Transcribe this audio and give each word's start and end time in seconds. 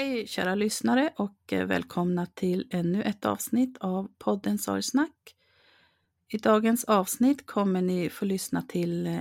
Hej 0.00 0.26
kära 0.26 0.54
lyssnare 0.54 1.12
och 1.16 1.52
eh, 1.52 1.66
välkomna 1.66 2.26
till 2.26 2.68
ännu 2.70 3.02
ett 3.02 3.24
avsnitt 3.24 3.78
av 3.80 4.08
podden 4.18 4.58
Sorgsnack. 4.58 5.34
I 6.28 6.38
dagens 6.38 6.84
avsnitt 6.84 7.46
kommer 7.46 7.82
ni 7.82 8.10
få 8.10 8.24
lyssna 8.24 8.62
till 8.62 9.06
eh, 9.06 9.20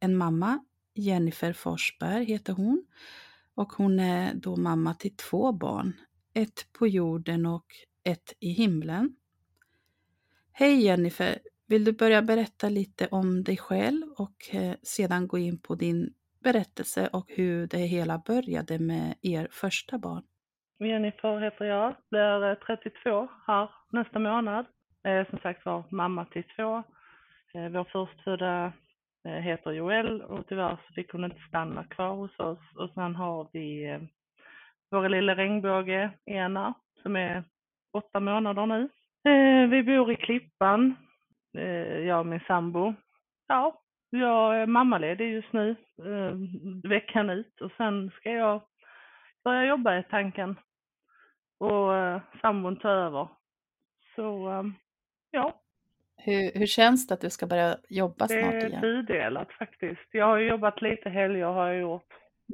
en 0.00 0.16
mamma, 0.16 0.64
Jennifer 0.94 1.52
Forsberg 1.52 2.24
heter 2.24 2.52
hon. 2.52 2.84
Och 3.54 3.72
hon 3.72 4.00
är 4.00 4.34
då 4.34 4.56
mamma 4.56 4.94
till 4.94 5.16
två 5.16 5.52
barn, 5.52 5.92
ett 6.34 6.66
på 6.72 6.86
jorden 6.86 7.46
och 7.46 7.66
ett 8.04 8.34
i 8.40 8.50
himlen. 8.50 9.16
Hej 10.52 10.82
Jennifer! 10.82 11.38
Vill 11.66 11.84
du 11.84 11.92
börja 11.92 12.22
berätta 12.22 12.68
lite 12.68 13.06
om 13.06 13.44
dig 13.44 13.56
själv 13.56 14.06
och 14.16 14.54
eh, 14.54 14.74
sedan 14.82 15.28
gå 15.28 15.38
in 15.38 15.58
på 15.58 15.74
din 15.74 16.14
berättelse 16.44 17.08
och 17.12 17.26
hur 17.28 17.66
det 17.66 17.78
hela 17.78 18.18
började 18.18 18.78
med 18.78 19.14
er 19.22 19.48
första 19.50 19.98
barn. 19.98 20.22
Jennifer 20.78 21.40
heter 21.40 21.64
jag, 21.64 21.94
blir 22.10 22.50
eh, 22.50 22.54
32 22.54 23.28
här 23.46 23.70
nästa 23.92 24.18
månad. 24.18 24.66
Eh, 25.04 25.28
som 25.30 25.38
sagt 25.38 25.64
var 25.64 25.84
mamma 25.90 26.24
till 26.24 26.44
två. 26.56 26.76
Eh, 27.54 27.68
vår 27.68 27.84
förstfödda 27.84 28.72
heter 29.24 29.70
Joel 29.70 30.22
och 30.22 30.46
tyvärr 30.48 30.76
så 30.86 30.92
fick 30.94 31.12
hon 31.12 31.24
inte 31.24 31.40
stanna 31.48 31.84
kvar 31.84 32.14
hos 32.14 32.38
oss. 32.38 32.58
Och 32.76 32.90
sen 32.94 33.14
har 33.14 33.48
vi 33.52 33.98
vår 34.90 35.08
lilla 35.08 35.34
regnbåge 35.34 36.10
Ena 36.26 36.74
som 37.02 37.16
är 37.16 37.44
åtta 37.92 38.20
månader 38.20 38.66
nu. 38.66 38.88
Vi 39.66 39.82
bor 39.82 40.12
i 40.12 40.16
Klippan, 40.16 40.96
jag 42.06 42.20
och 42.20 42.26
min 42.26 42.40
sambo. 42.46 42.94
Ja, 43.46 43.80
jag 44.10 44.56
är 44.62 44.66
mammaledig 44.66 45.32
just 45.32 45.52
nu, 45.52 45.70
eh, 45.98 46.34
veckan 46.90 47.30
ut 47.30 47.60
och 47.60 47.72
sen 47.76 48.10
ska 48.10 48.30
jag 48.30 48.62
börja 49.44 49.64
jobba 49.64 49.98
i 49.98 50.02
tanken 50.10 50.56
och 51.58 51.94
eh, 51.94 52.20
sambon 52.40 52.76
ta 52.76 52.88
över. 52.90 53.28
Så 54.16 54.50
eh, 54.50 54.64
ja. 55.30 55.60
Hur, 56.16 56.58
hur 56.58 56.66
känns 56.66 57.06
det 57.06 57.14
att 57.14 57.20
du 57.20 57.30
ska 57.30 57.46
börja 57.46 57.76
jobba 57.88 58.26
Det 58.26 58.42
snart 58.42 58.54
är 58.54 58.66
igen? 58.68 58.80
tudelat 58.80 59.52
faktiskt. 59.52 60.08
Jag 60.10 60.26
har 60.26 60.38
jobbat 60.38 60.82
lite 60.82 61.10
helger 61.10 61.44
har 61.46 61.66
jag 61.66 61.80
gjort 61.80 62.06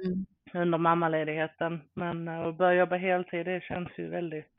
Mm. 0.04 0.26
under 0.64 0.78
mammaledigheten. 0.78 1.80
Men 1.94 2.28
eh, 2.28 2.40
att 2.40 2.56
börja 2.56 2.78
jobba 2.78 2.96
heltid 2.96 3.46
det 3.46 3.62
känns 3.64 3.88
ju 3.98 4.08
väldigt 4.08 4.52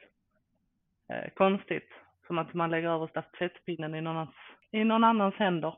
eh, 1.13 1.29
konstigt. 1.35 1.89
Som 2.27 2.37
att 2.37 2.53
man 2.53 2.71
lägger 2.71 2.89
över 2.89 3.07
stafettpinnen 3.07 3.95
i 3.95 4.01
någon, 4.01 4.17
annans, 4.17 4.35
i 4.71 4.83
någon 4.83 5.03
annans 5.03 5.35
händer. 5.35 5.75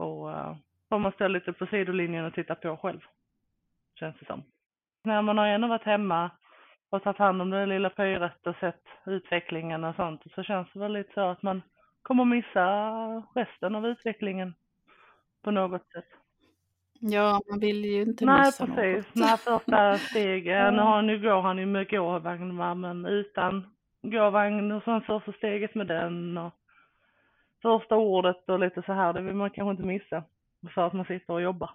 Och 0.00 0.30
eh, 0.30 0.56
får 0.88 0.98
man 0.98 1.12
stå 1.12 1.28
lite 1.28 1.52
på 1.52 1.66
sidolinjen 1.66 2.24
och 2.24 2.34
titta 2.34 2.54
på 2.54 2.76
själv. 2.76 3.00
Känns 3.94 4.16
det 4.20 4.26
som. 4.26 4.42
När 5.04 5.22
man 5.22 5.38
har 5.38 5.46
ändå 5.46 5.68
varit 5.68 5.84
hemma 5.84 6.30
och 6.90 7.02
tagit 7.02 7.18
hand 7.18 7.42
om 7.42 7.50
det 7.50 7.66
lilla 7.66 7.90
pyret 7.90 8.46
och 8.46 8.56
sett 8.56 8.82
utvecklingen 9.06 9.84
och 9.84 9.96
sånt 9.96 10.22
så 10.34 10.42
känns 10.42 10.68
det 10.72 10.78
väl 10.80 10.92
lite 10.92 11.14
så 11.14 11.20
att 11.20 11.42
man 11.42 11.62
kommer 12.02 12.24
missa 12.24 12.66
resten 13.34 13.74
av 13.74 13.86
utvecklingen 13.86 14.54
på 15.42 15.50
något 15.50 15.88
sätt. 15.92 16.08
Ja, 17.00 17.40
man 17.50 17.60
vill 17.60 17.84
ju 17.84 18.02
inte 18.02 18.24
Nej 18.24 18.38
missa 18.46 18.66
precis, 18.66 19.06
något. 19.06 19.14
när 19.14 19.36
första 19.36 19.98
stegen, 19.98 20.74
nu, 20.76 20.82
har, 20.82 21.02
nu 21.02 21.20
går 21.20 21.40
han 21.40 21.58
ju 21.58 21.66
med 21.66 21.90
gåvagn 21.90 22.56
va, 22.56 22.74
men 22.74 23.06
utan 23.06 23.74
gåvagn 24.02 24.72
och 24.72 24.82
sen 24.82 25.00
första 25.00 25.32
steget 25.32 25.74
med 25.74 25.86
den 25.86 26.38
och 26.38 26.54
första 27.62 27.96
ordet 27.96 28.48
och 28.48 28.58
lite 28.58 28.82
så 28.82 28.92
här, 28.92 29.12
det 29.12 29.22
vill 29.22 29.34
man 29.34 29.50
kanske 29.50 29.70
inte 29.70 29.82
missa 29.82 30.24
för 30.74 30.86
att 30.86 30.92
man 30.92 31.04
sitter 31.04 31.32
och 31.32 31.42
jobbar. 31.42 31.70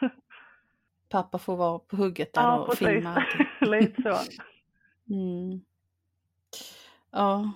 pappa 1.08 1.38
får 1.38 1.56
vara 1.56 1.78
på 1.78 1.96
hugget 1.96 2.32
där 2.32 2.42
Ja, 2.42 2.58
och 2.58 2.68
precis. 2.68 2.88
filma. 2.88 3.24
Lite 3.60 4.02
så. 4.02 4.16
Mm. 5.10 5.60
Ja. 7.10 7.52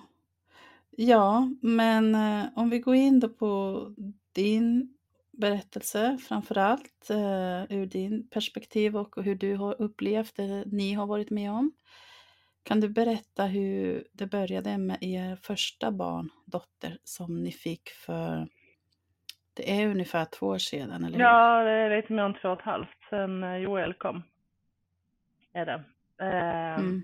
ja, 0.91 1.49
men 1.61 2.15
eh, 2.15 2.45
om 2.55 2.69
vi 2.69 2.79
går 2.79 2.95
in 2.95 3.19
då 3.19 3.29
på 3.29 3.81
din 4.31 4.93
berättelse 5.31 6.17
framför 6.27 6.57
allt 6.57 7.09
eh, 7.09 7.63
ur 7.77 7.85
din 7.85 8.27
perspektiv 8.27 8.97
och 8.97 9.23
hur 9.23 9.35
du 9.35 9.55
har 9.55 9.81
upplevt 9.81 10.35
det 10.35 10.63
ni 10.65 10.93
har 10.93 11.07
varit 11.07 11.29
med 11.29 11.51
om. 11.51 11.71
Kan 12.63 12.79
du 12.79 12.89
berätta 12.89 13.45
hur 13.45 14.03
det 14.13 14.25
började 14.27 14.77
med 14.77 14.97
er 15.01 15.35
första 15.35 15.91
barn, 15.91 16.29
dotter, 16.45 16.97
som 17.03 17.43
ni 17.43 17.51
fick 17.51 17.89
för, 17.89 18.47
det 19.53 19.81
är 19.81 19.87
ungefär 19.87 20.25
två 20.25 20.45
år 20.47 20.57
sedan, 20.57 21.03
eller 21.03 21.17
hur? 21.17 21.23
Ja, 21.23 21.63
det 21.63 21.69
är 21.71 21.95
lite 22.01 22.13
mer 22.13 22.23
än 22.23 22.33
två 22.33 22.49
och 22.49 22.59
ett 22.59 22.65
halvt 22.65 22.89
sedan 23.09 23.43
eh, 23.43 23.55
Joel 23.57 23.93
kom. 23.93 24.23
Är 25.53 25.65
det. 25.65 25.83
Eh, 26.25 26.79
Mm. 26.79 27.01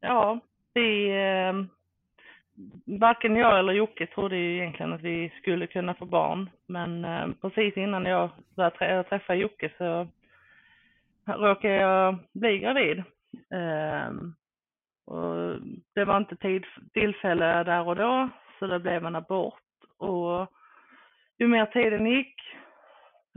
Ja, 0.00 0.40
vi... 0.74 1.08
Eh, 1.10 1.52
varken 2.98 3.36
jag 3.36 3.58
eller 3.58 3.72
Jocke 3.72 4.06
trodde 4.06 4.36
ju 4.36 4.56
egentligen 4.56 4.92
att 4.92 5.00
vi 5.02 5.32
skulle 5.40 5.66
kunna 5.66 5.94
få 5.94 6.04
barn. 6.04 6.50
Men 6.66 7.04
eh, 7.04 7.26
precis 7.40 7.76
innan 7.76 8.04
jag 8.04 8.30
började 8.56 8.76
trä- 8.76 9.02
träffa 9.08 9.34
Jocke 9.34 9.70
så 9.78 10.08
råkade 11.26 11.74
jag 11.74 12.18
bli 12.32 12.58
gravid. 12.58 12.98
Eh, 13.50 14.10
och 15.08 15.60
det 15.94 16.04
var 16.04 16.16
inte 16.16 16.36
tid, 16.36 16.64
tillfälle 16.92 17.64
där 17.64 17.88
och 17.88 17.96
då, 17.96 18.28
så 18.58 18.66
det 18.66 18.78
blev 18.78 19.06
en 19.06 19.16
abort. 19.16 19.62
Och 19.98 20.46
ju 21.38 21.48
mer 21.48 21.66
tiden 21.66 22.06
gick, 22.06 22.34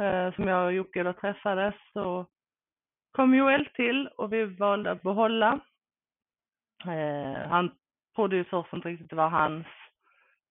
eh, 0.01 0.33
som 0.33 0.47
jag 0.47 0.65
och 0.65 0.73
Jocke 0.73 1.03
då 1.03 1.13
träffades, 1.13 1.75
så 1.93 2.25
kom 3.11 3.35
Joel 3.35 3.65
till 3.65 4.07
och 4.07 4.33
vi 4.33 4.45
valde 4.45 4.91
att 4.91 5.01
behålla. 5.01 5.59
Eh, 6.85 7.49
han 7.49 7.71
trodde 8.15 8.35
ju 8.35 8.43
först 8.43 8.73
inte 8.73 8.89
riktigt 8.89 9.09
det 9.09 9.15
var 9.15 9.29
hans. 9.29 9.67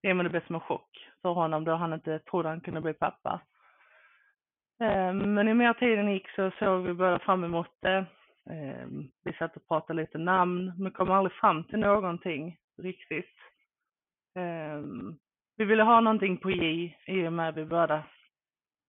Det 0.03 0.15
men 0.15 0.25
det 0.25 0.31
blev 0.31 0.47
som 0.47 0.55
en 0.55 0.61
chock 0.61 1.09
för 1.23 1.29
honom 1.29 1.65
då 1.65 1.75
han 1.75 1.93
inte 1.93 2.19
trodde 2.19 2.49
han 2.49 2.61
kunde 2.61 2.81
bli 2.81 2.93
pappa. 2.93 3.41
Eh, 4.81 5.13
men 5.13 5.47
ju 5.47 5.55
mer 5.55 5.73
tiden 5.73 6.13
gick 6.13 6.31
så 6.31 6.51
såg 6.59 6.83
vi 6.83 6.95
båda 6.95 7.19
fram 7.19 7.45
emot 7.45 7.71
det. 7.81 8.07
Eh, 8.51 8.87
vi 9.25 9.33
satt 9.33 9.57
och 9.57 9.69
pratade 9.69 10.03
lite 10.03 10.19
namn 10.19 10.73
men 10.79 10.93
kom 10.93 11.11
aldrig 11.11 11.33
fram 11.33 11.65
till 11.65 11.79
någonting 11.79 12.59
riktigt. 12.83 13.37
Eh, 14.35 14.83
vi 15.57 15.65
ville 15.65 15.83
ha 15.83 16.01
någonting 16.01 16.37
på 16.37 16.51
J 16.51 16.97
i 17.07 17.27
och 17.27 17.33
med 17.33 17.49
att 17.49 17.57
vi 17.57 17.65
båda 17.65 18.05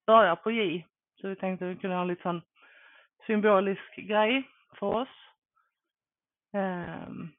börjar 0.07 0.35
på 0.35 0.51
J. 0.51 0.85
Så 1.21 1.27
vi 1.27 1.35
tänkte 1.35 1.65
att 1.65 1.71
vi 1.71 1.75
kunde 1.75 1.95
ha 1.95 2.01
en 2.01 2.07
lite 2.07 2.21
sån 2.21 2.41
symbolisk 3.27 3.95
grej 3.95 4.49
för 4.79 4.87
oss. 4.87 5.09
Ehm, 6.53 7.29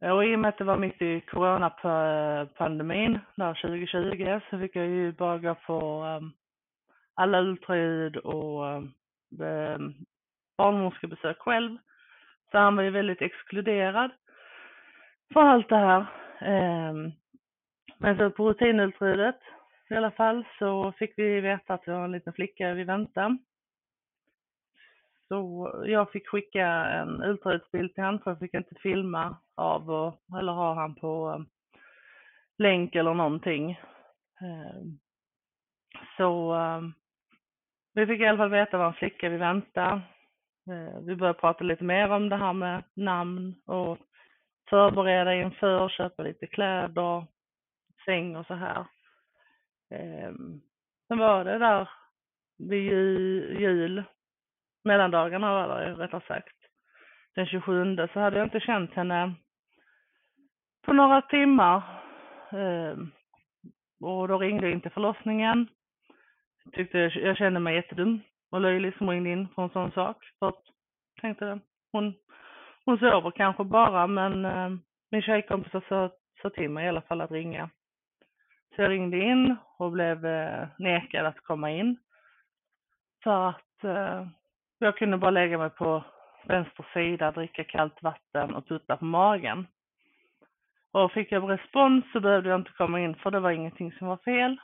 och 0.00 0.24
i 0.24 0.34
och 0.36 0.38
med 0.38 0.48
att 0.48 0.58
det 0.58 0.64
var 0.64 0.76
mitt 0.76 1.02
i 1.02 1.20
coronapandemin 1.20 3.18
där 3.34 3.54
2020 3.54 4.40
så 4.50 4.58
fick 4.58 4.76
jag 4.76 4.86
ju 4.86 5.12
bara 5.12 5.38
gå 5.38 5.54
på 5.54 5.80
ehm, 5.80 6.24
um, 6.24 6.32
alla 7.14 7.40
ultraljud 7.40 8.16
och 8.16 8.64
um, 9.40 9.94
barnmorskebesök 10.60 11.38
själv. 11.38 11.78
Så 12.50 12.58
han 12.58 12.76
var 12.76 12.82
ju 12.82 12.90
väldigt 12.90 13.22
exkluderad 13.22 14.10
från 15.32 15.46
allt 15.46 15.68
det 15.68 15.76
här. 15.76 16.06
Ehm, 16.40 17.12
men 17.98 18.18
så 18.18 18.30
på 18.30 18.48
rutinultraljudet 18.48 19.40
i 19.90 19.94
alla 19.94 20.10
fall 20.10 20.44
så 20.58 20.92
fick 20.92 21.18
vi 21.18 21.40
veta 21.40 21.74
att 21.74 21.82
det 21.84 21.92
var 21.92 22.04
en 22.04 22.12
liten 22.12 22.32
flicka 22.32 22.74
vi 22.74 22.84
väntar. 22.84 23.38
Så 25.28 25.70
jag 25.86 26.12
fick 26.12 26.28
skicka 26.28 26.66
en 26.66 27.22
ultraljudsbild 27.22 27.94
till 27.94 28.04
honom 28.04 28.20
för 28.20 28.30
jag 28.30 28.38
fick 28.38 28.54
inte 28.54 28.74
filma 28.82 29.36
av 29.56 29.90
och, 29.90 30.38
eller 30.40 30.52
ha 30.52 30.74
han 30.74 30.94
på 30.94 31.28
ehm, 31.28 31.46
länk 32.58 32.94
eller 32.94 33.14
någonting. 33.14 33.80
Ehm, 34.40 34.98
så 36.16 36.56
vi 37.94 38.06
fick 38.06 38.20
i 38.20 38.26
alla 38.26 38.38
fall 38.38 38.50
veta 38.50 38.78
vad 38.78 38.86
en 38.86 38.94
flicka 38.94 39.28
vi 39.28 39.36
väntade. 39.36 40.02
Eh, 40.70 41.00
vi 41.06 41.16
började 41.16 41.38
prata 41.38 41.64
lite 41.64 41.84
mer 41.84 42.10
om 42.10 42.28
det 42.28 42.36
här 42.36 42.52
med 42.52 42.82
namn 42.94 43.54
och 43.66 43.98
förbereda 44.68 45.34
inför, 45.34 45.88
köpa 45.88 46.22
lite 46.22 46.46
kläder, 46.46 47.26
säng 48.04 48.36
och 48.36 48.46
så 48.46 48.54
här. 48.54 48.86
Ehm, 49.90 50.60
sen 51.08 51.18
var 51.18 51.44
det 51.44 51.58
där 51.58 51.88
vid 52.58 52.92
jul, 53.60 54.04
mellandagarna 54.84 55.52
var 55.52 55.80
det 55.80 55.94
rättare 55.94 56.22
sagt. 56.26 56.56
Den 57.34 57.46
27 57.46 57.96
så 58.12 58.20
hade 58.20 58.38
jag 58.38 58.46
inte 58.46 58.60
känt 58.60 58.94
henne 58.94 59.34
på 60.82 60.92
några 60.92 61.22
timmar. 61.22 61.82
Ehm, 62.52 63.10
och 64.00 64.28
då 64.28 64.38
ringde 64.38 64.66
jag 64.66 64.72
in 64.72 64.80
till 64.80 64.90
förlossningen. 64.90 65.68
Tyckte 66.72 66.98
jag, 66.98 67.16
jag 67.16 67.36
kände 67.36 67.60
mig 67.60 67.74
jättedum 67.74 68.20
och 68.50 68.60
löjlig 68.60 68.96
som 68.96 69.10
ringde 69.10 69.30
in 69.30 69.48
för 69.54 69.62
en 69.62 69.70
sån 69.70 69.92
sak. 69.92 70.16
För 70.38 70.48
att 70.48 70.62
tänkte 71.20 71.60
hon, 71.92 72.14
hon 72.84 72.98
sover 72.98 73.30
kanske 73.30 73.64
bara 73.64 74.06
men 74.06 74.44
eh, 74.44 74.70
min 75.10 75.22
tjejkompis 75.22 75.72
sa, 75.88 76.10
sa 76.42 76.50
till 76.50 76.70
mig 76.70 76.86
i 76.86 76.88
alla 76.88 77.02
fall 77.02 77.20
att 77.20 77.30
ringa. 77.30 77.70
Så 78.74 78.82
jag 78.82 78.90
ringde 78.90 79.18
in 79.18 79.56
och 79.78 79.92
blev 79.92 80.26
eh, 80.26 80.68
nekad 80.78 81.26
att 81.26 81.40
komma 81.40 81.70
in. 81.70 81.98
För 83.22 83.48
att 83.48 83.84
eh, 83.84 84.26
jag 84.78 84.96
kunde 84.96 85.18
bara 85.18 85.30
lägga 85.30 85.58
mig 85.58 85.70
på 85.70 86.04
vänster 86.44 86.86
sida, 86.92 87.32
dricka 87.32 87.64
kallt 87.64 88.02
vatten 88.02 88.54
och 88.54 88.68
putta 88.68 88.96
på 88.96 89.04
magen. 89.04 89.66
Och 90.92 91.12
fick 91.12 91.32
jag 91.32 91.50
respons 91.50 92.04
så 92.12 92.20
behövde 92.20 92.48
jag 92.48 92.60
inte 92.60 92.72
komma 92.72 93.00
in 93.00 93.14
för 93.14 93.30
det 93.30 93.40
var 93.40 93.50
ingenting 93.50 93.92
som 93.92 94.06
var 94.06 94.16
fel. 94.16 94.56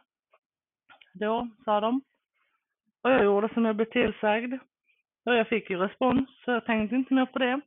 Då, 1.13 1.49
sa 1.65 1.81
de. 1.81 2.01
Och 3.07 3.13
jag 3.13 3.25
gjorde 3.25 3.55
som 3.55 3.65
jag 3.65 3.77
blev 3.77 3.87
tillsagd. 3.87 4.55
Och 5.25 5.35
jag 5.35 5.49
fick 5.49 5.71
ju 5.71 5.79
respons 5.79 6.29
så 6.45 6.51
jag 6.51 6.65
tänkte 6.65 6.97
inte 6.97 7.15
mer 7.15 7.27
på 7.27 7.39
det. 7.39 7.61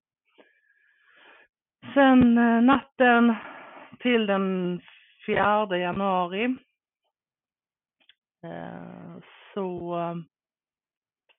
Sen 1.94 2.38
eh, 2.38 2.62
natten 2.62 3.36
till 4.00 4.25
den 4.25 4.81
4 5.25 5.77
januari 5.77 6.45
eh, 8.44 9.18
så 9.53 10.00
eh, 10.00 10.15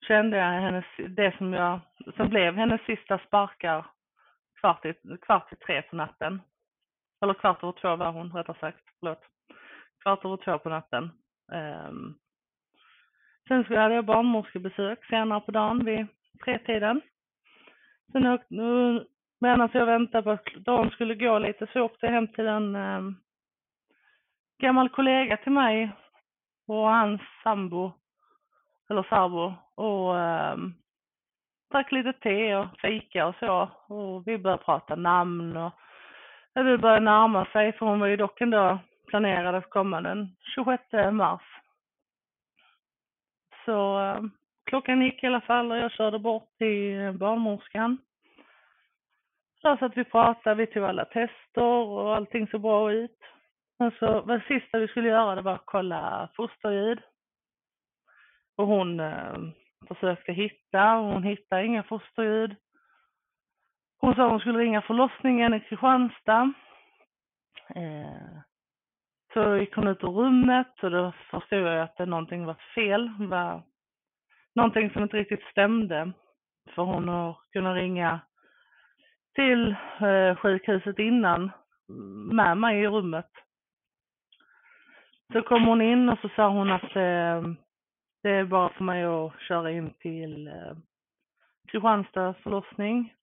kände 0.06 0.36
jag 0.36 0.60
hennes, 0.60 0.84
det 1.08 1.36
som 1.36 1.52
jag, 1.52 1.80
som 2.16 2.28
blev 2.28 2.56
hennes 2.56 2.80
sista 2.80 3.18
sparkar 3.18 3.86
kvart 4.60 4.84
i, 4.84 4.94
kvart 5.22 5.52
i 5.52 5.56
tre 5.56 5.82
på 5.82 5.96
natten. 5.96 6.42
Eller 7.22 7.34
kvart 7.34 7.62
över 7.62 7.72
två 7.72 7.96
var 7.96 8.12
hon 8.12 8.32
rättare 8.32 8.58
sagt, 8.60 8.84
förlåt. 9.00 9.22
Kvart 10.02 10.24
över 10.24 10.36
två 10.36 10.58
på 10.58 10.68
natten. 10.68 11.10
Um, 11.52 12.18
sen 13.50 13.64
så 13.64 13.76
hade 13.76 13.94
jag 13.94 14.04
barnmorskebesök 14.04 15.04
senare 15.04 15.40
på 15.40 15.50
dagen 15.50 15.84
vid 15.84 16.06
tretiden. 16.44 17.00
Sen 18.12 18.26
åkte, 18.26 18.54
nu, 18.54 19.06
medan 19.40 19.68
jag 19.72 19.86
väntade 19.86 20.22
på 20.22 20.30
att 20.30 20.44
dagen 20.54 20.90
skulle 20.90 21.14
gå 21.14 21.38
lite 21.38 21.66
så 21.72 21.80
åkte 21.80 22.06
jag 22.06 22.12
hem 22.12 22.28
till 22.28 22.46
en 22.46 22.76
eh, 22.76 23.00
gammal 24.58 24.88
kollega 24.88 25.36
till 25.36 25.52
mig 25.52 25.90
och 26.66 26.88
hans 26.88 27.20
sambo 27.42 27.92
eller 28.90 29.02
sambo 29.02 29.54
och 29.74 30.18
eh, 30.18 30.56
drack 31.70 31.92
lite 31.92 32.12
te 32.12 32.54
och 32.56 32.66
fika 32.78 33.26
och 33.26 33.34
så 33.40 33.68
och 33.94 34.26
vi 34.26 34.38
började 34.38 34.64
prata 34.64 34.94
namn 34.94 35.56
och 35.56 35.72
det 36.54 36.78
började 36.78 37.04
närma 37.04 37.44
sig 37.44 37.72
för 37.72 37.86
hon 37.86 38.00
var 38.00 38.06
ju 38.06 38.16
dock 38.16 38.40
ändå 38.40 38.78
planerad 39.06 39.54
att 39.54 39.70
komma 39.70 40.00
den 40.00 40.36
26 40.54 40.82
mars. 41.12 41.59
Så 43.70 44.00
eh, 44.00 44.22
klockan 44.64 45.02
gick 45.02 45.22
i 45.22 45.26
alla 45.26 45.40
fall 45.40 45.70
och 45.70 45.78
jag 45.78 45.92
körde 45.92 46.18
bort 46.18 46.48
till 46.58 47.00
eh, 47.00 47.12
barnmorskan. 47.12 47.98
Där 49.62 49.76
satt 49.76 49.96
vi 49.96 50.02
och 50.02 50.10
pratade, 50.10 50.54
vi 50.56 50.66
tog 50.66 50.84
alla 50.84 51.04
tester 51.04 51.62
och 51.62 52.16
allting 52.16 52.46
såg 52.48 52.60
bra 52.60 52.92
ut. 52.92 53.18
Men 53.78 53.90
så 53.98 54.20
det 54.20 54.42
sista 54.48 54.78
vi 54.78 54.88
skulle 54.88 55.08
göra 55.08 55.34
det 55.34 55.42
var 55.42 55.54
att 55.54 55.66
kolla 55.66 56.28
fosterljud. 56.34 57.00
Och 58.56 58.66
hon 58.66 59.00
eh, 59.00 59.38
försökte 59.88 60.32
hitta 60.32 60.96
och 60.96 61.12
hon 61.12 61.22
hittade 61.22 61.64
inga 61.64 61.82
fosterljud. 61.82 62.56
Hon 64.00 64.14
sa 64.14 64.28
hon 64.28 64.40
skulle 64.40 64.58
ringa 64.58 64.82
förlossningen 64.82 65.54
i 65.54 65.60
Kristianstad. 65.60 66.52
Eh, 67.74 68.40
så 69.32 69.56
gick 69.56 69.74
hon 69.74 69.88
ut 69.88 70.04
ur 70.04 70.08
rummet 70.08 70.82
och 70.82 70.90
då 70.90 71.12
förstod 71.30 71.58
jag 71.58 71.80
att 71.80 71.96
det 71.96 72.06
någonting 72.06 72.46
var 72.46 72.56
fel. 72.74 73.10
Var 73.18 73.62
någonting 74.54 74.90
som 74.90 75.02
inte 75.02 75.16
riktigt 75.16 75.44
stämde. 75.50 76.12
För 76.74 76.82
hon 76.82 77.08
har 77.08 77.36
kunnat 77.52 77.74
ringa 77.74 78.20
till 79.34 79.76
eh, 80.00 80.36
sjukhuset 80.36 80.98
innan 80.98 81.50
med 82.32 82.56
mig 82.56 82.80
i 82.80 82.88
rummet. 82.88 83.30
Så 85.32 85.42
kom 85.42 85.64
hon 85.64 85.82
in 85.82 86.08
och 86.08 86.18
så 86.18 86.28
sa 86.28 86.48
hon 86.48 86.70
att 86.70 86.96
eh, 86.96 87.42
det 88.22 88.30
är 88.30 88.44
bara 88.44 88.68
för 88.68 88.84
mig 88.84 89.04
att 89.04 89.40
köra 89.40 89.70
in 89.70 89.94
till 89.98 90.48
eh, 90.48 90.76
Kristianstad 91.68 92.34
förlossning 92.34 93.14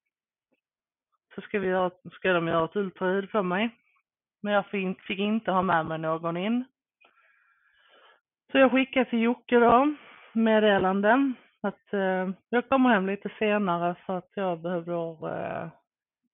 så 1.35 1.41
ska, 1.41 1.59
vi 1.59 1.67
göra, 1.67 1.91
ska 2.11 2.33
de 2.33 2.47
göra 2.47 2.65
ett 2.65 2.75
ultraljud 2.75 3.31
på 3.31 3.43
mig. 3.43 3.69
Men 4.41 4.53
jag 4.53 4.65
fick, 4.65 5.19
inte 5.19 5.51
ha 5.51 5.61
med 5.61 5.85
mig 5.85 5.97
någon 5.97 6.37
in. 6.37 6.65
Så 8.51 8.57
jag 8.57 8.71
skickade 8.71 9.09
till 9.09 9.21
Jocke 9.21 9.59
då 9.59 9.95
meddelanden 10.33 11.35
att 11.61 11.93
eh, 11.93 12.29
jag 12.49 12.69
kommer 12.69 12.89
hem 12.89 13.07
lite 13.07 13.29
senare 13.39 13.95
för 14.05 14.17
att 14.17 14.31
jag 14.33 14.59
behöver 14.59 15.27
eh, 15.29 15.69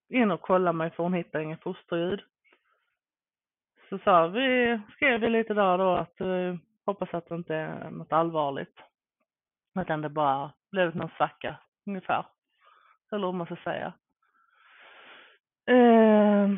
in 0.08 0.30
och 0.30 0.40
kolla 0.40 0.72
mig 0.72 0.90
för 0.90 1.02
hon 1.02 1.14
hittar 1.14 1.40
inget 1.40 1.62
fosterljud. 1.62 2.20
Så 3.88 3.98
sa 3.98 4.26
vi, 4.26 4.80
skrev 4.92 5.20
vi 5.20 5.28
lite 5.28 5.54
där 5.54 5.78
då 5.78 5.90
att 5.90 6.20
eh, 6.20 6.54
hoppas 6.86 7.14
att 7.14 7.28
det 7.28 7.34
inte 7.34 7.54
är 7.54 7.90
något 7.90 8.12
allvarligt. 8.12 8.78
Utan 9.80 10.02
det 10.02 10.08
bara 10.08 10.52
blev 10.70 10.96
någon 10.96 11.10
svacka 11.16 11.56
ungefär. 11.86 12.26
Eller 13.12 13.26
hur 13.26 13.32
man 13.32 13.46
ska 13.46 13.56
säga. 13.56 13.92
Eh, 15.66 16.50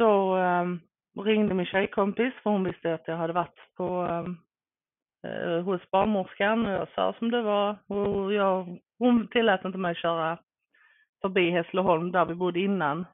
så 0.00 0.36
ehm, 0.36 0.80
ringde 1.24 1.54
min 1.54 1.66
tjejkompis 1.66 2.34
för 2.42 2.50
hon 2.50 2.64
visste 2.64 2.94
att 2.94 3.08
jag 3.08 3.16
hade 3.16 3.32
varit 3.32 3.74
på 3.76 3.84
ehm, 3.84 4.36
eh, 5.26 5.62
hos 5.64 5.90
barnmorskan 5.90 6.66
och 6.66 6.72
jag 6.72 6.88
sa 6.94 7.14
som 7.18 7.30
det 7.30 7.42
var 7.42 7.76
och 7.86 8.32
jag, 8.32 8.78
hon 8.98 9.28
tillät 9.28 9.64
inte 9.64 9.78
mig 9.78 9.94
köra 9.94 10.38
förbi 11.22 11.50
Hässleholm 11.50 12.12
där 12.12 12.24
vi 12.24 12.34
bodde 12.34 12.60
innan. 12.60 13.06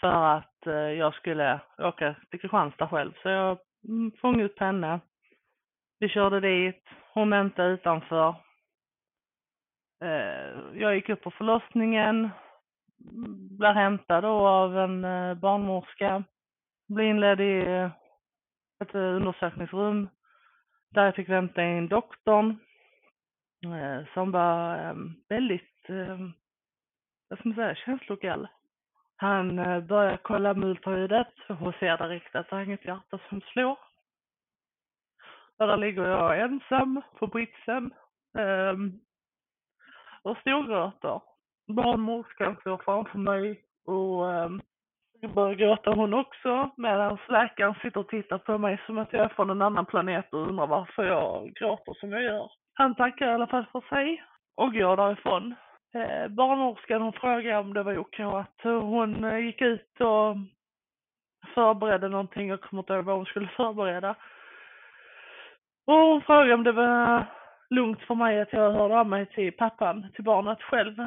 För 0.00 0.36
att 0.36 0.66
eh, 0.66 0.72
jag 0.72 1.14
skulle 1.14 1.60
åka 1.78 2.14
till 2.30 2.40
Kristianstad 2.40 2.88
själv 2.88 3.12
så 3.22 3.28
jag 3.28 3.58
mm, 3.88 4.12
fångade 4.20 4.44
upp 4.44 4.58
henne. 4.58 5.00
Vi 5.98 6.08
körde 6.08 6.40
dit, 6.40 6.84
hon 7.12 7.30
väntade 7.30 7.68
utanför. 7.68 8.34
Eh, 10.02 10.80
jag 10.80 10.94
gick 10.94 11.08
upp 11.08 11.22
på 11.22 11.30
förlossningen, 11.30 12.30
blev 13.58 13.72
hämtad 13.72 14.24
då 14.24 14.46
av 14.48 14.78
en 14.78 15.04
eh, 15.04 15.34
barnmorska, 15.34 16.24
blev 16.88 17.06
inledd 17.06 17.40
i 17.40 17.58
eh, 17.58 17.90
ett 18.82 18.94
eh, 18.94 19.00
undersökningsrum 19.00 20.08
där 20.90 21.04
jag 21.04 21.14
fick 21.14 21.28
vänta 21.28 21.62
in 21.62 21.88
doktorn 21.88 22.56
som 24.14 24.30
var 24.30 24.78
ehm, 24.78 25.14
väldigt, 25.28 25.88
ehm, 25.88 26.32
vad 27.28 27.38
ska 27.38 27.48
man 27.48 27.56
säga, 27.56 27.74
känslokall. 27.74 28.48
Han 29.16 29.56
börjar 29.86 30.16
kolla 30.16 30.54
med 30.54 30.68
ultraljudet 30.68 31.34
och 31.48 31.74
ser 31.74 31.98
direkt 31.98 32.34
att 32.34 32.50
det 32.50 32.56
är 32.56 32.60
inget 32.60 32.84
hjärta 32.84 33.18
som 33.28 33.40
slår. 33.40 33.78
Och 35.58 35.66
där 35.66 35.76
ligger 35.76 36.06
jag 36.06 36.40
ensam 36.40 37.02
på 37.18 37.26
britsen 37.26 37.90
ehm, 38.38 39.00
och 40.22 40.38
storgråter 40.38 41.20
barnmorskan 41.66 42.56
står 42.60 42.76
framför 42.84 43.18
mig 43.18 43.60
och 43.86 44.24
um, 44.24 44.60
börjar 45.34 45.54
gråta 45.54 45.90
hon 45.90 46.14
också 46.14 46.70
medan 46.76 47.18
läkaren 47.28 47.74
sitter 47.82 48.00
och 48.00 48.08
tittar 48.08 48.38
på 48.38 48.58
mig 48.58 48.80
som 48.86 48.98
att 48.98 49.12
jag 49.12 49.24
är 49.24 49.28
från 49.28 49.50
en 49.50 49.62
annan 49.62 49.86
planet 49.86 50.32
och 50.32 50.48
undrar 50.48 50.66
varför 50.66 51.04
jag 51.04 51.52
gråter 51.54 51.94
som 51.94 52.12
jag 52.12 52.22
gör. 52.22 52.50
Han 52.74 52.94
tackar 52.94 53.26
i 53.26 53.34
alla 53.34 53.46
fall 53.46 53.66
för 53.72 53.80
sig 53.80 54.24
och 54.56 54.72
går 54.72 54.96
därifrån. 54.96 55.54
Eh, 55.94 56.28
barnmorskan 56.28 57.02
hon 57.02 57.12
frågade 57.12 57.58
om 57.58 57.74
det 57.74 57.82
var 57.82 57.98
okej 57.98 58.24
att 58.24 58.60
hon 58.62 59.24
eh, 59.24 59.38
gick 59.38 59.60
ut 59.60 60.00
och 60.00 60.36
förberedde 61.54 62.08
någonting, 62.08 62.48
jag 62.48 62.60
kommer 62.60 62.82
inte 62.82 62.92
ihåg 62.92 63.04
vad 63.04 63.16
hon 63.16 63.26
skulle 63.26 63.48
förbereda. 63.48 64.14
Och 65.86 65.94
hon 65.94 66.22
frågade 66.22 66.54
om 66.54 66.64
det 66.64 66.72
var 66.72 67.26
lugnt 67.70 68.00
för 68.00 68.14
mig 68.14 68.40
att 68.40 68.52
jag 68.52 68.72
hörde 68.72 68.98
av 68.98 69.06
mig 69.06 69.26
till 69.26 69.52
pappan, 69.52 70.06
till 70.14 70.24
barnet 70.24 70.62
själv. 70.62 71.06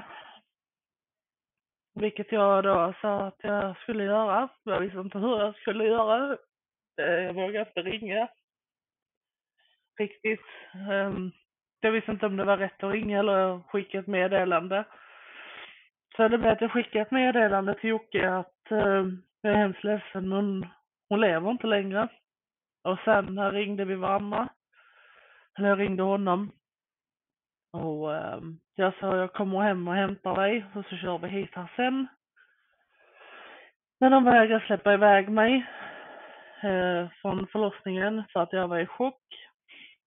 Vilket 1.99 2.31
jag 2.31 2.63
då 2.63 2.93
sa 3.01 3.27
att 3.27 3.39
jag 3.41 3.77
skulle 3.77 4.03
göra. 4.03 4.49
Jag 4.63 4.79
visste 4.79 4.99
inte 4.99 5.17
hur 5.19 5.39
jag 5.39 5.55
skulle 5.55 5.85
göra. 5.85 6.37
Eh, 7.01 7.05
jag 7.05 7.33
vågade 7.33 7.59
inte 7.59 7.81
ringa. 7.81 8.27
Riktigt. 9.99 10.45
Ehm, 10.91 11.31
jag 11.81 11.91
visste 11.91 12.11
inte 12.11 12.25
om 12.25 12.37
det 12.37 12.43
var 12.43 12.57
rätt 12.57 12.83
att 12.83 12.93
ringa 12.93 13.19
eller 13.19 13.59
skicka 13.59 13.99
ett 13.99 14.07
meddelande. 14.07 14.83
Så 16.15 16.27
det 16.27 16.37
blev 16.37 16.51
att 16.51 16.61
jag 16.61 16.71
skickade 16.71 17.01
ett 17.01 17.11
meddelande 17.11 17.73
till 17.73 17.89
Jocke 17.89 18.29
att 18.29 18.71
ehm, 18.71 19.23
jag 19.41 19.53
är 19.53 19.57
hemskt 19.57 19.83
ledsen 19.83 20.29
men 20.29 20.65
hon 21.09 21.21
lever 21.21 21.51
inte 21.51 21.67
längre. 21.67 22.07
Och 22.83 22.99
sen 23.05 23.51
ringde 23.51 23.85
vi 23.85 23.95
varandra. 23.95 24.49
Eller 25.57 25.69
jag 25.69 25.79
ringde 25.79 26.03
honom. 26.03 26.51
Och 27.83 28.15
eh, 28.15 28.39
jag 28.75 28.93
sa 28.99 29.17
jag 29.17 29.33
kommer 29.33 29.61
hem 29.61 29.87
och 29.87 29.93
hämtar 29.93 30.35
dig 30.35 30.65
och 30.75 30.85
så 30.85 30.95
kör 30.95 31.17
vi 31.17 31.27
hit 31.27 31.49
här 31.53 31.71
sen. 31.75 32.07
Men 33.99 34.11
de 34.11 34.23
vägrade 34.23 34.65
släppa 34.65 34.93
iväg 34.93 35.29
mig 35.29 35.65
eh, 36.63 37.09
från 37.21 37.47
förlossningen 37.47 38.23
för 38.33 38.39
att 38.39 38.53
jag 38.53 38.67
var 38.67 38.79
i 38.79 38.85
chock. 38.85 39.23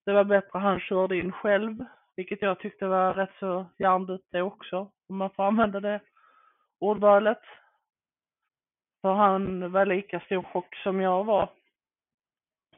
Det 0.05 0.11
var 0.13 0.23
bättre 0.23 0.59
han 0.59 0.79
körde 0.79 1.17
in 1.17 1.31
själv, 1.31 1.85
vilket 2.15 2.41
jag 2.41 2.59
tyckte 2.59 2.87
var 2.87 3.13
rätt 3.13 3.33
så 3.39 3.65
hjärndött 3.77 4.27
det 4.31 4.41
också, 4.41 4.91
om 5.09 5.17
man 5.17 5.29
får 5.29 5.43
använda 5.43 5.79
det 5.79 5.99
ordvalet. 6.79 7.41
För 9.01 9.13
han 9.13 9.71
var 9.71 9.85
lika 9.85 10.19
stor 10.19 10.43
chock 10.43 10.75
som 10.75 11.01
jag 11.01 11.23
var. 11.23 11.43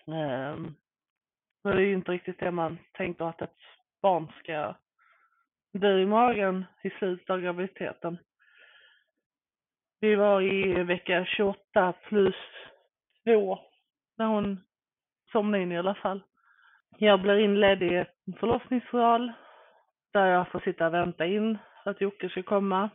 Eh, 0.07 0.57
det 1.63 1.69
är 1.69 1.79
ju 1.79 1.93
inte 1.93 2.11
riktigt 2.11 2.39
det 2.39 2.51
man 2.51 2.77
tänker 2.93 3.25
att 3.25 3.41
ett 3.41 3.57
barn 4.01 4.31
ska 4.43 4.75
du 5.79 6.01
i 6.01 6.05
magen 6.05 6.65
i 6.81 6.89
slutet 6.89 7.29
av 7.29 7.41
graviditeten. 7.41 8.17
Vi 9.99 10.15
var 10.15 10.41
i 10.41 10.83
vecka 10.83 11.25
28 11.25 11.93
plus 12.07 12.35
2 13.23 13.59
när 14.17 14.25
hon 14.25 14.63
somnade 15.31 15.63
in 15.63 15.71
i 15.71 15.77
alla 15.77 15.95
fall. 15.95 16.23
Jag 16.97 17.21
blir 17.21 17.37
inledd 17.37 17.83
i 17.83 17.95
en 18.25 18.33
förlossningssal 18.39 19.33
där 20.13 20.25
jag 20.25 20.51
får 20.51 20.59
sitta 20.59 20.87
och 20.87 20.93
vänta 20.93 21.25
in 21.25 21.57
att 21.85 22.01
Jocke 22.01 22.29
ska 22.29 22.43
komma. 22.43 22.89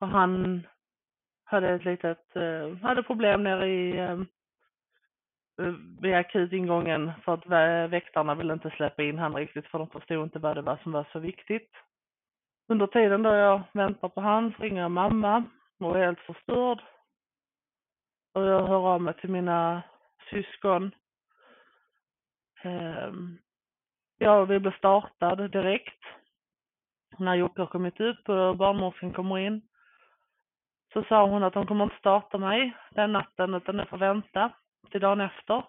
Och 0.00 0.08
han 0.08 0.66
hade 1.44 1.68
ett 1.68 1.84
litet, 1.84 2.36
eh, 2.36 2.76
hade 2.76 3.02
problem 3.02 3.42
nere 3.44 3.68
i 3.68 3.98
eh, 3.98 4.20
vid 6.00 6.14
akutingången 6.14 7.12
för 7.24 7.34
att 7.34 7.46
väktarna 7.90 8.34
ville 8.34 8.52
inte 8.52 8.70
släppa 8.70 9.02
in 9.02 9.18
han 9.18 9.34
riktigt 9.34 9.66
för 9.66 9.78
de 9.78 9.88
förstod 9.88 10.22
inte 10.22 10.38
vad 10.38 10.56
det 10.56 10.62
var 10.62 10.76
som 10.76 10.92
var 10.92 11.06
så 11.12 11.18
viktigt. 11.18 11.70
Under 12.68 12.86
tiden 12.86 13.22
då 13.22 13.34
jag 13.34 13.62
väntar 13.72 14.08
på 14.08 14.20
han 14.20 14.54
så 14.56 14.62
ringer 14.62 14.82
jag 14.82 14.90
mamma 14.90 15.44
och 15.80 15.98
är 15.98 16.04
helt 16.04 16.20
förstörd. 16.20 16.82
Och 18.34 18.46
jag 18.46 18.66
hör 18.66 18.94
av 18.94 19.02
mig 19.02 19.14
till 19.14 19.30
mina 19.30 19.82
syskon. 20.30 20.90
Jag 22.62 23.14
ja, 24.18 24.44
vi 24.44 24.58
blev 24.58 24.76
startade 24.76 25.48
direkt. 25.48 26.04
När 27.18 27.34
Jocke 27.34 27.62
har 27.62 27.66
kommit 27.66 28.00
upp 28.00 28.28
och 28.28 28.56
barnmorskan 28.56 29.12
kommer 29.12 29.38
in. 29.38 29.62
Så 30.92 31.04
sa 31.04 31.26
hon 31.26 31.44
att 31.44 31.52
de 31.52 31.66
kommer 31.66 31.84
inte 31.84 31.96
starta 31.98 32.38
mig 32.38 32.76
den 32.90 33.12
natten 33.12 33.54
utan 33.54 33.78
jag 33.78 33.88
får 33.88 33.98
vänta 33.98 34.52
till 34.90 35.00
dagen 35.00 35.20
efter. 35.20 35.62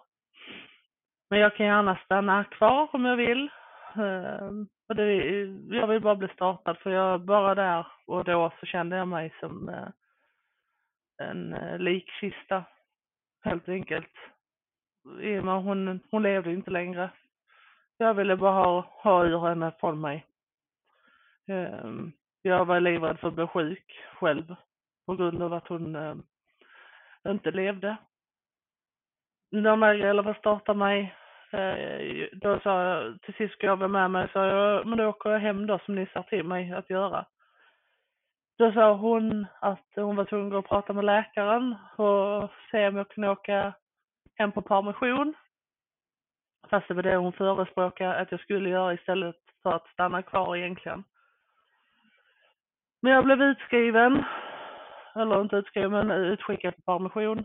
Men 1.30 1.40
jag 1.40 1.56
kan 1.56 1.66
gärna 1.66 1.96
stanna 2.04 2.44
kvar 2.44 2.88
om 2.92 3.04
jag 3.04 3.16
vill. 3.16 3.50
Ehm, 3.94 4.68
och 4.88 4.96
det, 4.96 5.14
jag 5.70 5.86
vill 5.86 6.00
bara 6.00 6.16
bli 6.16 6.28
startad 6.28 6.78
för 6.78 6.90
jag 6.90 7.20
bara 7.20 7.54
där 7.54 7.86
och 8.06 8.24
då 8.24 8.52
så 8.60 8.66
kände 8.66 8.96
jag 8.96 9.08
mig 9.08 9.34
som 9.40 9.68
eh, 9.68 9.88
en 11.28 11.54
eh, 11.54 11.78
likkista 11.78 12.64
helt 13.44 13.68
enkelt. 13.68 14.12
I 15.20 15.38
och 15.38 15.44
med 15.44 15.62
hon, 15.62 16.00
hon 16.10 16.22
levde 16.22 16.52
inte 16.52 16.70
längre. 16.70 17.10
Jag 17.96 18.14
ville 18.14 18.36
bara 18.36 18.64
ha, 18.64 18.80
ha 18.80 19.24
ur 19.24 19.40
henne 19.40 19.72
från 19.80 20.00
mig. 20.00 20.26
Ehm, 21.46 22.12
jag 22.42 22.64
var 22.64 22.80
livrädd 22.80 23.18
för 23.18 23.28
att 23.28 23.34
bli 23.34 23.46
sjuk 23.46 24.00
själv 24.14 24.54
på 25.06 25.16
grund 25.16 25.42
av 25.42 25.52
att 25.52 25.68
hon 25.68 25.96
eh, 25.96 26.14
inte 27.26 27.50
levde 27.50 27.96
när 29.52 29.76
vägrade 29.76 30.30
att 30.30 30.38
starta 30.38 30.74
mig. 30.74 31.14
Eh, 31.50 32.26
då 32.32 32.60
sa 32.60 32.82
jag, 32.82 33.22
till 33.22 33.34
sist 33.34 33.54
ska 33.54 33.66
jag 33.66 33.76
vara 33.76 33.88
med 33.88 34.10
mig, 34.10 34.28
sa 34.32 34.46
jag, 34.46 34.86
men 34.86 34.98
då 34.98 35.06
åker 35.06 35.30
jag 35.30 35.38
hem 35.38 35.66
då 35.66 35.78
som 35.78 35.94
ni 35.94 36.06
sa 36.06 36.22
till 36.22 36.44
mig 36.44 36.72
att 36.72 36.90
göra. 36.90 37.26
Då 38.58 38.72
sa 38.72 38.92
hon 38.92 39.46
att 39.60 39.86
hon 39.94 40.16
var 40.16 40.24
tvungen 40.24 40.56
att 40.56 40.68
prata 40.68 40.92
med 40.92 41.04
läkaren 41.04 41.76
och 41.96 42.50
se 42.70 42.88
om 42.88 42.96
jag 42.96 43.08
kunde 43.08 43.30
åka 43.30 43.72
hem 44.34 44.52
på 44.52 44.62
permission. 44.62 45.34
Fast 46.70 46.88
det 46.88 46.94
var 46.94 47.02
det 47.02 47.16
hon 47.16 47.32
förespråkade 47.32 48.14
att 48.14 48.30
jag 48.30 48.40
skulle 48.40 48.68
göra 48.68 48.94
istället 48.94 49.36
för 49.62 49.72
att 49.72 49.88
stanna 49.88 50.22
kvar 50.22 50.56
egentligen. 50.56 51.04
Men 53.02 53.12
jag 53.12 53.24
blev 53.24 53.42
utskriven, 53.42 54.24
eller 55.14 55.40
inte 55.40 55.56
utskriven, 55.56 55.90
men 55.90 56.10
utskickad 56.10 56.76
på 56.76 56.82
permission. 56.82 57.44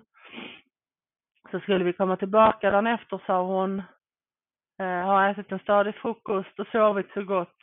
Så 1.51 1.60
skulle 1.60 1.84
vi 1.84 1.94
komma 1.94 2.18
tillbaka 2.18 2.72
dagen 2.72 2.88
efter 2.88 3.22
sa 3.25 3.44
hon. 3.44 3.80
Eh, 4.80 5.06
har 5.06 5.30
ätit 5.30 5.51
en 5.51 5.60
stadig 5.60 5.96
frukost 5.96 6.60
och 6.60 6.68
sovit 6.68 7.13
så 7.13 7.24
gott 7.24 7.58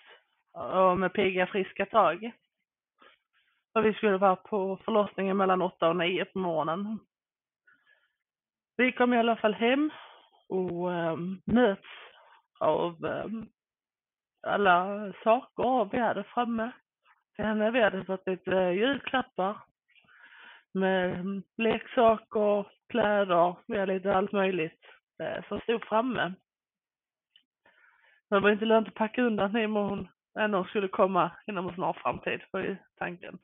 och 0.53 0.99
med 0.99 1.13
pigga 1.13 1.47
friska 1.47 1.87
tag. 1.87 2.33
Och 3.75 3.85
vi 3.85 3.95
skulle 3.95 4.17
vara 4.17 4.37
på 4.37 4.79
förlossningen 4.85 5.37
mellan 5.37 5.63
åtta 5.63 5.89
och 5.89 5.97
nio 5.97 6.25
på 6.25 6.39
morgonen. 6.39 6.99
Vi 8.77 8.93
kom 8.93 9.15
i 9.15 9.19
alla 9.19 9.37
fall 9.37 9.55
hem 9.55 9.91
och 10.49 10.89
um, 10.89 11.43
möts 11.47 11.89
av 12.61 13.05
um, 13.05 13.49
alla 14.47 15.13
saker 15.25 15.89
vi 15.93 15.99
hade 15.99 16.25
framme 16.25 16.71
till 17.37 17.45
henne. 17.45 17.71
Vi 17.71 17.83
hade 17.83 18.05
fått 18.05 18.27
lite 18.27 18.59
eh, 18.59 18.71
julklappar 18.71 19.57
med 20.75 21.43
leksaker, 21.57 22.67
kläder, 22.89 23.57
vi 23.67 23.79
hade 23.79 23.95
lite 23.95 24.15
allt 24.15 24.33
möjligt 24.33 24.81
eh, 25.23 25.45
som 25.49 25.61
stod 25.61 25.85
framme. 25.85 26.35
Men 28.31 28.41
det 28.41 28.41
var 28.41 28.51
inte 28.51 28.65
lönt 28.65 28.89
att 28.89 28.95
packa 28.95 29.23
undan 29.23 29.53
det 29.53 29.69
men 29.69 29.83
hon 29.83 30.09
ändå 30.39 30.65
skulle 30.65 30.89
komma 30.89 31.31
inom 31.47 31.69
en 31.69 31.75
snar 31.75 31.93
framtid, 31.93 32.41
var 32.51 32.61
ju 32.61 32.77
tanken. 32.99 33.39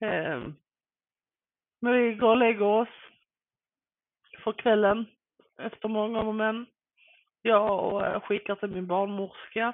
Eh, 0.00 0.42
men 1.80 1.92
vi 1.92 2.14
går 2.14 2.30
och 2.30 2.36
lägger 2.36 2.62
oss 2.62 2.88
för 4.44 4.52
kvällen 4.52 5.06
efter 5.58 5.88
många 5.88 6.20
om 6.20 6.28
och 6.28 6.34
men. 6.34 6.66
Jag 7.42 8.06
eh, 8.06 8.20
skickar 8.20 8.54
till 8.54 8.70
min 8.70 8.86
barnmorska 8.86 9.72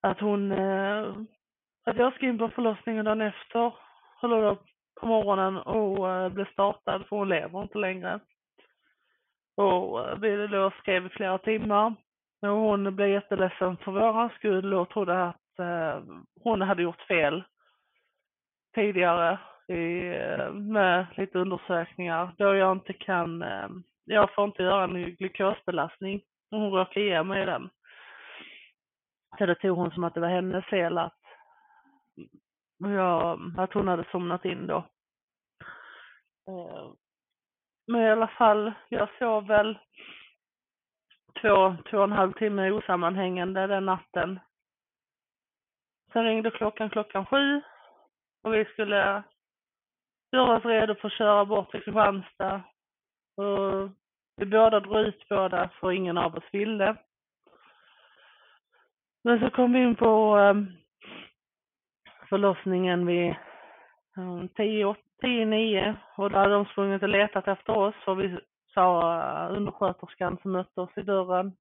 att 0.00 0.20
hon, 0.20 0.52
eh, 0.52 1.16
att 1.84 1.96
jag 1.96 2.14
ska 2.14 2.26
in 2.26 2.38
på 2.38 2.48
förlossningen 2.48 3.04
dagen 3.04 3.20
efter, 3.20 3.74
håller 4.22 4.50
upp 4.50 4.62
på 5.00 5.06
morgonen 5.06 5.56
och 5.56 6.10
eh, 6.10 6.28
blir 6.28 6.44
startad 6.44 7.06
för 7.08 7.16
hon 7.16 7.28
lever 7.28 7.62
inte 7.62 7.78
längre. 7.78 8.20
Och 9.56 10.08
eh, 10.08 10.18
vi 10.18 10.46
då 10.46 10.70
skrev 10.70 11.06
i 11.06 11.08
flera 11.08 11.38
timmar. 11.38 11.94
Och 12.42 12.48
hon 12.48 12.96
blev 12.96 13.08
jätteledsen 13.08 13.76
för 13.76 13.92
våran 13.92 14.30
skull 14.30 14.74
och 14.74 14.88
trodde 14.88 15.24
att 15.24 15.58
eh, 15.58 16.02
hon 16.44 16.62
hade 16.62 16.82
gjort 16.82 17.00
fel 17.00 17.44
tidigare 18.74 19.38
i, 19.68 20.02
med 20.52 21.06
lite 21.16 21.38
undersökningar 21.38 22.34
då 22.38 22.54
jag 22.54 22.72
inte 22.72 22.92
kan, 22.92 23.44
jag 24.04 24.34
får 24.34 24.44
inte 24.44 24.62
göra 24.62 24.84
en 24.84 25.14
glukosbelastning. 25.14 26.20
Hon 26.50 26.70
råkade 26.70 27.06
ge 27.06 27.22
mig 27.22 27.46
den. 27.46 27.70
Så 29.38 29.46
det 29.46 29.54
tog 29.54 29.76
hon 29.78 29.90
som 29.90 30.04
att 30.04 30.14
det 30.14 30.20
var 30.20 30.28
hennes 30.28 30.64
fel 30.64 30.98
att, 30.98 31.21
jag, 32.90 33.40
att 33.58 33.72
hon 33.72 33.88
hade 33.88 34.04
somnat 34.10 34.44
in 34.44 34.66
då. 34.66 34.76
Eh, 36.48 36.92
men 37.86 38.00
i 38.00 38.10
alla 38.10 38.28
fall, 38.28 38.72
jag 38.88 39.08
sov 39.18 39.46
väl 39.46 39.78
två, 41.40 41.76
två 41.90 41.98
och 41.98 42.04
en 42.04 42.12
halv 42.12 42.32
timme 42.32 42.70
osammanhängande 42.70 43.66
den 43.66 43.86
natten. 43.86 44.40
Sen 46.12 46.24
ringde 46.24 46.50
klockan 46.50 46.90
klockan 46.90 47.26
sju 47.26 47.62
och 48.42 48.54
vi 48.54 48.64
skulle 48.64 49.22
göra 50.32 50.56
oss 50.56 50.64
redo 50.64 50.94
för 50.94 51.08
att 51.08 51.14
köra 51.14 51.44
bort 51.44 51.70
till 51.70 51.82
Kristianstad. 51.82 52.62
Och 53.36 53.90
vi 54.36 54.46
båda 54.46 54.80
drog 54.80 54.96
ut 54.96 55.28
båda 55.28 55.68
för 55.68 55.92
ingen 55.92 56.18
av 56.18 56.36
oss 56.36 56.44
ville. 56.52 56.96
Men 59.24 59.40
så 59.40 59.50
kom 59.50 59.72
vi 59.72 59.82
in 59.82 59.96
på 59.96 60.36
um, 60.36 60.72
förlossningen 62.32 63.06
vid 63.06 63.34
10, 64.56 64.94
10, 65.20 65.46
9 65.46 65.96
och 66.16 66.30
då 66.30 66.38
hade 66.38 66.54
de 66.54 66.64
sprungit 66.64 67.02
och 67.02 67.08
letat 67.08 67.48
efter 67.48 67.76
oss 67.76 67.94
och 68.06 68.20
vi 68.20 68.38
sa 68.74 69.14
eh, 69.20 69.56
undersköterskan 69.56 70.38
som 70.42 70.52
mötte 70.52 70.80
oss 70.80 70.90
i 70.96 71.02
dörren. 71.02 71.52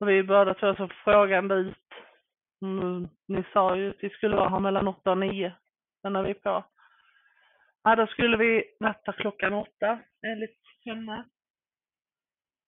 Och 0.00 0.08
vi 0.08 0.22
båda 0.22 0.54
två 0.54 0.74
så 0.74 0.88
frågande 0.88 1.54
ut. 1.54 1.88
Mm, 2.62 3.08
ni 3.28 3.44
sa 3.52 3.76
ju 3.76 3.90
att 3.90 3.96
vi 4.00 4.10
skulle 4.10 4.36
vara 4.36 4.48
här 4.48 4.60
mellan 4.60 4.88
8 4.88 5.10
och 5.10 5.18
9. 5.18 5.52
Den 6.02 6.16
är 6.16 6.22
vi 6.22 6.34
på. 6.34 6.64
Ja, 7.82 7.96
då 7.96 8.06
skulle 8.06 8.36
vi 8.36 8.64
natta 8.80 9.12
klockan 9.12 9.52
åtta 9.52 9.98
enligt 10.26 10.60
henne. 10.84 11.24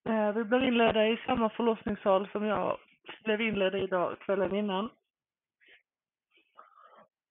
Eh, 0.08 0.32
vi 0.32 0.44
blev 0.44 0.64
inledda 0.64 1.06
i 1.06 1.16
samma 1.26 1.50
förlossningssal 1.50 2.28
som 2.32 2.44
jag 2.44 2.78
blev 3.24 3.40
inledd 3.40 3.74
i 3.74 3.78
idag, 3.78 4.18
kvällen 4.20 4.54
innan. 4.54 4.90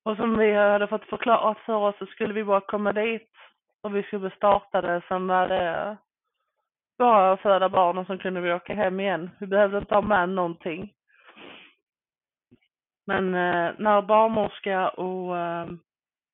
Och 0.04 0.16
som 0.16 0.38
vi 0.38 0.54
hade 0.54 0.88
fått 0.88 1.06
förklarat 1.06 1.58
för 1.60 1.74
oss 1.74 1.96
så 2.00 2.06
skulle 2.06 2.34
vi 2.34 2.44
bara 2.44 2.62
komma 2.62 2.94
dit 2.94 3.30
och 3.82 3.96
vi 3.96 4.04
skulle 4.04 4.32
starta 4.32 4.82
det, 4.82 5.02
Sen 5.08 5.28
var 5.28 5.48
det 5.48 5.98
bara 6.98 7.32
att 7.32 7.42
föda 7.42 7.70
barn 7.70 7.98
och 7.98 8.08
sen 8.08 8.18
kunde 8.18 8.42
vi 8.42 8.54
åka 8.54 8.74
hem 8.74 9.00
igen. 9.00 9.30
Vi 9.40 9.48
behövde 9.48 9.78
inte 9.78 9.96
ha 9.96 10.02
med 10.02 10.30
någonting. 10.30 10.94
Men 13.06 13.26
eh, 13.26 13.74
när 13.78 14.02
barnmorska 14.02 14.90
och 14.90 15.38
eh, 15.38 15.68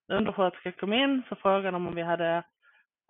undersköterska 0.08 0.72
kom 0.72 0.94
in 0.94 1.24
så 1.30 1.36
frågade 1.36 1.72
de 1.72 1.88
om 1.88 1.96
vi 1.96 2.02
hade 2.02 2.44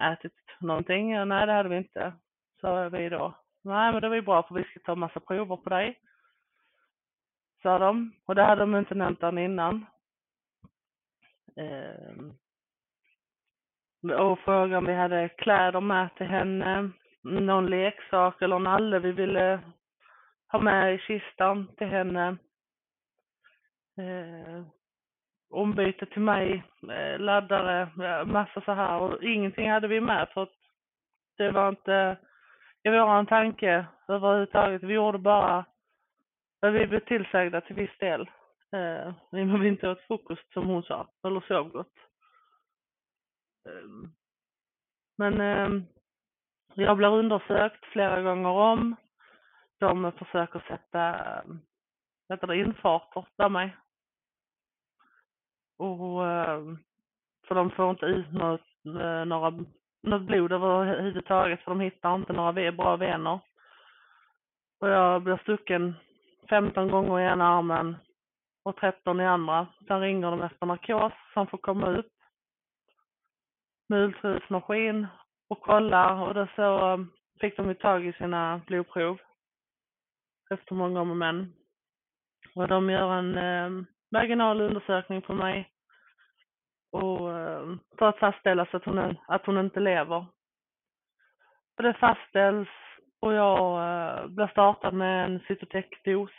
ätit 0.04 0.34
någonting. 0.60 1.28
Nej, 1.28 1.46
det 1.46 1.54
hade 1.54 1.70
vi 1.70 1.78
inte, 1.78 2.14
sa 2.62 2.90
vi 2.90 3.10
då. 3.10 3.34
Nej, 3.64 3.92
men 3.92 4.02
det 4.02 4.10
var 4.10 4.16
ju 4.16 4.22
bra 4.22 4.44
för 4.44 4.56
vi 4.56 4.64
ska 4.64 4.80
ta 4.80 4.96
massa 4.96 5.20
prover 5.20 5.56
på 5.56 5.70
dig. 5.70 6.00
Sa 7.62 7.80
de. 7.80 8.14
Och 8.26 8.36
det 8.36 8.44
hade 8.44 8.62
de 8.62 8.76
inte 8.76 8.96
nämnt 8.96 9.22
den 9.22 9.38
innan. 9.38 9.86
Ehm, 11.60 12.34
och 14.20 14.40
frågade 14.40 14.78
om 14.78 14.86
vi 14.86 14.94
hade 14.94 15.30
kläder 15.30 15.82
med 15.82 16.16
till 16.16 16.28
henne, 16.28 16.90
någon 17.22 17.66
leksak 17.66 18.42
eller 18.42 18.60
nalle 18.60 19.00
vi 19.00 19.12
ville 19.12 19.60
ha 20.52 20.60
med 20.60 20.96
i 20.96 20.98
kistan 20.98 21.68
till 21.78 21.88
henne. 21.88 22.38
Eh, 23.98 24.64
ombyte 25.50 26.06
till 26.06 26.22
mig, 26.22 26.64
eh, 26.92 27.20
laddare, 27.20 27.90
massa 28.26 28.62
så 28.62 28.74
här 28.74 29.00
och 29.00 29.24
ingenting 29.24 29.72
hade 29.72 29.88
vi 29.88 30.02
med 30.02 30.30
för 30.34 30.44
att 30.44 30.56
det 31.38 31.52
var 31.52 31.70
inte 31.70 32.18
i 32.84 32.90
våran 32.90 33.26
tanke 33.26 33.86
överhuvudtaget. 34.08 34.84
Vi 34.84 34.94
gjorde 34.94 35.18
bara 35.18 35.66
vad 36.60 36.74
vi 36.74 36.88
blev 36.88 37.00
tillsagda 37.00 37.62
till 37.62 37.76
viss 37.76 37.98
del. 38.00 38.30
Eh, 38.72 39.14
vi 39.32 39.68
inte 39.68 39.90
åt 39.90 40.02
frukost 40.02 40.54
som 40.54 40.68
hon 40.68 40.84
sa, 40.84 41.08
eller 41.24 41.42
sov 41.42 41.70
gott. 41.70 41.94
Eh, 43.66 44.10
men 45.18 45.42
eh, 45.42 45.84
jag 46.74 46.98
blir 46.98 47.08
undersökt 47.08 47.86
flera 47.86 48.22
gånger 48.22 48.50
om. 48.50 48.96
De 49.80 50.12
försöker 50.12 50.60
sätta, 50.60 51.44
sätta 52.28 52.48
det 52.48 52.58
infarter 52.58 53.26
där 53.36 53.50
mig. 53.50 53.78
Och, 55.78 56.28
ehm, 56.28 56.78
för 57.48 57.56
de 57.56 57.72
får 57.72 57.90
inte 57.90 58.06
ut 58.06 58.32
något, 58.32 58.62
eh, 58.86 59.26
några, 59.26 59.66
något 60.02 60.22
blod 60.22 60.52
överhuvudtaget 60.52 61.62
för 61.62 61.72
de 61.72 61.80
hittar 61.80 62.16
inte 62.16 62.34
några 62.34 62.72
bra 62.72 62.96
vener. 62.96 63.40
Och 64.80 64.90
jag 64.90 65.24
blir 65.24 65.38
stucken 65.38 65.96
15 66.50 66.88
gånger 66.88 67.20
i 67.20 67.24
ena 67.24 67.48
armen 67.48 67.96
och 68.70 68.76
13 68.76 69.22
i 69.22 69.26
andra. 69.26 69.68
Sen 69.88 70.02
ringer 70.02 70.32
de 70.32 70.42
efter 70.42 70.66
narkos 70.66 71.14
som 71.34 71.48
får 71.48 71.58
komma 71.58 71.90
upp 71.90 72.12
med 73.90 74.04
ultraljudsmaskin 74.04 75.08
och 75.50 75.62
kolla 75.62 76.22
och 76.24 76.34
då 76.34 76.48
så 76.56 76.94
um, 76.94 77.12
fick 77.42 77.58
de 77.58 77.68
ju 77.68 77.74
tag 77.74 78.06
i 78.06 78.14
sina 78.14 78.62
blodprov 78.68 79.20
efter 80.52 80.76
många 80.76 81.02
om 81.02 81.12
och 81.12 81.18
men. 81.18 81.54
Och 82.56 82.68
de 82.68 82.90
gör 82.90 83.14
en 83.14 83.38
eh, 83.38 83.86
vaginal 84.12 84.62
undersökning 84.62 85.22
på 85.22 85.34
mig 85.34 85.72
och 86.92 87.38
eh, 87.40 87.76
för 87.98 88.06
att 88.06 88.20
fastställa 88.20 88.66
så 88.66 88.78
att 88.78 88.86
hon, 88.86 89.18
att 89.28 89.46
hon 89.46 89.58
inte 89.58 89.80
lever. 89.80 90.26
Och 91.78 91.84
det 91.84 91.94
fastställs 91.94 92.70
och 93.20 93.34
jag 93.34 93.62
eh, 93.84 94.28
blir 94.28 94.48
startad 94.48 94.94
med 94.94 95.26
en 95.26 95.40
cytotec-dos. 95.40 96.32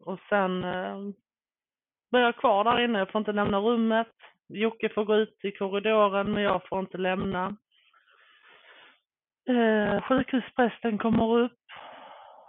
Och 0.00 0.20
sen 0.28 0.64
eh, 0.64 0.98
blir 2.14 2.22
jag 2.22 2.36
kvar 2.36 2.64
där 2.64 2.84
inne, 2.84 2.98
jag 2.98 3.10
får 3.10 3.18
inte 3.18 3.32
lämna 3.32 3.58
rummet. 3.58 4.12
Jocke 4.48 4.88
får 4.88 5.04
gå 5.04 5.16
ut 5.16 5.38
i 5.42 5.50
korridoren 5.50 6.32
men 6.32 6.42
jag 6.42 6.68
får 6.68 6.80
inte 6.80 6.98
lämna. 6.98 7.56
Eh, 9.48 10.02
sjukhusprästen 10.02 10.98
kommer 10.98 11.38
upp 11.38 11.60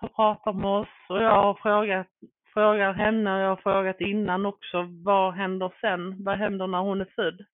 och 0.01 0.15
pratar 0.15 0.53
med 0.53 0.69
oss 0.69 0.87
och 1.09 1.23
jag 1.23 1.43
har 1.43 1.53
frågat 1.53 2.07
frågar 2.53 2.93
henne 2.93 3.35
och 3.35 3.39
jag 3.39 3.49
har 3.49 3.55
frågat 3.55 4.01
innan 4.01 4.45
också, 4.45 4.87
vad 5.03 5.33
händer 5.33 5.71
sen? 5.81 6.23
Vad 6.23 6.37
händer 6.37 6.67
när 6.67 6.79
hon 6.79 7.01
är 7.01 7.11
född? 7.15 7.45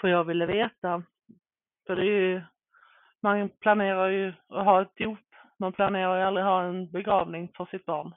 För 0.00 0.08
jag 0.08 0.24
ville 0.24 0.46
veta. 0.46 1.02
För 1.86 1.96
det 1.96 2.02
är 2.02 2.20
ju, 2.20 2.42
man 3.22 3.48
planerar 3.48 4.08
ju 4.08 4.32
att 4.48 4.64
ha 4.64 4.82
ett 4.82 4.96
dop. 4.96 5.18
Man 5.58 5.72
planerar 5.72 6.16
ju 6.16 6.22
aldrig 6.22 6.46
ha 6.46 6.62
en 6.62 6.90
begravning 6.90 7.48
för 7.56 7.64
sitt 7.64 7.86
barn. 7.86 8.14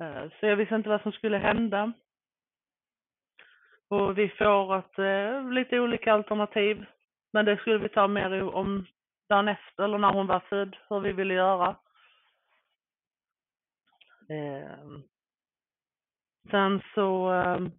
Eh, 0.00 0.30
så 0.40 0.46
jag 0.46 0.56
visste 0.56 0.74
inte 0.74 0.88
vad 0.88 1.02
som 1.02 1.12
skulle 1.12 1.38
hända. 1.38 1.92
Och 3.88 4.18
vi 4.18 4.28
får 4.28 4.78
ett, 4.78 4.98
eh, 4.98 5.50
lite 5.50 5.80
olika 5.80 6.12
alternativ. 6.12 6.84
Men 7.32 7.44
det 7.44 7.56
skulle 7.56 7.78
vi 7.78 7.88
ta 7.88 8.08
mer 8.08 8.42
om 8.42 8.86
dagen 9.28 9.48
efter 9.48 9.84
eller 9.84 9.98
när 9.98 10.12
hon 10.12 10.26
var 10.26 10.40
född, 10.40 10.76
hur 10.88 11.00
vi 11.00 11.12
ville 11.12 11.34
göra. 11.34 11.76
Ehm. 14.28 15.02
Sen 16.50 16.82
så 16.94 17.30
ehm, 17.32 17.70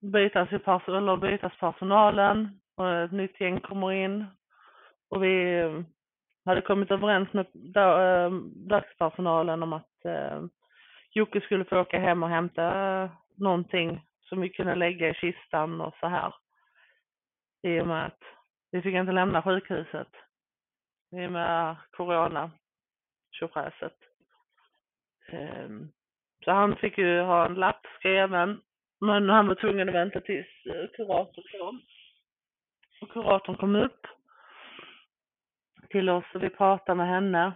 bytas, 0.00 0.52
ju 0.52 0.58
pers 0.58 0.88
eller 0.88 1.16
bytas 1.16 1.52
personalen 1.60 2.60
och 2.76 2.90
ett 2.90 3.12
nytt 3.12 3.40
gäng 3.40 3.60
kommer 3.60 3.92
in. 3.92 4.26
Och 5.08 5.24
vi 5.24 5.60
ehm, 5.60 5.86
hade 6.44 6.60
kommit 6.60 6.90
överens 6.90 7.28
med 7.32 7.46
ehm, 7.76 8.68
dagspersonalen 8.68 9.62
om 9.62 9.72
att 9.72 10.04
ehm, 10.04 10.50
Jocke 11.14 11.40
skulle 11.40 11.64
få 11.64 11.80
åka 11.80 11.98
hem 11.98 12.22
och 12.22 12.28
hämta 12.28 13.10
någonting 13.36 14.00
som 14.20 14.40
vi 14.40 14.48
kunde 14.48 14.74
lägga 14.74 15.08
i 15.08 15.14
kistan 15.14 15.80
och 15.80 15.94
så 16.00 16.06
här. 16.06 16.34
I 17.62 17.80
och 17.80 17.86
med 17.86 18.06
att 18.06 18.22
vi 18.70 18.82
fick 18.82 18.94
inte 18.94 19.12
lämna 19.12 19.42
sjukhuset. 19.42 20.08
I 21.12 21.26
och 21.26 21.32
med 21.32 21.76
corona 21.90 22.50
tjofräset. 23.32 23.96
Ehm, 25.28 25.88
så 26.44 26.50
han 26.52 26.76
fick 26.76 26.98
ju 26.98 27.20
ha 27.20 27.46
en 27.46 27.54
lapp 27.54 27.86
skriven. 27.98 28.60
Men 29.00 29.28
han 29.28 29.48
var 29.48 29.54
tvungen 29.54 29.88
att 29.88 29.94
vänta 29.94 30.20
tills 30.20 30.66
eh, 30.66 30.86
kuratorn 30.96 31.44
kom. 31.58 31.80
Och 33.00 33.10
kuratorn 33.12 33.56
kom 33.56 33.76
upp 33.76 34.06
till 35.92 36.10
oss 36.10 36.24
och 36.34 36.42
vi 36.42 36.50
pratade 36.50 36.96
med 36.96 37.08
henne. 37.08 37.52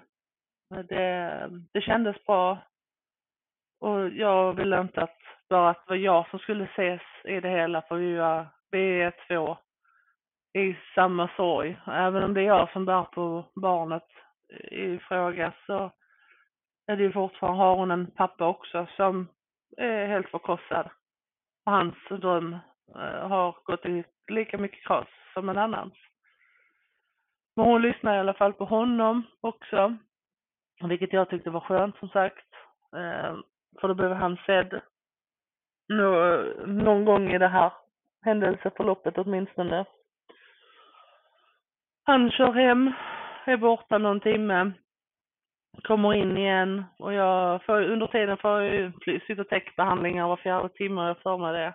Det, 0.88 1.48
det 1.72 1.80
kändes 1.80 2.24
bra. 2.24 2.58
Och 3.80 4.08
jag 4.08 4.52
ville 4.52 4.80
inte 4.80 5.02
att 5.02 5.18
bara 5.48 5.70
att 5.70 5.86
det 5.86 5.90
var 5.92 5.96
jag 5.96 6.28
som 6.30 6.38
skulle 6.38 6.64
ses 6.64 7.02
i 7.24 7.40
det 7.40 7.50
hela 7.50 7.82
för 7.82 7.96
vi 7.96 8.46
vi 8.70 9.02
är 9.02 9.14
två 9.28 9.58
i 10.58 10.76
samma 10.94 11.30
sorg. 11.36 11.78
Även 11.86 12.22
om 12.22 12.34
det 12.34 12.40
är 12.40 12.44
jag 12.44 12.72
som 12.72 12.84
bär 12.84 13.02
på 13.02 13.44
barnet 13.54 14.06
i 14.70 14.98
fråga 14.98 15.52
så 15.66 15.90
är 16.86 16.96
det 16.96 17.02
ju 17.02 17.12
fortfarande, 17.12 17.62
har 17.62 17.76
hon 17.76 17.90
en 17.90 18.10
pappa 18.10 18.46
också 18.46 18.86
som 18.96 19.28
är 19.76 20.06
helt 20.06 20.28
förkrossad. 20.28 20.90
Och 21.66 21.72
hans 21.72 21.94
dröm 22.10 22.52
eh, 22.94 23.28
har 23.28 23.56
gått 23.64 23.86
i 23.86 24.04
lika 24.28 24.58
mycket 24.58 24.86
kross 24.86 25.08
som 25.34 25.48
en 25.48 25.58
annans. 25.58 25.94
Men 27.56 27.64
hon 27.64 27.82
lyssnade 27.82 28.16
i 28.16 28.20
alla 28.20 28.34
fall 28.34 28.52
på 28.52 28.64
honom 28.64 29.22
också. 29.40 29.96
Vilket 30.88 31.12
jag 31.12 31.30
tyckte 31.30 31.50
var 31.50 31.60
skönt 31.60 31.96
som 31.96 32.08
sagt. 32.08 32.46
Eh, 32.96 33.36
för 33.80 33.88
då 33.88 33.94
blev 33.94 34.12
han 34.12 34.36
sedd 34.46 34.80
någon 36.66 37.04
gång 37.04 37.30
i 37.30 37.38
det 37.38 37.48
här 37.48 37.72
händelseförloppet 38.22 39.18
åtminstone. 39.18 39.84
Han 42.04 42.30
kör 42.30 42.52
hem, 42.52 42.92
är 43.44 43.56
borta 43.56 43.98
någon 43.98 44.20
timme, 44.20 44.72
kommer 45.82 46.14
in 46.14 46.36
igen 46.36 46.84
och 46.98 47.12
jag 47.12 47.64
får, 47.64 47.82
under 47.82 48.06
tiden 48.06 48.36
får 48.36 48.62
jag 48.62 48.74
ju 48.74 48.92
cytotechbehandlingar 49.26 50.28
var 50.28 50.36
fjärde 50.36 50.68
timme 50.68 51.00
och 51.00 51.08
jag 51.08 51.18
för 51.18 51.38
mig 51.38 51.52
det. 51.52 51.74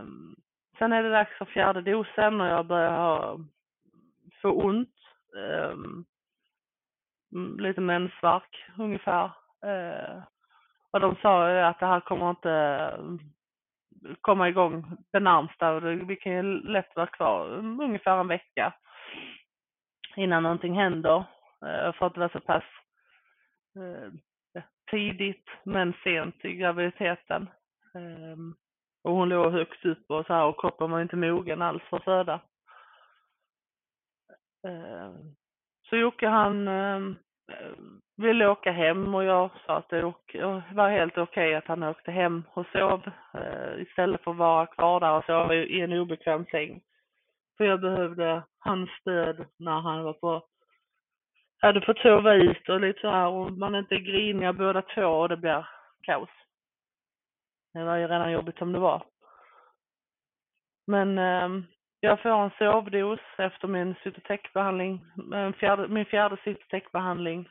Um, 0.00 0.36
sen 0.78 0.92
är 0.92 1.02
det 1.02 1.10
dags 1.10 1.38
för 1.38 1.44
fjärde 1.44 1.82
dosen 1.82 2.40
och 2.40 2.46
jag 2.46 2.66
börjar 2.66 2.96
ha, 2.96 3.38
få 4.42 4.52
ont. 4.52 4.94
Um, 5.72 6.06
lite 7.58 7.80
mensvärk 7.80 8.64
ungefär. 8.78 9.24
Uh, 9.66 10.22
och 10.90 11.00
de 11.00 11.16
sa 11.22 11.50
ju 11.50 11.58
att 11.58 11.80
det 11.80 11.86
här 11.86 12.00
kommer 12.00 12.30
inte 12.30 12.50
mm, 12.98 13.18
komma 14.20 14.48
igång 14.48 14.96
det 15.12 15.20
närmsta. 15.20 15.72
och 15.72 16.10
Vi 16.10 16.16
kan 16.16 16.32
ju 16.32 16.42
lätt 16.62 16.96
vara 16.96 17.06
kvar 17.06 17.48
ungefär 17.56 18.20
en 18.20 18.28
vecka 18.28 18.74
innan 20.16 20.42
någonting 20.42 20.74
händer. 20.74 21.24
Eh, 21.66 21.92
för 21.92 22.06
att 22.06 22.14
det 22.14 22.20
var 22.20 22.28
så 22.28 22.40
pass 22.40 22.64
eh, 23.76 24.12
tidigt 24.90 25.48
men 25.64 25.94
sent 26.04 26.44
i 26.44 26.52
graviditeten. 26.52 27.48
Ehm, 27.94 28.54
och 29.02 29.12
hon 29.12 29.28
låg 29.28 29.52
högt 29.52 29.84
upp 29.84 30.10
och 30.10 30.26
så 30.26 30.34
här 30.34 30.44
och 30.44 30.60
kroppen 30.60 30.90
var 30.90 31.00
inte 31.00 31.16
mogen 31.16 31.62
alls 31.62 31.82
för 31.82 31.96
att 31.96 32.04
föda. 32.04 32.40
Ehm, 34.62 35.34
så 35.88 35.96
Jocke 35.96 36.28
han 36.28 36.68
ehm, 36.68 37.16
eh, 37.52 37.72
ville 38.16 38.48
åka 38.48 38.72
hem 38.72 39.14
och 39.14 39.24
jag 39.24 39.50
sa 39.66 39.76
att 39.76 39.88
det 39.88 40.02
var 40.72 40.90
helt 40.90 41.18
okej 41.18 41.48
okay 41.48 41.54
att 41.54 41.66
han 41.66 41.82
åkte 41.82 42.10
hem 42.10 42.44
och 42.52 42.66
sov 42.66 43.10
eh, 43.34 43.82
istället 43.82 44.24
för 44.24 44.30
att 44.30 44.36
vara 44.36 44.66
kvar 44.66 45.00
där 45.00 45.12
och 45.12 45.24
sova 45.24 45.54
i 45.54 45.80
en 45.80 45.92
obekväm 45.92 46.46
säng. 46.50 46.80
För 47.56 47.64
jag 47.64 47.80
behövde 47.80 48.42
hans 48.58 48.90
stöd 48.90 49.46
när 49.56 49.80
han 49.80 50.02
var 50.02 50.12
på, 50.12 50.42
hade 51.58 51.80
fått 51.80 51.98
sova 51.98 52.34
ut 52.34 52.68
och 52.68 52.80
lite 52.80 53.00
så 53.00 53.10
här 53.10 53.28
och 53.28 53.52
man 53.52 53.74
är 53.74 53.78
inte 53.78 53.98
griniga 53.98 54.52
båda 54.52 54.82
två 54.82 55.06
och 55.06 55.28
det 55.28 55.36
blir 55.36 55.68
kaos. 56.02 56.30
Det 57.72 57.84
var 57.84 57.96
ju 57.96 58.06
redan 58.06 58.32
jobbigt 58.32 58.58
som 58.58 58.72
det 58.72 58.78
var. 58.78 59.02
Men 60.86 61.18
ehm, 61.18 61.64
jag 62.00 62.20
får 62.22 62.30
en 62.30 62.50
sovdos 62.58 63.20
efter 63.38 63.68
min 63.68 63.94
cytotekbehandling, 64.02 65.06
min 65.16 65.52
fjärde, 65.52 65.88
min 65.88 66.04
fjärde 66.04 66.36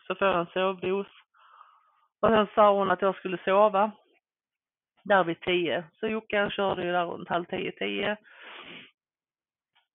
så 0.07 0.15
får 0.15 0.27
jag 0.27 0.39
en 0.39 0.45
sovdos. 0.45 1.07
Och 2.21 2.29
sen 2.29 2.47
sa 2.55 2.73
hon 2.73 2.91
att 2.91 3.01
jag 3.01 3.15
skulle 3.15 3.37
sova 3.45 3.91
där 5.03 5.23
vid 5.23 5.39
tio. 5.39 5.83
Så 5.99 6.07
Jocke 6.07 6.49
körde 6.49 6.85
ju 6.85 6.91
där 6.91 7.05
runt 7.05 7.29
halv 7.29 7.45
tio, 7.45 7.71
tio. 7.71 8.17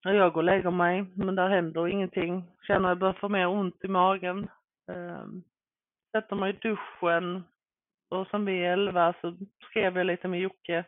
Och 0.04 0.14
jag 0.14 0.32
går 0.32 0.40
och 0.40 0.44
lägger 0.44 0.70
mig, 0.70 1.04
men 1.14 1.34
där 1.34 1.48
händer 1.48 1.88
ingenting. 1.88 2.44
Känner 2.66 2.88
att 2.88 2.90
jag 2.90 2.98
börjar 2.98 3.12
få 3.12 3.28
mer 3.28 3.46
ont 3.46 3.84
i 3.84 3.88
magen. 3.88 4.48
Um, 4.86 5.44
sätter 6.12 6.36
mig 6.36 6.50
i 6.50 6.58
duschen 6.68 7.44
och 8.10 8.26
sen 8.26 8.44
vid 8.44 8.64
elva 8.64 9.14
så 9.20 9.36
skrev 9.70 9.96
jag 9.96 10.06
lite 10.06 10.28
med 10.28 10.40
Jocke. 10.40 10.84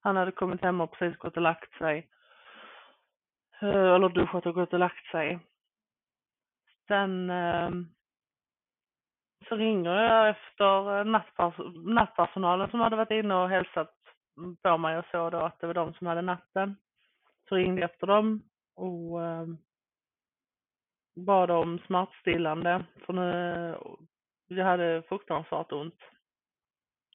Han 0.00 0.16
hade 0.16 0.32
kommit 0.32 0.62
hem 0.62 0.80
och 0.80 0.92
precis 0.92 1.18
gått 1.18 1.36
och 1.36 1.42
lagt 1.42 1.78
sig. 1.78 2.08
Eh, 3.62 3.94
eller 3.94 4.08
duschat 4.08 4.46
och 4.46 4.54
gått 4.54 4.72
och 4.72 4.78
lagt 4.78 5.06
sig. 5.06 5.38
Sen 6.88 7.30
ehm, 7.30 7.86
så 9.48 9.56
ringer 9.56 9.90
jag 9.90 10.28
efter 10.28 10.98
eh, 10.98 11.04
nattpers 11.04 11.54
nattpersonalen 11.74 12.70
som 12.70 12.80
hade 12.80 12.96
varit 12.96 13.10
inne 13.10 13.34
och 13.34 13.48
hälsat 13.48 13.94
på 14.62 14.78
mig 14.78 14.98
och 14.98 15.04
såg 15.10 15.32
då 15.32 15.38
att 15.38 15.60
det 15.60 15.66
var 15.66 15.74
de 15.74 15.94
som 15.94 16.06
hade 16.06 16.22
natten. 16.22 16.76
Så 17.48 17.54
ringde 17.54 17.80
jag 17.80 17.90
efter 17.90 18.06
dem 18.06 18.42
och 18.76 19.24
eh, 19.24 19.46
bad 21.16 21.50
om 21.50 21.78
smärtstillande 21.86 22.84
för 23.06 23.12
nu, 23.12 23.76
jag 24.48 24.64
hade 24.64 25.02
fruktansvärt 25.08 25.72
ont. 25.72 26.00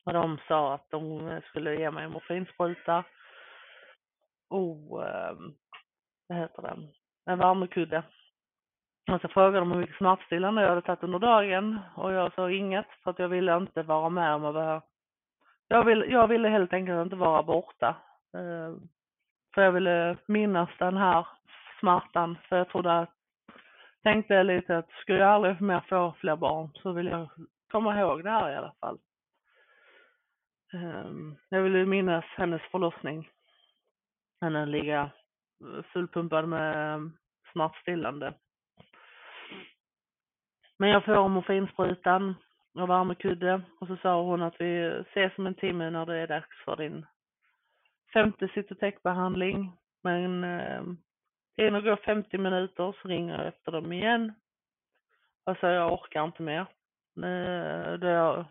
Och 0.05 0.13
de 0.13 0.38
sa 0.47 0.73
att 0.73 0.89
de 0.89 1.41
skulle 1.49 1.75
ge 1.75 1.91
mig 1.91 2.08
morfinspruta 2.08 3.03
och 4.49 5.08
ehm, 5.08 5.55
vad 6.27 6.38
heter 6.38 6.61
den? 6.61 6.91
en 7.25 7.39
värmekudde. 7.39 8.03
Och 9.11 9.21
så 9.21 9.27
frågade 9.27 9.59
de 9.59 9.71
hur 9.71 9.79
mycket 9.79 9.97
smärtstillande 9.97 10.61
jag 10.61 10.69
hade 10.69 10.81
tagit 10.81 11.03
under 11.03 11.19
dagen 11.19 11.79
och 11.95 12.13
jag 12.13 12.33
sa 12.33 12.51
inget 12.51 12.88
för 13.03 13.11
att 13.11 13.19
jag 13.19 13.29
ville 13.29 13.57
inte 13.57 13.83
vara 13.83 14.09
med 14.09 14.33
om 14.33 14.45
att 14.45 14.53
vara 14.53 14.81
jag 15.67 15.85
ville, 15.85 16.05
jag 16.05 16.27
ville 16.27 16.49
helt 16.49 16.73
enkelt 16.73 17.03
inte 17.03 17.15
vara 17.15 17.43
borta. 17.43 17.95
Eh, 18.33 18.75
för 19.53 19.61
jag 19.61 19.71
ville 19.71 20.17
minnas 20.25 20.69
den 20.79 20.97
här 20.97 21.27
smärtan. 21.79 22.38
För 22.49 22.57
jag 22.57 22.69
trodde 22.69 22.99
att, 22.99 23.09
tänkte 24.03 24.43
lite 24.43 24.77
att 24.77 24.89
skulle 24.89 25.19
jag 25.19 25.29
aldrig 25.29 25.61
mer 25.61 25.79
få 25.89 26.13
fler 26.19 26.35
barn 26.35 26.69
så 26.73 26.91
vill 26.91 27.07
jag 27.07 27.29
komma 27.71 27.99
ihåg 27.99 28.23
det 28.23 28.29
här 28.29 28.51
i 28.51 28.55
alla 28.55 28.73
fall. 28.79 28.99
Eh, 30.73 31.11
jag 31.49 31.61
ville 31.61 31.85
minnas 31.85 32.25
hennes 32.25 32.61
förlossning. 32.61 33.29
Henne 34.41 34.65
ligga 34.65 35.11
fullpumpad 35.93 36.49
med 36.49 36.99
smärtstillande. 37.51 38.33
Men 40.77 40.89
jag 40.89 41.05
får 41.05 41.29
morfinsprutan 41.29 42.35
och 42.73 42.89
värmekudde 42.89 43.61
och 43.79 43.87
så 43.87 43.97
sa 43.97 44.21
hon 44.21 44.41
att 44.41 44.61
vi 44.61 45.03
ses 45.11 45.37
om 45.37 45.47
en 45.47 45.55
timme 45.55 45.89
när 45.89 46.05
det 46.05 46.15
är 46.15 46.27
dags 46.27 46.63
för 46.65 46.75
din 46.75 47.05
femte 48.13 48.47
cytotechbehandling. 48.53 49.71
Men 50.03 50.43
eh, 50.43 50.83
innan 51.57 51.83
det 51.83 51.89
går 51.89 51.95
50 52.05 52.37
minuter 52.37 52.95
så 53.01 53.07
ringer 53.07 53.37
jag 53.37 53.47
efter 53.47 53.71
dem 53.71 53.93
igen. 53.93 54.33
Och 55.45 55.57
så 55.57 55.65
jag 55.65 55.93
orkar 55.93 56.25
inte 56.25 56.41
mer. 56.41 56.61
Eh, 57.17 57.93
det 57.93 58.09
är, 58.09 58.45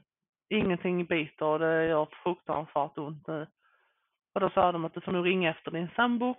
ingenting 0.48 1.06
biter 1.06 1.46
och 1.46 1.58
det 1.58 1.86
gör 1.86 2.08
fruktansvärt 2.22 2.98
ont. 2.98 3.28
Och 4.34 4.40
då 4.40 4.50
sa 4.50 4.72
de 4.72 4.84
att 4.84 4.94
du 4.94 5.00
får 5.00 5.12
nog 5.12 5.26
ringa 5.26 5.50
efter 5.50 5.70
din 5.70 5.88
sambo. 5.96 6.34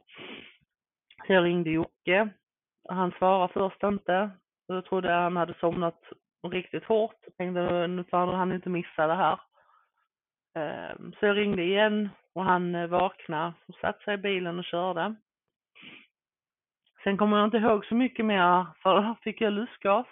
Så 1.27 1.33
jag 1.33 1.43
ringde 1.43 1.69
Jocke. 1.69 2.29
Han 2.89 3.11
svarade 3.11 3.53
först 3.53 3.83
inte. 3.83 4.29
Jag 4.67 4.85
trodde 4.85 5.11
han 5.11 5.37
hade 5.37 5.53
somnat 5.53 6.01
riktigt 6.51 6.83
hårt. 6.83 7.15
Jag 7.25 7.37
tänkte 7.37 7.87
nu 7.87 8.03
får 8.03 8.17
han 8.17 8.51
inte 8.51 8.69
missa 8.69 9.07
det 9.07 9.15
här. 9.15 9.39
Ehm, 10.55 11.13
så 11.19 11.25
jag 11.25 11.37
ringde 11.37 11.63
igen 11.63 12.09
och 12.33 12.43
han 12.43 12.75
eh, 12.75 12.87
vaknade 12.87 13.53
och 13.67 13.75
satte 13.75 14.03
sig 14.03 14.13
i 14.13 14.17
bilen 14.17 14.59
och 14.59 14.65
körde. 14.65 15.15
Sen 17.03 17.17
kommer 17.17 17.37
jag 17.37 17.47
inte 17.47 17.57
ihåg 17.57 17.85
så 17.85 17.95
mycket 17.95 18.25
mer 18.25 18.65
för 18.83 18.95
då 18.95 19.15
fick 19.21 19.41
jag 19.41 19.53
lustgas. 19.53 20.07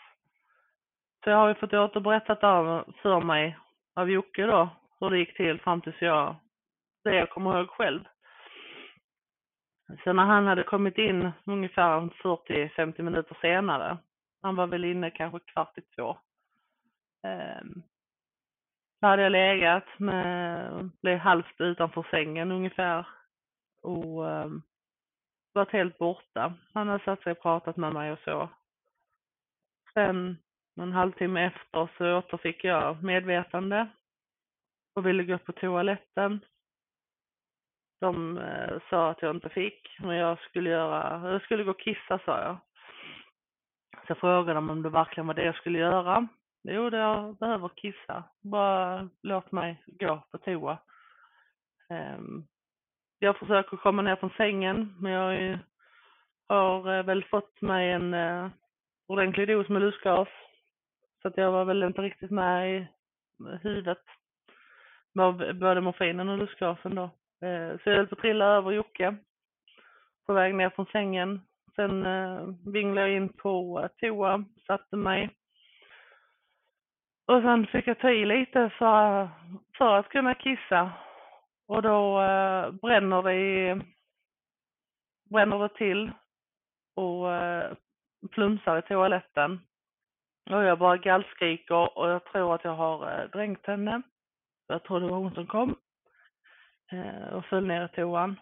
Så 1.24 1.30
jag 1.30 1.38
har 1.38 1.48
ju 1.48 1.56
fått 1.56 1.74
återberättat 1.74 2.40
för 3.02 3.22
mig 3.22 3.58
av 3.96 4.10
Jocke 4.10 4.46
då 4.46 4.70
hur 5.00 5.10
det 5.10 5.18
gick 5.18 5.38
till 5.38 5.60
fram 5.60 5.82
tills 5.82 6.02
jag, 6.02 6.36
det 7.04 7.16
jag 7.16 7.30
kommer 7.30 7.58
ihåg 7.60 7.70
själv. 7.70 8.04
Så 10.04 10.14
när 10.14 10.24
han 10.24 10.48
hade 10.48 10.64
kommit 10.64 10.98
in 10.98 11.32
ungefär 11.46 12.00
40-50 12.00 13.02
minuter 13.02 13.38
senare, 13.42 13.98
han 14.42 14.56
var 14.56 14.68
väl 14.68 14.86
inne 14.86 15.12
kanske 15.12 15.40
kvart 15.40 15.78
i 15.78 15.82
två, 15.82 16.18
ehm, 17.24 17.84
så 19.00 19.08
hade 19.08 19.22
jag 19.22 19.32
legat 19.32 20.00
med, 20.00 20.90
blev 21.02 21.18
halvt 21.18 21.62
utanför 21.62 22.08
sängen 22.12 22.52
ungefär 22.52 23.08
och 23.82 24.24
um, 24.24 24.62
varit 25.54 25.72
helt 25.72 25.98
borta. 25.98 26.54
Han 26.74 26.88
hade 26.88 27.04
satt 27.04 27.24
sig 27.24 27.32
och 27.32 27.42
pratat 27.42 27.78
med 27.78 27.94
mig 27.94 28.12
och 28.12 28.20
så. 28.20 28.50
Sen 29.94 30.38
en 30.82 30.92
halvtimme 30.92 31.46
efter 31.46 31.90
så 31.98 32.18
återfick 32.18 32.64
jag 32.64 33.04
medvetande 33.04 33.88
och 34.96 35.06
ville 35.06 35.24
gå 35.24 35.38
på 35.38 35.52
toaletten. 35.52 36.40
De 38.04 38.38
eh, 38.38 38.80
sa 38.90 39.10
att 39.10 39.22
jag 39.22 39.36
inte 39.36 39.50
fick, 39.50 40.00
men 40.00 40.16
jag 40.16 40.40
skulle 40.40 40.70
göra, 40.70 41.32
jag 41.32 41.42
skulle 41.42 41.64
gå 41.64 41.72
och 41.72 41.80
kissa 41.80 42.20
sa 42.26 42.40
jag. 42.42 42.58
Så 43.92 44.06
jag 44.08 44.18
frågade 44.18 44.54
dem 44.54 44.70
om 44.70 44.82
det 44.82 44.90
verkligen 44.90 45.28
var 45.28 45.34
det 45.34 45.46
jag 45.46 45.56
skulle 45.56 45.80
göra. 45.80 46.28
Jo, 46.64 46.90
det 46.90 46.98
jag 46.98 47.38
behöver 47.38 47.70
kissa. 47.76 48.24
Bara 48.42 49.10
låt 49.22 49.52
mig 49.52 49.84
gå 49.86 50.24
på 50.32 50.38
toa. 50.38 50.78
Ehm, 51.90 52.44
jag 53.20 53.38
försöker 53.38 53.78
komma 53.78 54.02
ner 54.02 54.16
från 54.16 54.30
sängen, 54.38 54.96
men 55.00 55.12
jag 55.12 55.60
har 56.48 56.98
eh, 56.98 57.04
väl 57.04 57.24
fått 57.24 57.62
mig 57.62 57.92
en 57.92 58.14
eh, 58.14 58.50
ordentlig 59.08 59.48
dos 59.48 59.70
med 59.70 59.82
lustgas. 59.82 60.28
Så 61.22 61.28
att 61.28 61.38
jag 61.38 61.52
var 61.52 61.66
väl 61.66 61.84
inte 61.84 62.02
riktigt 62.02 62.32
med 62.32 62.76
i 62.76 62.88
huvudet. 63.62 64.04
Både 65.54 65.82
morfinen 65.82 66.30
och 66.30 66.38
lustgasen 66.38 66.96
då. 66.96 67.10
Eh, 67.44 67.78
så 67.78 67.90
jag 67.90 67.98
höll 67.98 68.08
på 68.08 68.16
att 68.16 68.22
trilla 68.22 68.46
över 68.46 68.72
Jocke. 68.72 69.16
På 70.26 70.34
väg 70.34 70.56
ner 70.56 70.70
från 70.70 70.86
sängen. 70.86 71.42
Sen 71.76 72.06
eh, 72.06 72.48
vinglade 72.66 73.08
jag 73.08 73.18
in 73.18 73.30
på 73.30 73.90
toa, 73.98 74.46
satte 74.68 74.96
mig. 74.96 75.30
Och 77.28 77.42
sen 77.42 77.68
fick 77.68 77.88
jag 77.88 78.00
ta 78.00 78.10
i 78.10 78.26
lite 78.26 78.70
för, 78.70 79.30
för 79.78 80.00
att 80.00 80.10
kunna 80.10 80.34
kissa. 80.34 80.92
Och 81.68 81.82
då 81.82 82.22
eh, 82.22 82.72
bränner 82.72 83.24
det 83.24 83.34
i, 83.34 83.82
bränner 85.30 85.60
det 85.60 85.70
till 85.70 86.12
och 86.96 87.28
plumsar 88.32 88.78
i 88.78 88.82
toaletten. 88.82 89.60
Och 90.52 90.64
jag 90.64 90.80
bara 90.80 90.98
gallskriker 90.98 91.98
och 91.98 92.10
jag 92.10 92.26
tror 92.26 92.56
att 92.56 92.64
jag 92.64 92.76
har 92.76 93.28
dränkt 93.28 93.68
henne. 93.68 94.02
Jag 94.68 94.84
tror 94.84 95.00
det 95.00 95.08
var 95.08 95.18
hon 95.18 95.34
som 95.34 95.48
kom 95.48 95.76
Eh, 96.94 97.34
och 97.34 97.46
föll 97.46 97.68
ner 97.68 97.86
i 97.86 97.96
toan. 97.96 98.40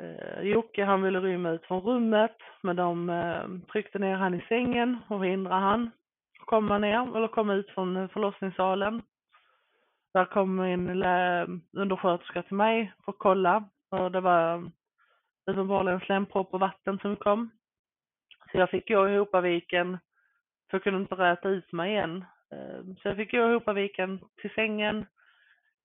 Eh, 0.00 0.42
Jocke 0.42 0.84
han 0.84 1.02
ville 1.02 1.20
rymma 1.20 1.50
ut 1.50 1.64
från 1.64 1.80
rummet 1.80 2.36
men 2.62 2.76
de 2.76 3.10
eh, 3.10 3.46
tryckte 3.72 3.98
ner 3.98 4.14
han 4.14 4.34
i 4.34 4.44
sängen 4.48 4.98
och 5.08 5.26
hindrade 5.26 5.60
han 5.60 5.90
komma 6.38 6.78
ner 6.78 7.16
eller 7.16 7.28
komma 7.28 7.54
ut 7.54 7.70
från 7.70 8.08
förlossningssalen. 8.08 9.02
Där 10.14 10.24
kom 10.24 10.60
en 10.60 11.04
undersköterska 11.72 12.42
till 12.42 12.56
mig 12.56 12.92
för 13.04 13.12
att 13.12 13.18
kolla 13.18 13.68
och 13.90 14.12
det 14.12 14.20
var 14.20 14.70
uppenbarligen 15.46 16.00
slempropp 16.00 16.54
och 16.54 16.60
vatten 16.60 16.98
som 16.98 17.16
kom. 17.16 17.50
Så 18.52 18.58
jag 18.58 18.70
fick 18.70 18.88
gå 18.88 19.08
i 19.08 19.16
Hopaviken 19.16 19.98
för 20.70 20.76
jag 20.76 20.82
kunde 20.82 21.00
inte 21.00 21.14
räta 21.14 21.48
ut 21.48 21.72
mig 21.72 21.90
igen. 21.90 22.24
Så 23.02 23.08
jag 23.08 23.16
fick 23.16 23.30
gå 23.30 23.50
i 23.50 23.52
Hopaviken 23.52 24.20
till 24.40 24.50
sängen, 24.50 25.06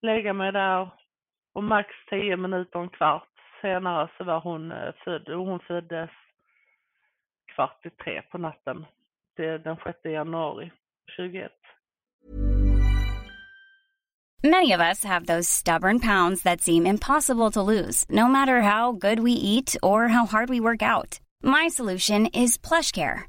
lägga 0.01 0.33
mig 0.33 0.51
där 0.51 0.89
och 1.53 1.63
max 1.63 1.89
10 2.09 2.37
minuter, 2.37 2.79
en 2.79 2.89
kvart 2.89 3.27
senare 3.61 4.09
så 4.17 4.23
var 4.23 4.39
hon 4.39 4.71
eh, 4.71 4.93
född 5.03 5.29
och 5.29 5.45
hon 5.45 5.59
föddes 5.59 6.09
kvart 7.55 7.85
i 7.85 7.89
tre 7.89 8.21
på 8.21 8.37
natten 8.37 8.85
den 9.37 9.77
6 9.83 9.99
januari 10.03 10.71
21. 11.15 11.51
Many 14.43 14.71
of 14.71 14.79
us 14.79 15.03
have 15.03 15.25
those 15.25 15.49
stubborn 15.49 15.99
pounds 15.99 16.43
that 16.43 16.61
seem 16.61 16.85
impossible 16.85 17.51
to 17.51 17.61
lose, 17.61 18.05
no 18.09 18.27
matter 18.27 18.61
how 18.61 18.93
good 18.93 19.19
we 19.19 19.31
eat 19.31 19.75
or 19.83 20.07
how 20.07 20.25
hard 20.25 20.49
we 20.49 20.61
work 20.61 20.81
out. 20.81 21.19
My 21.43 21.67
solution 21.67 22.25
is 22.27 22.57
PlushCare. 22.57 23.28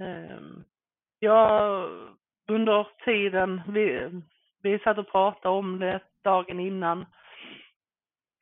Ehm, 0.00 0.64
jag, 1.18 1.90
under 2.48 2.88
tiden, 3.04 3.62
vi, 3.68 4.10
vi 4.62 4.78
satt 4.78 4.98
och 4.98 5.10
pratade 5.10 5.54
om 5.54 5.78
det 5.78 6.00
dagen 6.24 6.60
innan, 6.60 7.06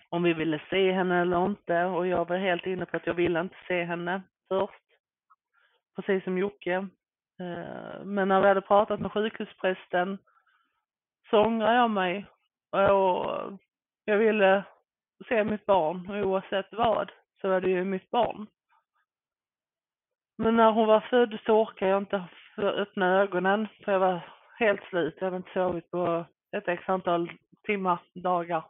om 0.09 0.23
vi 0.23 0.33
ville 0.33 0.63
se 0.71 0.93
henne 0.93 1.21
eller 1.21 1.47
inte 1.47 1.85
och 1.85 2.07
jag 2.07 2.29
var 2.29 2.37
helt 2.37 2.67
inne 2.67 2.87
på 2.87 2.97
att 2.97 3.07
jag 3.07 3.15
ville 3.15 3.41
inte 3.41 3.57
se 3.69 3.85
henne 3.85 4.23
först. 4.49 4.83
Precis 5.97 6.25
som 6.25 6.39
Jocke. 6.39 6.89
Ehm, 7.41 8.15
men 8.15 8.29
när 8.29 8.41
vi 8.41 8.49
hade 8.49 8.61
pratat 8.61 9.01
med 9.01 9.13
sjukhusprästen 9.13 10.19
så 11.31 11.45
ångrade 11.45 11.75
jag 11.75 11.91
mig 11.91 12.27
och 12.71 13.59
jag 14.05 14.19
ville 14.19 14.65
se 15.29 15.45
mitt 15.45 15.67
barn 15.67 16.11
och 16.11 16.27
oavsett 16.27 16.67
vad 16.73 17.13
så 17.41 17.49
var 17.49 17.61
det 17.61 17.71
ju 17.71 17.85
mitt 17.85 18.11
barn. 18.11 18.47
Men 20.37 20.57
när 20.57 20.73
hon 20.73 20.87
var 20.87 21.01
född 21.01 21.39
så 21.47 21.63
orkade 21.63 21.91
jag 21.91 22.03
inte 22.03 22.25
öppna 22.57 23.21
ögonen 23.21 23.69
för 23.85 23.93
jag 23.93 24.01
var 24.01 24.21
helt 24.59 24.85
slut. 24.85 25.15
Jag 25.19 25.25
hade 25.25 25.37
inte 25.37 25.53
sovit 25.53 25.91
på 25.91 26.25
ett 26.57 26.69
x 26.69 26.89
antal 26.89 27.31
timmar, 27.63 27.99
dagar. 28.15 28.65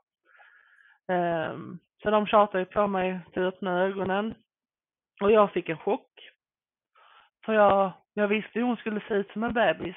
Ehm, 1.08 1.78
så 2.02 2.10
de 2.10 2.26
tjatade 2.26 2.64
på 2.64 2.86
mig 2.86 3.20
till 3.32 3.46
att 3.46 3.54
öppna 3.54 3.82
ögonen. 3.82 4.34
Och 5.20 5.32
jag 5.32 5.52
fick 5.52 5.68
en 5.68 5.78
chock. 5.78 6.30
För 7.44 7.52
jag 7.52 7.92
jag 8.14 8.28
visste 8.28 8.58
ju 8.58 8.64
hon 8.64 8.76
skulle 8.76 9.00
se 9.00 9.14
ut 9.14 9.30
som 9.30 9.44
en 9.44 9.52
bebis. 9.52 9.96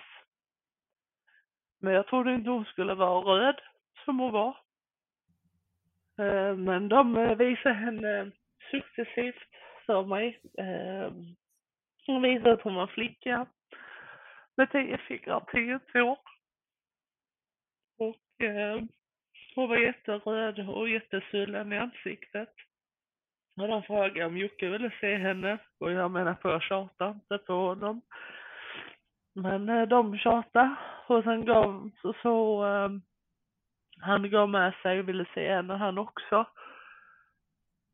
Men 1.82 1.94
jag 1.94 2.08
trodde 2.08 2.34
inte 2.34 2.50
hon 2.50 2.66
skulle 2.66 2.94
vara 2.94 3.22
röd 3.22 3.62
som 4.06 4.20
hon 4.20 4.32
var. 4.32 4.58
Ehm, 6.18 6.64
men 6.64 6.90
de 6.90 7.36
visade 7.38 7.76
henne 7.76 8.32
successivt 8.72 9.50
för 9.86 10.06
mig. 10.06 10.42
Ehm, 10.58 11.36
hon 12.10 12.22
visade 12.22 12.54
att 12.54 12.62
hon 12.62 12.76
var 12.76 12.88
flicka 12.88 13.46
med 14.58 14.72
tio 14.72 14.98
fingrar, 14.98 15.44
tio 15.52 15.80
tår. 15.80 16.18
Och 18.00 18.46
eh, 18.46 18.82
hon 19.56 19.70
var 19.70 19.78
jätteröd 19.78 20.70
och 20.70 20.90
jättesvullen 20.90 21.74
i 21.74 21.78
ansiktet. 21.78 22.50
Och 23.62 23.68
de 23.68 23.84
frågade 23.84 24.26
om 24.26 24.38
Jocke 24.38 24.70
ville 24.70 24.92
se 25.02 25.16
henne 25.16 25.58
och 25.80 25.92
jag 25.92 26.12
menar 26.12 26.34
på 26.34 26.50
att 26.50 26.64
tjata 26.64 27.08
inte 27.08 27.38
på 27.38 27.54
honom. 27.54 28.02
Men 29.36 29.70
eh, 29.70 29.88
de 29.88 30.18
tjatade 30.18 30.76
och 31.08 31.24
sen 31.24 31.46
gav 31.46 31.90
så, 32.02 32.14
så 32.22 32.66
eh, 32.66 32.90
han 34.02 34.30
gav 34.30 34.50
med 34.50 34.74
sig 34.82 35.00
och 35.00 35.10
ville 35.10 35.26
se 35.34 35.50
henne 35.50 35.74
han 35.74 35.98
också. 35.98 36.46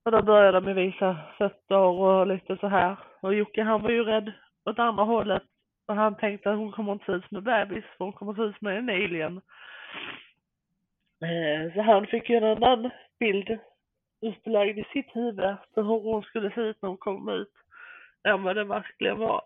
Och 0.05 0.11
då 0.11 0.21
började 0.21 0.59
de 0.59 0.73
visa 0.73 1.17
fötter 1.37 1.77
och 1.77 2.27
lite 2.27 2.57
så 2.57 2.67
här. 2.67 2.97
Och 3.25 3.33
Jocke 3.33 3.63
han 3.63 3.81
var 3.81 3.89
ju 3.89 4.03
rädd 4.03 4.31
åt 4.65 4.79
andra 4.79 5.03
hållet 5.03 5.43
Och 5.87 5.95
han 5.95 6.15
tänkte 6.15 6.51
att 6.51 6.57
hon 6.57 6.71
kommer 6.71 6.93
inte 6.93 7.05
se 7.05 7.11
ut 7.11 7.25
som 7.27 7.37
en 7.37 7.43
bebis, 7.43 7.85
för 7.97 8.05
hon 8.05 8.13
kommer 8.13 8.33
se 8.33 8.41
ut 8.41 8.57
som 8.57 8.67
en 8.67 8.89
alien. 8.89 9.41
Eh, 11.21 11.73
så 11.73 11.81
han 11.81 12.07
fick 12.07 12.29
ju 12.29 12.35
en 12.35 12.43
annan 12.43 12.89
bild 13.19 13.59
utlagd 14.21 14.77
i 14.79 14.83
sitt 14.83 15.15
huvud 15.15 15.55
för 15.73 15.81
hur 15.81 16.01
hon 16.01 16.23
skulle 16.23 16.51
se 16.51 16.61
ut 16.61 16.81
när 16.81 16.89
hon 16.89 16.97
kom 16.97 17.29
ut 17.29 17.53
än 18.23 18.43
vad 18.43 18.55
det 18.55 18.63
verkligen 18.63 19.17
var. 19.17 19.41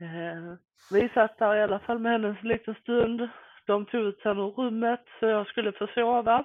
Eh, 0.00 0.54
vi 0.92 1.08
satt 1.08 1.38
där 1.38 1.56
i 1.56 1.62
alla 1.62 1.78
fall 1.78 1.98
med 1.98 2.12
henne 2.12 2.28
en 2.28 2.48
liten 2.48 2.74
stund. 2.74 3.28
De 3.66 3.86
tog 3.86 4.00
ut 4.00 4.24
henne 4.24 4.40
ur 4.40 4.50
rummet 4.50 5.04
så 5.20 5.26
jag 5.26 5.46
skulle 5.46 5.72
få 5.72 5.86
sova. 5.86 6.44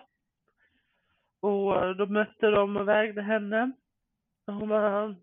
Och 1.41 1.95
då 1.95 2.05
mötte 2.05 2.49
de 2.49 2.77
och 2.77 2.87
vägde 2.87 3.21
henne. 3.21 3.71
Hon 4.45 4.69
var 4.69 5.15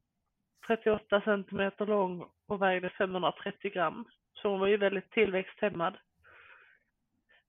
38 0.66 1.20
centimeter 1.20 1.86
lång 1.86 2.26
och 2.46 2.62
vägde 2.62 2.90
530 2.90 3.70
gram. 3.70 4.04
Så 4.32 4.48
hon 4.48 4.60
var 4.60 4.66
ju 4.66 4.76
väldigt 4.76 5.10
tillväxthämmad. 5.10 5.96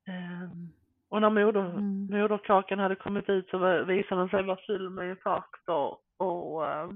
Um, 0.07 0.73
och 1.09 1.21
när 1.21 1.29
moder, 1.29 1.65
mm. 1.65 2.07
moderkakan 2.11 2.79
hade 2.79 2.95
kommit 2.95 3.29
ut 3.29 3.49
så 3.49 3.83
visade 3.83 4.21
den 4.21 4.29
sig 4.29 4.43
vara 4.43 4.59
full 4.67 4.89
med 4.89 5.09
infarkter 5.09 5.97
och 6.17 6.61
uh, 6.61 6.91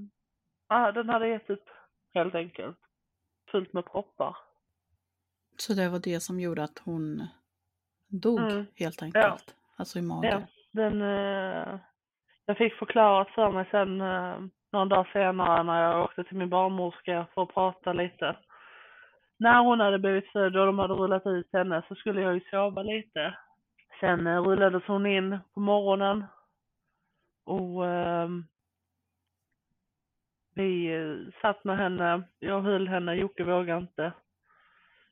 ja, 0.69 0.91
den 0.91 1.10
hade 1.10 1.28
gett 1.28 1.49
upp 1.49 1.69
helt 2.13 2.36
enkelt. 2.36 2.78
Fullt 3.52 3.73
med 3.73 3.86
proppar. 3.86 4.38
Så 5.58 5.73
det 5.73 5.89
var 5.89 5.99
det 5.99 6.19
som 6.19 6.39
gjorde 6.39 6.63
att 6.63 6.80
hon 6.86 7.28
dog 8.08 8.39
mm. 8.39 8.65
helt 8.76 9.04
enkelt? 9.04 9.43
Ja. 9.47 9.54
Alltså 9.76 9.99
i 9.99 10.02
magen? 10.02 10.32
Ja, 10.32 10.41
den, 10.71 11.02
uh, 11.02 11.80
jag 12.45 12.58
fick 12.58 12.73
förklarat 12.73 13.30
för 13.30 13.52
mig 13.52 13.67
sen 13.71 14.02
uh, 14.02 14.47
någon 14.73 14.89
dag 14.89 15.07
senare 15.13 15.63
när 15.63 15.81
jag 15.81 16.03
åkte 16.03 16.23
till 16.23 16.38
min 16.38 16.49
barnmorska 16.49 17.27
för 17.33 17.43
att 17.43 17.53
prata 17.53 17.93
lite. 17.93 18.36
När 19.39 19.59
hon 19.59 19.79
hade 19.79 19.99
blivit 19.99 20.31
född 20.31 20.57
och 20.57 20.65
de 20.65 20.79
hade 20.79 20.93
rullat 20.93 21.25
ut 21.25 21.49
henne 21.53 21.83
så 21.88 21.95
skulle 21.95 22.21
jag 22.21 22.33
ju 22.33 22.41
sova 22.51 22.83
lite. 22.83 23.38
Sen 23.99 24.27
eh, 24.27 24.41
rullades 24.41 24.83
hon 24.88 25.05
in 25.05 25.39
på 25.53 25.59
morgonen 25.59 26.25
och 27.45 27.88
ehm, 27.88 28.38
eh, 28.38 28.43
vi 30.55 31.31
satt 31.41 31.63
med 31.63 31.77
henne, 31.77 32.23
jag 32.39 32.62
höll 32.62 32.88
henne, 32.88 33.15
Jocke 33.15 33.43
vågade 33.43 33.79
inte. 33.79 34.12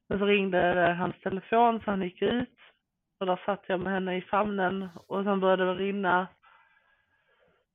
Men 0.09 0.19
så 0.19 0.25
ringde 0.25 0.87
eh, 0.87 0.95
hans 0.95 1.19
telefon 1.21 1.79
så 1.79 1.91
han 1.91 2.01
gick 2.01 2.21
ut 2.21 2.59
och 3.19 3.25
där 3.25 3.41
satt 3.45 3.63
jag 3.67 3.79
med 3.79 3.93
henne 3.93 4.17
i 4.17 4.21
famnen 4.21 4.89
och 5.07 5.23
sen 5.23 5.39
började 5.39 5.65
det 5.65 5.73
rinna 5.73 6.27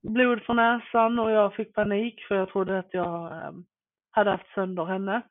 blod 0.08 0.42
från 0.42 0.56
näsan 0.56 1.18
och 1.18 1.30
jag 1.30 1.54
fick 1.54 1.74
panik 1.74 2.24
för 2.28 2.34
jag 2.34 2.48
trodde 2.48 2.78
att 2.78 2.94
jag 2.94 3.32
eh, 3.32 3.52
hade 4.10 4.30
haft 4.30 4.54
sönder 4.54 4.84
henne. 4.84 5.22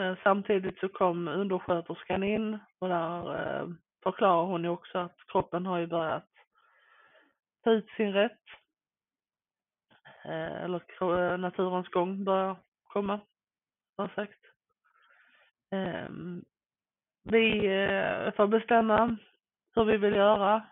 Eh, 0.00 0.16
samtidigt 0.22 0.78
så 0.78 0.88
kom 0.88 1.28
undersköterskan 1.28 2.22
in 2.22 2.58
och 2.78 2.88
där 2.88 3.34
eh, 3.34 3.68
förklarar 4.02 4.46
hon 4.46 4.62
ju 4.64 4.68
också 4.68 4.98
att 4.98 5.16
kroppen 5.26 5.66
har 5.66 5.78
ju 5.78 5.86
börjat 5.86 6.28
ta 7.64 7.70
ut 7.70 7.88
sin 7.96 8.12
rätt. 8.12 8.40
Eller 10.24 11.36
naturens 11.36 11.88
gång 11.88 12.24
börjar 12.24 12.56
komma, 12.82 13.20
har 13.96 14.08
sagt. 14.08 14.40
Ehm, 15.70 16.44
vi 17.24 17.60
får 18.36 18.46
bestämma 18.46 19.16
hur 19.74 19.84
vi 19.84 19.96
vill 19.96 20.14
göra 20.14 20.62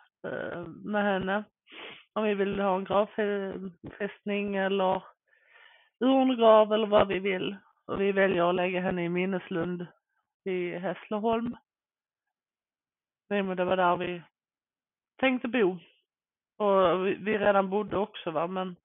med 0.85 1.05
henne. 1.05 1.45
Om 2.19 2.25
vi 2.25 2.35
vill 2.35 2.61
ha 2.61 2.77
en 2.77 2.85
gravfästning 2.85 4.57
eller 4.57 5.03
urngrav 6.01 6.73
eller 6.73 6.87
vad 6.87 7.09
vi 7.09 7.19
vill. 7.19 7.57
Och 7.87 8.01
vi 8.01 8.13
väljer 8.13 8.49
att 8.49 8.55
lägga 8.55 8.81
henne 8.81 9.05
i 9.05 9.09
minneslund 9.09 9.87
i 10.45 10.79
Hässleholm. 10.79 11.57
Nej, 13.31 13.43
men 13.43 13.57
det 13.57 13.65
var 13.65 13.77
där 13.77 13.97
vi 13.97 14.23
tänkte 15.21 15.49
bo. 15.49 15.79
Och 16.57 17.07
vi, 17.07 17.15
vi 17.15 17.39
redan 17.39 17.71
bodde 17.71 17.97
också 17.97 18.31
va, 18.31 18.47
men 18.47 18.77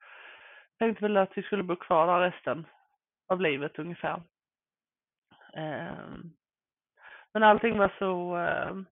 tänkte 0.80 1.04
väl 1.04 1.18
att 1.18 1.38
vi 1.38 1.44
skulle 1.44 1.64
bo 1.64 1.76
kvar 1.76 2.08
där 2.08 2.32
resten 2.32 2.68
av 3.28 3.42
livet 3.42 3.80
ungefär. 3.80 4.22
Ehm, 5.54 6.34
men 7.34 7.44
allting 7.44 7.78
var 7.78 7.94
så, 8.00 8.36
ehm, 8.36 8.86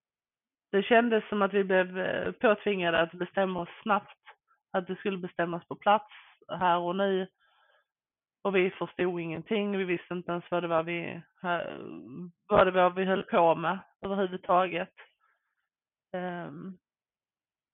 det 0.72 0.84
kändes 0.84 1.30
som 1.30 1.42
att 1.42 1.54
vi 1.54 1.64
blev 1.64 2.00
eh, 2.00 2.32
påtvingade 2.32 3.02
att 3.02 3.12
bestämma 3.12 3.60
oss 3.60 3.70
snabbt. 3.84 4.21
Att 4.74 4.88
det 4.88 4.96
skulle 4.96 5.18
bestämmas 5.18 5.68
på 5.68 5.76
plats 5.76 6.14
här 6.48 6.78
och 6.78 6.96
nu. 6.96 7.28
Och 8.44 8.56
vi 8.56 8.72
förstod 8.72 9.20
ingenting, 9.20 9.78
vi 9.78 9.84
visste 9.84 10.14
inte 10.14 10.32
ens 10.32 10.52
vad 10.52 10.64
det 10.64 10.68
var 10.68 10.84
vi, 10.84 11.22
eh, 11.44 11.78
vad 12.48 12.68
det 12.68 12.72
var 12.72 12.90
vi 12.90 13.06
höll 13.06 13.24
på 13.24 13.56
med 13.56 13.80
överhuvudtaget. 14.02 14.94
Um, 16.14 16.78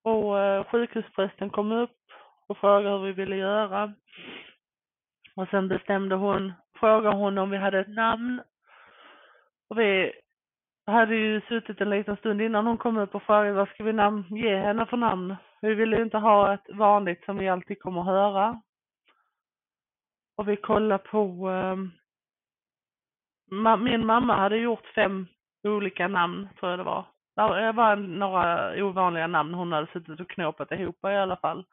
och 0.03 0.39
eh, 0.39 0.63
sjukhusprästen 0.63 1.49
kom 1.49 1.71
upp 1.71 1.97
och 2.47 2.57
frågade 2.57 2.89
hur 2.89 3.05
vi 3.05 3.11
ville 3.11 3.35
göra. 3.35 3.93
Och 5.35 5.47
sen 5.49 5.67
bestämde 5.67 6.15
hon, 6.15 6.53
frågade 6.79 7.15
hon 7.15 7.37
om 7.37 7.49
vi 7.49 7.57
hade 7.57 7.79
ett 7.79 7.95
namn. 7.95 8.41
Och 9.69 9.79
vi 9.79 10.13
hade 10.85 11.15
ju 11.15 11.41
suttit 11.41 11.81
en 11.81 11.89
liten 11.89 12.17
stund 12.17 12.41
innan 12.41 12.67
hon 12.67 12.77
kom 12.77 12.97
upp 12.97 13.15
och 13.15 13.23
frågade 13.23 13.53
vad 13.53 13.69
ska 13.69 13.83
vi 13.83 13.93
namn, 13.93 14.25
ge 14.29 14.55
henne 14.55 14.85
för 14.85 14.97
namn. 14.97 15.35
Vi 15.61 15.73
ville 15.73 16.01
inte 16.01 16.17
ha 16.17 16.53
ett 16.53 16.69
vanligt 16.69 17.25
som 17.25 17.37
vi 17.37 17.49
alltid 17.49 17.79
kommer 17.79 18.01
att 18.01 18.07
höra. 18.07 18.61
Och 20.35 20.47
vi 20.47 20.55
kollade 20.55 21.03
på, 21.03 21.49
um, 21.49 21.91
ma 23.51 23.77
min 23.77 24.05
mamma 24.05 24.35
hade 24.35 24.57
gjort 24.57 24.85
fem 24.95 25.27
olika 25.63 26.07
namn 26.07 26.49
tror 26.59 26.71
jag 26.71 26.79
det 26.79 26.83
var. 26.83 27.05
Det 27.35 27.71
var 27.71 27.95
några 27.95 28.73
ovanliga 28.83 29.27
namn 29.27 29.53
hon 29.53 29.71
hade 29.71 29.87
suttit 29.87 30.19
och 30.19 30.29
knåpat 30.29 30.71
ihop 30.71 31.03
i 31.03 31.07
alla 31.07 31.37
fall. 31.37 31.65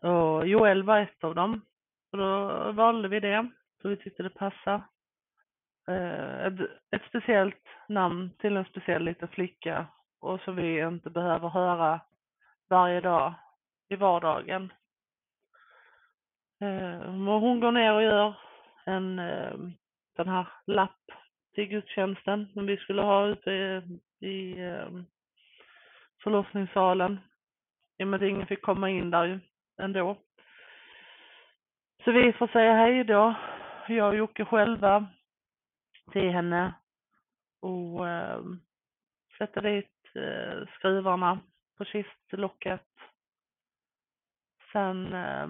Och 0.00 0.46
Joel 0.48 0.82
var 0.82 0.98
ett 0.98 1.24
av 1.24 1.34
dem. 1.34 1.60
Och 2.12 2.18
då 2.18 2.72
valde 2.72 3.08
vi 3.08 3.20
det, 3.20 3.50
för 3.82 3.88
vi 3.88 3.96
tyckte 3.96 4.22
det 4.22 4.30
passade. 4.30 4.82
Eh, 5.88 6.46
ett, 6.46 6.60
ett 6.90 7.02
speciellt 7.08 7.68
namn 7.88 8.30
till 8.38 8.56
en 8.56 8.64
speciell 8.64 9.04
liten 9.04 9.28
flicka 9.28 9.86
och 10.24 10.40
som 10.40 10.56
vi 10.56 10.80
inte 10.80 11.10
behöver 11.10 11.48
höra 11.48 12.00
varje 12.68 13.00
dag 13.00 13.34
i 13.88 13.96
vardagen. 13.96 14.72
Eh, 16.60 17.28
och 17.28 17.40
hon 17.40 17.60
går 17.60 17.72
ner 17.72 17.92
och 17.92 18.02
gör 18.02 18.34
en, 18.84 19.18
eh, 19.18 19.54
den 20.16 20.28
här 20.28 20.46
lapp 20.66 21.10
till 21.54 21.66
gudstjänsten 21.66 22.48
som 22.52 22.66
vi 22.66 22.76
skulle 22.76 23.02
ha 23.02 23.26
ute 23.26 23.50
i, 23.50 23.82
i 24.26 24.64
eh, 24.64 24.88
förlossningssalen. 26.22 27.20
I 27.98 28.04
och 28.04 28.08
med 28.08 28.22
att 28.22 28.28
ingen 28.28 28.46
fick 28.46 28.62
komma 28.62 28.90
in 28.90 29.10
där 29.10 29.24
ju 29.24 29.40
ändå. 29.78 30.16
Så 32.04 32.12
vi 32.12 32.32
får 32.32 32.48
säga 32.48 32.74
hej 32.74 33.04
då, 33.04 33.34
jag 33.88 34.08
och 34.08 34.16
Jocke 34.16 34.44
själva, 34.44 35.06
till 36.12 36.30
henne 36.30 36.74
och 37.60 38.08
eh, 38.08 38.40
sätta 39.38 39.60
dit 39.60 39.93
eh, 40.16 40.68
skruvarna 40.78 41.38
på 41.78 41.84
kistlocket. 41.84 42.82
Sen 44.72 45.14
eh, 45.14 45.48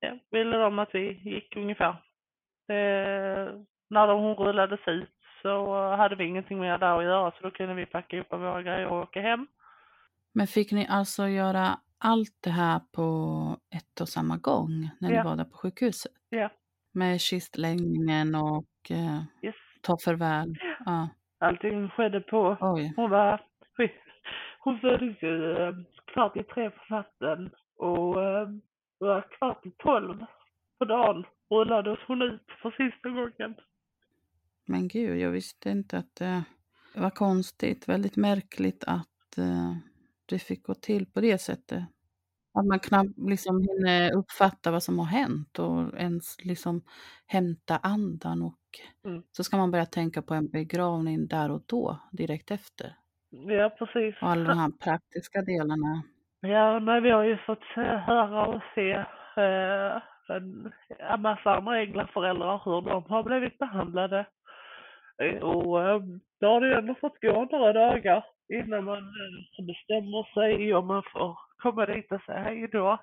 ja, 0.00 0.18
ville 0.30 0.56
de 0.56 0.78
att 0.78 0.94
vi 0.94 1.20
gick 1.24 1.56
ungefär. 1.56 1.96
När 3.88 4.14
hon 4.14 4.34
rullades 4.34 4.88
ut 4.88 5.16
så 5.42 5.80
hade 5.96 6.16
vi 6.16 6.24
ingenting 6.24 6.60
mer 6.60 6.78
där 6.78 6.98
att 6.98 7.04
göra 7.04 7.30
så 7.30 7.36
då 7.42 7.50
kunde 7.50 7.74
vi 7.74 7.86
packa 7.86 8.20
upp 8.20 8.32
våra 8.32 8.62
grejer 8.62 8.86
och 8.86 9.02
åka 9.02 9.20
hem. 9.20 9.46
Men 10.32 10.46
fick 10.46 10.72
ni 10.72 10.86
alltså 10.90 11.28
göra 11.28 11.78
allt 11.98 12.38
det 12.40 12.50
här 12.50 12.80
på 12.92 13.06
ett 13.76 14.00
och 14.00 14.08
samma 14.08 14.36
gång 14.36 14.90
när 15.00 15.10
ja. 15.10 15.22
ni 15.22 15.28
var 15.28 15.36
där 15.36 15.44
på 15.44 15.56
sjukhuset? 15.56 16.12
Ja. 16.28 16.50
Med 16.92 17.20
kistläggningen 17.20 18.34
och 18.34 18.90
eh, 18.90 19.22
yes. 19.42 19.54
ta 19.82 19.96
farväl? 20.04 20.54
Ja. 20.84 21.08
Allting 21.38 21.88
skedde 21.88 22.20
på, 22.20 22.56
Oj. 22.60 22.92
hon 22.96 23.10
var, 23.10 23.40
hon 24.58 24.80
föddes 24.80 25.22
ju 25.22 25.56
eh, 25.56 25.74
kvart 26.04 26.36
i 26.36 26.42
tre 26.42 26.70
på 26.70 26.94
natten 26.94 27.50
och 27.76 28.22
eh, 28.22 28.48
var 28.98 29.28
kvart 29.38 29.66
i 29.66 29.70
tolv 29.70 30.24
på 30.78 30.84
dagen 30.84 31.24
rullades 31.50 31.98
hon 32.06 32.22
ut 32.22 32.42
för 32.62 32.70
sista 32.70 33.08
gången. 33.08 33.54
Men 34.66 34.88
gud, 34.88 35.18
jag 35.18 35.30
visste 35.30 35.70
inte 35.70 35.98
att 35.98 36.16
det 36.16 36.44
var 36.94 37.10
konstigt. 37.10 37.88
Väldigt 37.88 38.16
märkligt 38.16 38.84
att 38.86 39.38
uh, 39.38 39.76
det 40.26 40.38
fick 40.38 40.62
gå 40.62 40.74
till 40.74 41.06
på 41.06 41.20
det 41.20 41.38
sättet. 41.38 41.84
Att 42.54 42.66
man 42.66 42.80
knappt 42.80 43.18
liksom 43.18 43.60
hinner 43.60 44.16
uppfatta 44.16 44.70
vad 44.70 44.82
som 44.82 44.98
har 44.98 45.06
hänt 45.06 45.58
och 45.58 45.98
ens 45.98 46.44
liksom 46.44 46.82
hämta 47.26 47.76
andan 47.76 48.42
och 48.42 48.60
mm. 49.04 49.22
så 49.32 49.44
ska 49.44 49.56
man 49.56 49.70
börja 49.70 49.86
tänka 49.86 50.22
på 50.22 50.34
en 50.34 50.48
begravning 50.48 51.26
där 51.26 51.50
och 51.50 51.62
då, 51.66 52.00
direkt 52.12 52.50
efter. 52.50 52.96
Ja, 53.48 53.70
precis. 53.78 54.22
Och 54.22 54.28
alla 54.28 54.48
de 54.48 54.58
här 54.58 54.70
praktiska 54.84 55.42
delarna. 55.42 56.02
Ja, 56.40 56.78
nej, 56.78 57.00
vi 57.00 57.10
har 57.10 57.24
ju 57.24 57.36
fått 57.38 57.64
höra 58.06 58.46
och 58.46 58.62
se 58.74 58.90
eh, 59.36 60.02
en, 60.28 60.72
en 60.98 61.22
massa 61.22 61.56
andra 61.56 61.78
änglar 61.80 62.10
föräldrar 62.14 62.62
hur 62.64 62.80
de 62.82 63.04
har 63.04 63.22
blivit 63.22 63.58
behandlade 63.58 64.26
Och 65.42 65.82
eh, 65.82 66.00
då 66.40 66.46
har 66.48 66.60
det 66.60 66.68
ju 66.68 66.74
ändå 66.74 66.94
fått 67.00 67.20
gå 67.20 67.48
några 67.50 67.72
dagar 67.72 68.24
innan 68.54 68.84
man 68.84 68.98
eh, 68.98 69.66
bestämmer 69.66 70.34
sig 70.34 70.74
om 70.74 70.86
man 70.86 71.02
får 71.12 71.38
komma 71.56 71.86
dit 71.86 72.12
och 72.12 72.22
säga 72.22 72.38
hej 72.38 72.68
då. 72.72 72.98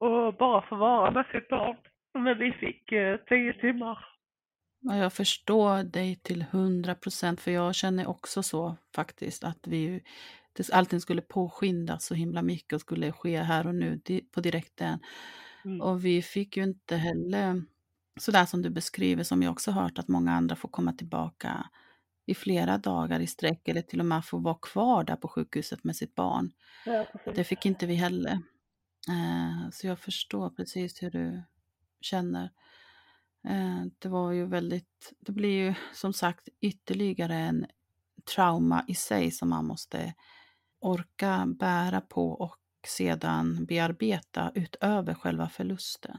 Och 0.00 0.34
bara 0.34 0.62
få 0.62 0.76
vara 0.76 1.10
med 1.10 1.26
sitt 1.32 1.48
barn. 1.48 1.76
Men 2.14 2.38
vi 2.38 2.52
fick 2.52 2.92
eh, 2.92 3.16
tio 3.16 3.52
timmar. 3.52 3.98
Ja, 4.80 4.96
jag 4.96 5.12
förstår 5.12 5.82
dig 5.82 6.16
till 6.16 6.42
hundra 6.42 6.94
procent, 6.94 7.40
för 7.40 7.50
jag 7.50 7.74
känner 7.74 8.06
också 8.06 8.42
så 8.42 8.76
faktiskt 8.94 9.44
att 9.44 9.66
vi, 9.66 10.02
allting 10.72 11.00
skulle 11.00 11.22
påskyndas 11.22 12.04
så 12.04 12.14
himla 12.14 12.42
mycket 12.42 12.72
och 12.72 12.80
skulle 12.80 13.12
ske 13.12 13.42
här 13.42 13.66
och 13.66 13.74
nu 13.74 14.00
på 14.32 14.40
direkten. 14.40 14.98
Mm. 15.64 15.80
Och 15.80 16.04
vi 16.04 16.22
fick 16.22 16.56
ju 16.56 16.62
inte 16.62 16.96
heller, 16.96 17.62
sådär 18.20 18.46
som 18.46 18.62
du 18.62 18.70
beskriver, 18.70 19.24
som 19.24 19.42
jag 19.42 19.52
också 19.52 19.70
hört 19.70 19.98
att 19.98 20.08
många 20.08 20.32
andra 20.32 20.56
får 20.56 20.68
komma 20.68 20.92
tillbaka 20.92 21.66
i 22.26 22.34
flera 22.34 22.78
dagar 22.78 23.20
i 23.20 23.26
sträck 23.26 23.68
eller 23.68 23.82
till 23.82 24.00
och 24.00 24.06
med 24.06 24.24
få 24.24 24.38
vara 24.38 24.58
kvar 24.62 25.04
där 25.04 25.16
på 25.16 25.28
sjukhuset 25.28 25.84
med 25.84 25.96
sitt 25.96 26.14
barn. 26.14 26.50
Ja. 26.86 27.06
Det 27.34 27.44
fick 27.44 27.66
inte 27.66 27.86
vi 27.86 27.94
heller. 27.94 28.32
Eh, 29.08 29.70
så 29.72 29.86
jag 29.86 29.98
förstår 29.98 30.50
precis 30.50 31.02
hur 31.02 31.10
du 31.10 31.42
känner. 32.00 32.50
Eh, 33.48 33.82
det 34.02 34.08
var 34.08 34.32
ju 34.32 34.46
väldigt, 34.46 35.12
det 35.26 35.32
blir 35.32 35.66
ju 35.66 35.74
som 35.92 36.12
sagt 36.12 36.48
ytterligare 36.60 37.34
en 37.34 37.66
trauma 38.36 38.84
i 38.88 38.94
sig 38.94 39.30
som 39.30 39.48
man 39.48 39.66
måste 39.66 40.14
orka 40.80 41.44
bära 41.46 42.00
på 42.00 42.30
och 42.30 42.58
sedan 42.86 43.66
bearbeta 43.68 44.52
utöver 44.54 45.14
själva 45.14 45.46
förlusten. 45.46 46.16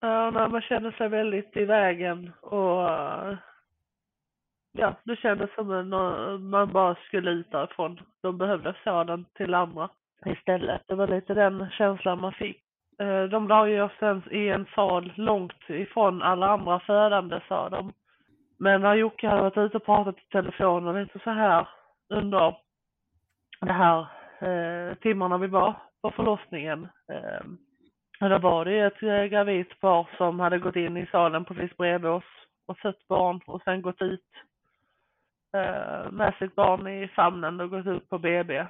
Ja, 0.00 0.30
man 0.30 0.62
känner 0.62 0.90
sig 0.90 1.08
väldigt 1.08 1.56
i 1.56 1.64
vägen 1.64 2.32
och 2.40 2.80
ja, 4.72 4.94
det 5.04 5.16
kändes 5.16 5.54
som 5.54 5.70
en, 5.70 5.88
man 6.50 6.72
bara 6.72 6.94
skulle 6.94 7.30
ut 7.30 7.50
därifrån. 7.50 8.00
De 8.20 8.38
behövde 8.38 8.76
sådan 8.84 9.24
till 9.34 9.54
andra 9.54 9.90
istället. 10.26 10.82
Det 10.86 10.94
var 10.94 11.08
lite 11.08 11.34
den 11.34 11.70
känslan 11.70 12.20
man 12.20 12.32
fick. 12.32 12.64
Eh, 13.00 13.22
de 13.22 13.48
la 13.48 13.68
ju 13.68 13.82
oss 13.82 14.26
i 14.30 14.48
en 14.48 14.66
sal 14.74 15.12
långt 15.16 15.68
ifrån 15.68 16.22
alla 16.22 16.48
andra 16.48 16.80
födande 16.80 17.40
sa 17.48 17.68
de. 17.68 17.92
Men 18.58 18.80
när 18.80 18.94
Jocke 18.94 19.28
hade 19.28 19.42
varit 19.42 19.56
ute 19.56 19.76
och 19.76 19.84
pratat 19.84 20.18
i 20.18 20.28
telefonen 20.32 21.02
lite 21.02 21.18
så 21.18 21.30
här 21.30 21.68
under 22.08 22.56
de 23.60 23.70
här 23.70 24.06
eh, 24.40 24.94
timmarna 24.94 25.38
vi 25.38 25.46
var 25.46 25.74
på 26.02 26.10
förlossningen. 26.10 26.88
Eh, 27.12 28.28
då 28.28 28.38
var 28.38 28.64
det 28.64 28.72
ju 28.72 28.86
ett 28.86 29.02
eh, 29.02 29.24
gravidt 29.24 29.80
par 29.80 30.08
som 30.16 30.40
hade 30.40 30.58
gått 30.58 30.76
in 30.76 30.96
i 30.96 31.06
salen 31.06 31.44
precis 31.44 31.76
bredvid 31.76 32.10
oss 32.10 32.24
och 32.66 32.78
fött 32.78 33.08
barn 33.08 33.40
och 33.46 33.62
sen 33.62 33.82
gått 33.82 34.02
ut 34.02 34.26
eh, 35.56 36.10
med 36.10 36.34
sitt 36.38 36.54
barn 36.54 36.88
i 36.88 37.08
famnen 37.08 37.60
och 37.60 37.70
gått 37.70 37.86
ut 37.86 38.08
på 38.08 38.18
BB. 38.18 38.66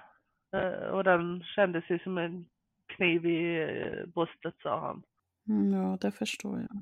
Eh, 0.56 0.88
och 0.90 1.04
den 1.04 1.42
kändes 1.42 1.90
ju 1.90 1.98
som 1.98 2.18
en 2.18 2.46
kniv 2.96 3.26
i 3.26 3.62
eh, 3.62 4.06
bröstet 4.14 4.54
sa 4.62 4.80
han. 4.80 5.02
Mm, 5.48 5.72
ja, 5.82 5.98
det 6.00 6.12
förstår 6.12 6.58
jag. 6.58 6.80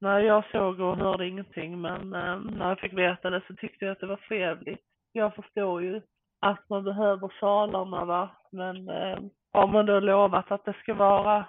Nej, 0.00 0.24
jag 0.24 0.44
såg 0.50 0.80
och 0.80 0.96
hörde 0.96 1.28
ingenting 1.28 1.80
men 1.80 2.14
eh, 2.14 2.40
när 2.40 2.68
jag 2.68 2.78
fick 2.80 2.92
veta 2.92 3.30
det 3.30 3.42
så 3.46 3.54
tyckte 3.54 3.84
jag 3.84 3.92
att 3.92 4.00
det 4.00 4.06
var 4.06 4.16
trevligt. 4.28 4.80
Jag 5.12 5.34
förstår 5.34 5.82
ju 5.82 6.00
att 6.40 6.68
man 6.68 6.84
behöver 6.84 7.32
salarna 7.40 8.04
va, 8.04 8.30
men 8.52 8.88
eh, 8.88 9.18
har 9.52 9.66
man 9.66 9.86
då 9.86 10.00
lovat 10.00 10.50
att 10.52 10.64
det 10.64 10.72
ska 10.82 10.94
vara, 10.94 11.44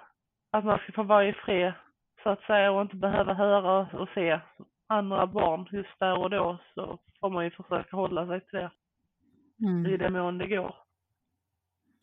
att 0.52 0.64
man 0.64 0.78
ska 0.78 0.92
få 0.92 1.02
vara 1.02 1.28
i 1.28 1.32
fred 1.32 1.72
så 2.22 2.30
att 2.30 2.42
säga 2.42 2.72
och 2.72 2.82
inte 2.82 2.96
behöva 2.96 3.34
höra 3.34 3.88
och 4.00 4.08
se 4.14 4.40
andra 4.88 5.26
barn 5.26 5.68
just 5.72 5.98
där 5.98 6.18
och 6.18 6.30
då 6.30 6.58
så 6.74 6.98
får 7.20 7.30
man 7.30 7.44
ju 7.44 7.50
försöka 7.50 7.96
hålla 7.96 8.26
sig 8.26 8.40
till 8.40 8.58
det 8.58 8.70
i 9.62 9.64
Mm. 9.94 9.98
den 9.98 10.12
mån 10.12 10.38
det 10.38 10.46
går. 10.46 10.74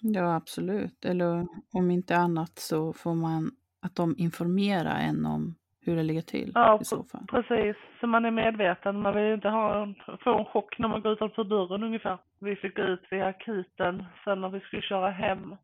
Ja, 0.01 0.35
absolut. 0.35 1.05
Eller 1.05 1.47
om 1.73 1.91
inte 1.91 2.15
annat 2.15 2.59
så 2.59 2.93
får 2.93 3.15
man 3.15 3.51
att 3.81 3.95
de 3.95 4.15
informerar 4.17 4.99
en 4.99 5.25
om 5.25 5.55
hur 5.85 5.95
det 5.95 6.03
ligger 6.03 6.21
till 6.21 6.51
Ja, 6.55 6.79
i 6.81 6.85
så 6.85 7.03
fall. 7.03 7.25
Precis, 7.27 7.75
så 7.99 8.07
man 8.07 8.25
är 8.25 8.31
medveten. 8.31 9.01
Man 9.01 9.15
vill 9.15 9.23
ju 9.23 9.33
inte 9.33 9.49
ha 9.49 9.83
en, 9.83 9.95
få 10.23 10.37
en 10.37 10.45
chock 10.45 10.79
när 10.79 10.87
man 10.87 11.01
går 11.01 11.11
utanför 11.11 11.43
dörren 11.43 11.83
ungefär. 11.83 12.17
Vi 12.39 12.55
fick 12.55 12.75
gå 12.75 12.81
ut 12.81 13.07
vid 13.11 13.21
akuten 13.21 14.05
sen 14.23 14.41
när 14.41 14.49
vi 14.49 14.59
skulle 14.59 14.81
köra 14.81 15.09
hem. 15.09 15.55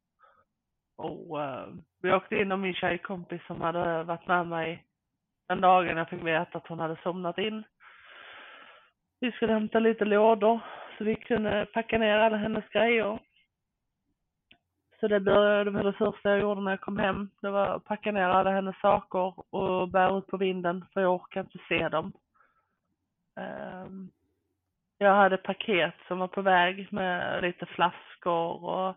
Och 0.98 1.44
eh, 1.44 1.68
vi 2.02 2.12
åkte 2.12 2.36
in 2.36 2.52
och 2.52 2.60
min 2.60 2.74
tjejkompis 2.74 3.42
som 3.48 3.62
hade 3.62 4.04
varit 4.04 4.28
med 4.28 4.48
mig 4.48 4.84
den 5.48 5.62
dagen 5.62 5.98
jag 5.98 6.10
fick 6.10 6.24
veta 6.24 6.58
att 6.58 6.68
hon 6.68 6.80
hade 6.80 6.98
somnat 7.04 7.38
in. 7.38 7.64
Vi 9.20 9.32
skulle 9.32 9.54
hämta 9.54 9.80
lite 9.80 10.06
lådor 10.06 10.60
så 10.98 11.04
vi 11.04 11.16
kunde 11.16 11.68
packa 11.74 11.98
ner 11.98 12.18
alla 12.18 12.38
hennes 12.38 12.70
grejer. 12.70 13.20
Så 15.00 15.08
det 15.08 15.20
började 15.20 15.72
med 15.72 15.86
det 15.86 15.94
första 15.94 16.30
jag 16.30 16.40
gjorde 16.40 16.62
när 16.62 16.72
jag 16.72 16.82
kom 16.82 17.00
hem. 17.00 17.30
Det 17.42 17.50
var 17.50 17.68
att 17.68 17.86
packa 17.86 18.12
ner 18.12 18.30
alla 18.30 18.52
hennes 18.52 18.80
saker 18.80 19.54
och 19.56 19.90
bära 19.90 20.18
ut 20.18 20.28
på 20.28 20.38
vinden 20.38 20.86
för 20.94 21.02
jag 21.02 21.16
orkade 21.16 21.46
inte 21.46 21.66
se 21.68 21.90
dem. 21.90 22.14
Ehm, 23.40 24.10
jag 24.98 25.16
hade 25.16 25.38
paket 25.38 25.94
som 26.08 26.20
var 26.20 26.28
på 26.28 26.42
väg 26.42 26.94
med 26.94 27.42
lite 27.42 27.66
flaskor 27.66 28.64
och 28.64 28.96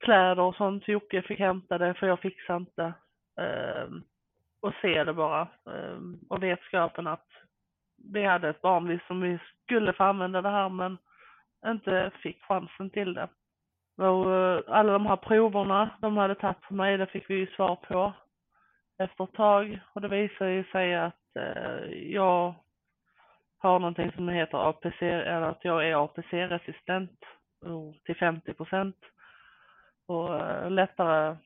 kläder 0.00 0.42
och 0.42 0.56
sånt. 0.56 0.88
Jocke 0.88 1.22
fick 1.22 1.38
hämta 1.38 1.78
det 1.78 1.94
för 1.94 2.06
jag 2.06 2.20
fixade 2.20 2.58
inte. 2.58 2.94
Ehm, 3.40 4.02
och 4.60 4.74
se 4.82 5.04
det 5.04 5.14
bara. 5.14 5.48
Ehm, 5.70 6.18
och 6.28 6.42
vetskapen 6.42 7.06
att 7.06 7.28
vi 8.12 8.24
hade 8.24 8.48
ett 8.48 8.62
barn 8.62 9.00
som 9.06 9.20
vi 9.20 9.38
skulle 9.64 9.92
få 9.92 10.04
använda 10.04 10.42
det 10.42 10.50
här 10.50 10.68
men 10.68 10.98
inte 11.66 12.10
fick 12.22 12.42
chansen 12.42 12.90
till 12.90 13.14
det. 13.14 13.28
Eh, 14.00 14.60
alla 14.66 14.92
de 14.92 15.06
här 15.06 15.16
proverna 15.16 15.90
de 16.00 16.16
hade 16.16 16.34
tagit 16.34 16.60
på 16.60 16.74
mig, 16.74 16.98
det 16.98 17.06
fick 17.06 17.30
vi 17.30 17.34
ju 17.34 17.46
svar 17.46 17.76
på 17.76 18.12
efter 18.98 19.24
ett 19.24 19.32
tag. 19.32 19.80
Och 19.92 20.00
det 20.00 20.08
visade 20.08 20.50
ju 20.50 20.64
sig 20.64 20.94
att 20.94 21.36
eh, 21.36 21.92
jag 21.92 22.54
har 23.58 23.78
någonting 23.78 24.12
som 24.12 24.28
heter 24.28 24.68
APC, 24.68 25.02
eller 25.02 25.42
att 25.42 25.64
jag 25.64 25.88
är 25.88 26.04
APC-resistent 26.04 27.18
till 28.04 28.16
50 28.16 28.54
procent. 28.54 28.96
Och 30.06 30.40
eh, 30.40 30.70
lättare 30.70 31.36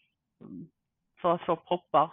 för 1.20 1.34
att 1.34 1.42
få 1.42 1.56
proppar. 1.56 2.10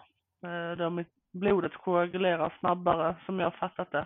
Då 0.78 0.90
mitt 0.90 1.14
blodet 1.34 1.74
koagulerar 1.74 2.54
snabbare 2.60 3.16
som 3.26 3.40
jag 3.40 3.46
har 3.46 3.58
fattat 3.58 3.92
det. 3.92 4.06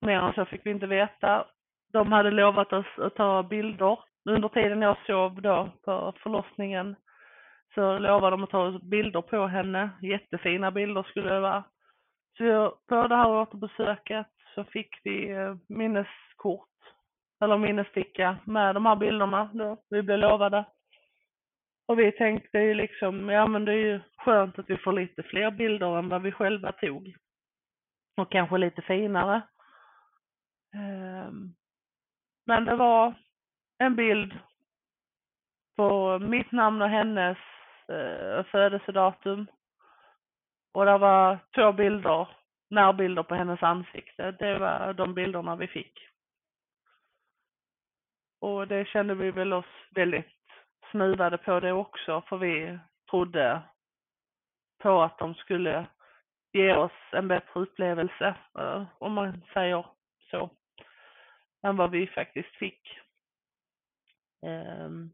Mer 0.00 0.18
än 0.18 0.32
så 0.32 0.44
fick 0.44 0.66
vi 0.66 0.70
inte 0.70 0.86
veta. 0.86 1.46
De 1.92 2.12
hade 2.12 2.30
lovat 2.30 2.72
oss 2.72 2.86
att 2.98 3.14
ta 3.14 3.42
bilder. 3.42 3.98
Under 4.24 4.48
tiden 4.48 4.82
jag 4.82 4.96
sov 5.06 5.42
då 5.42 5.70
på 5.84 6.14
förlossningen 6.22 6.96
så 7.74 7.98
lovade 7.98 8.30
de 8.30 8.44
att 8.44 8.50
ta 8.50 8.78
bilder 8.82 9.22
på 9.22 9.46
henne. 9.46 9.90
Jättefina 10.02 10.70
bilder 10.70 11.02
skulle 11.02 11.34
det 11.34 11.40
vara. 11.40 11.64
Så 12.38 12.78
på 12.88 13.08
det 13.08 13.16
här 13.16 13.30
återbesöket 13.30 14.26
så 14.54 14.64
fick 14.64 15.00
vi 15.04 15.30
eh, 15.30 15.54
minneskort 15.68 16.68
eller 17.40 17.58
minnessticka 17.58 18.36
med 18.44 18.74
de 18.74 18.86
här 18.86 18.96
bilderna 18.96 19.50
då. 19.52 19.76
Vi 19.90 20.02
blev 20.02 20.18
lovade. 20.18 20.64
Och 21.86 21.98
vi 21.98 22.12
tänkte 22.12 22.58
ju 22.58 22.74
liksom, 22.74 23.28
ja 23.28 23.46
men 23.46 23.64
det 23.64 23.72
är 23.72 23.76
ju 23.76 24.00
skönt 24.16 24.58
att 24.58 24.70
vi 24.70 24.76
får 24.76 24.92
lite 24.92 25.22
fler 25.22 25.50
bilder 25.50 25.98
än 25.98 26.08
vad 26.08 26.22
vi 26.22 26.32
själva 26.32 26.72
tog. 26.72 27.14
Och 28.16 28.32
kanske 28.32 28.58
lite 28.58 28.82
finare. 28.82 29.42
Ehm, 30.74 31.54
men 32.46 32.64
det 32.64 32.76
var 32.76 33.14
en 33.82 33.96
bild 33.96 34.38
på 35.76 36.18
mitt 36.18 36.52
namn 36.52 36.82
och 36.82 36.88
hennes 36.88 37.38
eh, 37.88 38.44
födelsedatum. 38.44 39.46
Och 40.74 40.84
det 40.84 40.98
var 40.98 41.38
två 41.54 41.72
bilder, 41.72 42.28
närbilder 42.70 43.22
på 43.22 43.34
hennes 43.34 43.62
ansikte. 43.62 44.30
Det 44.30 44.58
var 44.58 44.92
de 44.92 45.14
bilderna 45.14 45.56
vi 45.56 45.66
fick. 45.66 46.08
Och 48.40 48.68
det 48.68 48.88
kände 48.88 49.14
vi 49.14 49.30
väl 49.30 49.52
oss 49.52 49.74
väldigt 49.90 50.26
snuvade 50.90 51.38
på 51.38 51.60
det 51.60 51.72
också, 51.72 52.22
för 52.28 52.36
vi 52.36 52.78
trodde 53.10 53.62
på 54.82 55.02
att 55.02 55.18
de 55.18 55.34
skulle 55.34 55.86
ge 56.52 56.74
oss 56.74 56.92
en 57.12 57.28
bättre 57.28 57.60
upplevelse, 57.60 58.34
eh, 58.58 58.84
om 58.98 59.12
man 59.12 59.42
säger 59.52 59.86
så, 60.30 60.50
än 61.62 61.76
vad 61.76 61.90
vi 61.90 62.06
faktiskt 62.06 62.56
fick. 62.56 63.01
Ehm, 64.42 65.10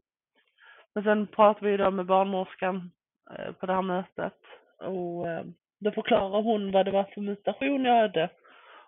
men 0.93 1.03
sen 1.03 1.27
pratade 1.27 1.71
vi 1.71 1.77
då 1.77 1.91
med 1.91 2.05
barnmorskan 2.05 2.91
eh, 3.31 3.51
på 3.51 3.65
det 3.65 3.73
här 3.73 3.81
mötet 3.81 4.37
och 4.79 5.27
eh, 5.27 5.43
då 5.79 5.91
förklarade 5.91 6.43
hon 6.43 6.71
vad 6.71 6.85
det 6.85 6.91
var 6.91 7.03
för 7.03 7.21
mutation 7.21 7.85
jag 7.85 8.01
hade. 8.01 8.29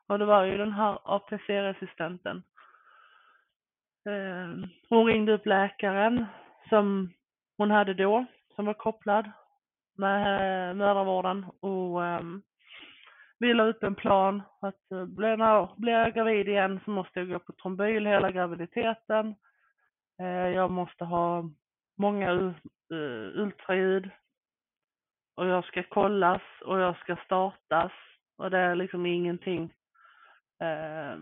Och 0.08 0.20
det 0.20 0.26
var 0.26 0.44
ju 0.44 0.58
den 0.58 0.72
här 0.72 1.00
APC-resistenten. 1.04 2.44
Ehm, 4.10 4.68
hon 4.90 5.06
ringde 5.06 5.34
upp 5.34 5.46
läkaren 5.46 6.26
som 6.70 7.14
hon 7.58 7.72
hade 7.72 7.94
då, 7.94 8.26
som 8.56 8.66
var 8.66 8.74
kopplad 8.74 9.32
med 9.98 10.70
eh, 10.70 10.76
mödravården 10.76 11.46
och 11.60 12.06
ehm, 12.06 12.42
vi 13.40 13.54
la 13.54 13.64
upp 13.64 13.84
en 13.84 13.96
plan 13.96 14.42
att 14.62 14.90
blir, 14.90 15.76
blir 15.80 15.94
jag 15.94 16.14
gravid 16.14 16.48
igen 16.48 16.80
så 16.86 16.92
måste 16.92 17.20
jag 17.20 17.30
gå 17.30 17.40
på 17.40 17.54
trombyl 17.54 18.06
hela 18.06 18.32
graviditeten. 18.32 19.36
Eh, 20.22 20.50
jag 20.56 20.72
måste 20.72 21.06
ha 21.06 21.50
många 21.98 22.32
uh, 22.32 22.54
ultraljud 23.36 24.10
och 25.36 25.48
jag 25.48 25.66
ska 25.66 25.84
kollas 25.84 26.42
och 26.66 26.80
jag 26.80 26.98
ska 26.98 27.16
startas 27.26 27.92
och 28.38 28.52
det 28.52 28.58
är 28.58 28.76
liksom 28.76 29.06
ingenting 29.06 29.74
eh, 30.62 31.14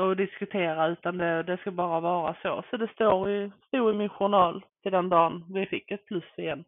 att 0.00 0.16
diskutera 0.16 0.86
utan 0.88 1.18
det, 1.18 1.42
det 1.42 1.56
ska 1.56 1.70
bara 1.70 2.00
vara 2.00 2.36
så. 2.42 2.64
Så 2.70 2.76
det 2.76 2.88
står 2.92 3.30
i, 3.30 3.52
stod 3.66 3.94
i 3.94 3.98
min 3.98 4.08
journal 4.08 4.64
till 4.82 4.92
den 4.92 5.08
dagen 5.08 5.44
vi 5.54 5.66
fick 5.66 5.90
ett 5.90 6.06
plus 6.06 6.24
igen. 6.36 6.64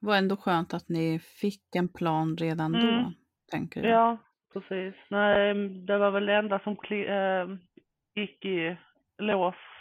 Det 0.00 0.06
var 0.06 0.16
ändå 0.16 0.36
skönt 0.36 0.74
att 0.74 0.88
ni 0.88 1.18
fick 1.18 1.76
en 1.76 1.88
plan 1.88 2.36
redan 2.36 2.72
då, 2.72 2.78
Mm. 2.78 3.12
tänker 3.50 3.82
jag. 3.82 3.90
Ja, 3.90 4.16
precis. 4.52 4.94
Nej, 5.10 5.54
det 5.68 5.98
var 5.98 6.10
väl 6.10 6.26
det 6.26 6.34
enda 6.34 6.58
som 6.58 6.76
kli, 6.76 7.06
eh, 7.06 7.46
gick 8.14 8.44
i 8.44 8.76
lås 9.18 9.54
eh, 9.54 9.77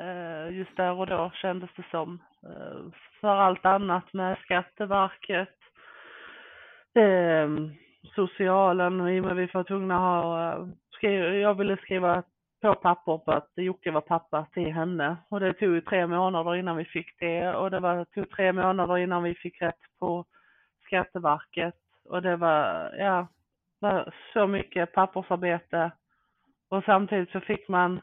Eh, 0.00 0.56
just 0.56 0.76
där 0.76 0.92
och 0.92 1.06
då 1.06 1.30
kändes 1.34 1.70
det 1.76 1.84
som. 1.90 2.22
Eh, 2.42 2.80
för 3.20 3.28
allt 3.28 3.64
annat 3.64 4.12
med 4.12 4.38
Skatteverket, 4.38 5.58
eh, 6.94 7.48
socialen 8.14 9.00
och 9.00 9.12
i 9.12 9.20
och 9.20 9.24
med 9.24 9.32
att 9.32 9.38
vi 9.38 9.50
var 9.54 9.64
tvungna 9.64 9.94
att 9.96 10.24
ha, 10.24 10.68
jag 11.18 11.54
ville 11.54 11.76
skriva 11.76 12.22
på 12.62 12.74
papper 12.74 13.18
på 13.18 13.32
att 13.32 13.50
Jocke 13.56 13.90
var 13.90 14.00
pappa 14.00 14.46
till 14.54 14.72
henne. 14.72 15.16
Och 15.28 15.40
det 15.40 15.52
tog 15.52 15.74
ju 15.74 15.80
tre 15.80 16.06
månader 16.06 16.56
innan 16.56 16.76
vi 16.76 16.84
fick 16.84 17.20
det. 17.20 17.54
Och 17.54 17.70
det 17.70 17.80
var, 17.80 18.04
tog 18.04 18.30
tre 18.30 18.52
månader 18.52 18.98
innan 18.98 19.22
vi 19.22 19.34
fick 19.34 19.62
rätt 19.62 19.80
på 19.98 20.24
Skatteverket. 20.86 21.74
Och 22.04 22.22
det 22.22 22.36
var, 22.36 22.94
ja, 22.98 23.26
var 23.78 24.14
så 24.32 24.46
mycket 24.46 24.92
pappersarbete. 24.92 25.90
Och 26.68 26.84
samtidigt 26.84 27.30
så 27.30 27.40
fick 27.40 27.68
man 27.68 28.00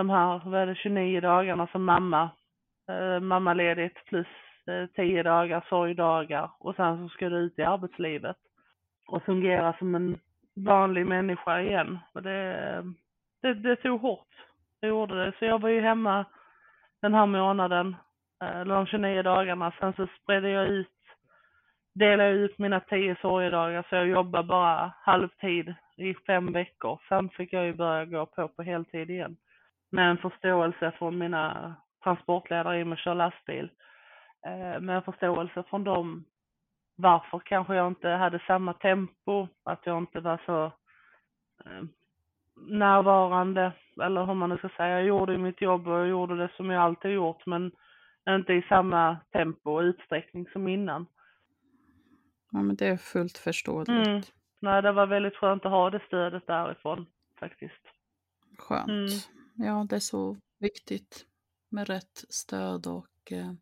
de 0.00 0.10
här, 0.10 0.40
vad 0.44 0.60
är 0.60 0.66
det, 0.66 0.74
29 0.74 1.20
dagarna 1.20 1.66
som 1.66 1.84
mamma, 1.84 2.30
eh, 2.88 3.20
mammaledigt 3.20 4.04
plus 4.04 4.26
eh, 4.66 4.86
10 4.86 5.22
dagar 5.22 5.64
sorgdagar 5.68 6.50
och 6.58 6.76
sen 6.76 7.08
så 7.08 7.14
ska 7.14 7.28
du 7.28 7.36
ut 7.36 7.58
i 7.58 7.62
arbetslivet 7.62 8.36
och 9.08 9.22
fungera 9.22 9.74
som 9.78 9.94
en 9.94 10.18
vanlig 10.56 11.06
människa 11.06 11.60
igen. 11.60 11.98
Och 12.14 12.22
det, 12.22 12.82
det, 13.42 13.54
det 13.54 13.76
tog 13.76 14.00
hårt. 14.00 14.34
Det 14.80 14.86
gjorde 14.86 15.24
det. 15.24 15.32
Så 15.38 15.44
jag 15.44 15.60
var 15.60 15.68
ju 15.68 15.80
hemma 15.80 16.24
den 17.02 17.14
här 17.14 17.26
månaden, 17.26 17.96
eller 18.44 18.74
de 18.74 18.86
29 18.86 19.22
dagarna. 19.22 19.72
Sen 19.80 19.92
så 19.92 20.06
spred 20.22 20.44
jag 20.44 20.68
ut, 20.68 20.88
delade 21.94 22.28
jag 22.28 22.38
ut 22.38 22.58
mina 22.58 22.80
10 22.80 23.16
sorgedagar 23.20 23.86
så 23.88 23.94
jag 23.94 24.08
jobbade 24.08 24.48
bara 24.48 24.92
halvtid 25.02 25.74
i 25.96 26.14
fem 26.14 26.52
veckor. 26.52 27.00
Sen 27.08 27.28
fick 27.28 27.52
jag 27.52 27.66
ju 27.66 27.74
börja 27.74 28.04
gå 28.04 28.26
på 28.26 28.48
på 28.48 28.62
heltid 28.62 29.10
igen. 29.10 29.36
Med 29.90 30.10
en 30.10 30.18
förståelse 30.18 30.92
från 30.98 31.18
mina 31.18 31.74
transportledare 32.04 32.80
i 32.80 32.82
och 32.82 32.86
med 32.86 32.96
att 32.96 33.04
köra 33.04 33.14
lastbil. 33.14 33.70
Eh, 34.46 34.80
Med 34.80 34.96
en 34.96 35.02
förståelse 35.02 35.62
från 35.70 35.84
dem 35.84 36.24
varför 36.96 37.38
kanske 37.38 37.74
jag 37.74 37.86
inte 37.88 38.08
hade 38.08 38.42
samma 38.46 38.72
tempo, 38.72 39.48
att 39.64 39.86
jag 39.86 39.98
inte 39.98 40.20
var 40.20 40.40
så 40.46 40.64
eh, 41.64 41.84
närvarande 42.56 43.72
eller 44.02 44.24
hur 44.24 44.34
man 44.34 44.48
nu 44.48 44.58
ska 44.58 44.68
säga. 44.68 44.88
Jag 44.88 45.04
gjorde 45.04 45.38
mitt 45.38 45.60
jobb 45.62 45.88
och 45.88 45.98
jag 45.98 46.08
gjorde 46.08 46.36
det 46.36 46.50
som 46.56 46.70
jag 46.70 46.82
alltid 46.82 47.10
gjort 47.10 47.46
men 47.46 47.72
inte 48.28 48.52
i 48.52 48.62
samma 48.68 49.16
tempo 49.32 49.70
och 49.70 49.80
utsträckning 49.80 50.46
som 50.52 50.68
innan. 50.68 51.06
Ja, 52.50 52.62
men 52.62 52.76
det 52.76 52.88
är 52.88 52.96
fullt 52.96 53.38
förståeligt. 53.38 54.06
Mm. 54.08 54.22
Nej, 54.60 54.82
det 54.82 54.92
var 54.92 55.06
väldigt 55.06 55.36
skönt 55.36 55.64
att 55.64 55.70
ha 55.72 55.90
det 55.90 56.00
stödet 56.06 56.46
därifrån 56.46 57.06
faktiskt. 57.38 57.82
Skönt. 58.58 58.88
Mm. 58.88 59.08
Ja, 59.62 59.86
det 59.88 59.96
är 59.96 60.00
så 60.00 60.36
viktigt 60.58 61.26
med 61.70 61.88
rätt 61.88 62.24
stöd 62.28 62.86
och 62.86 63.32
eh, 63.32 63.52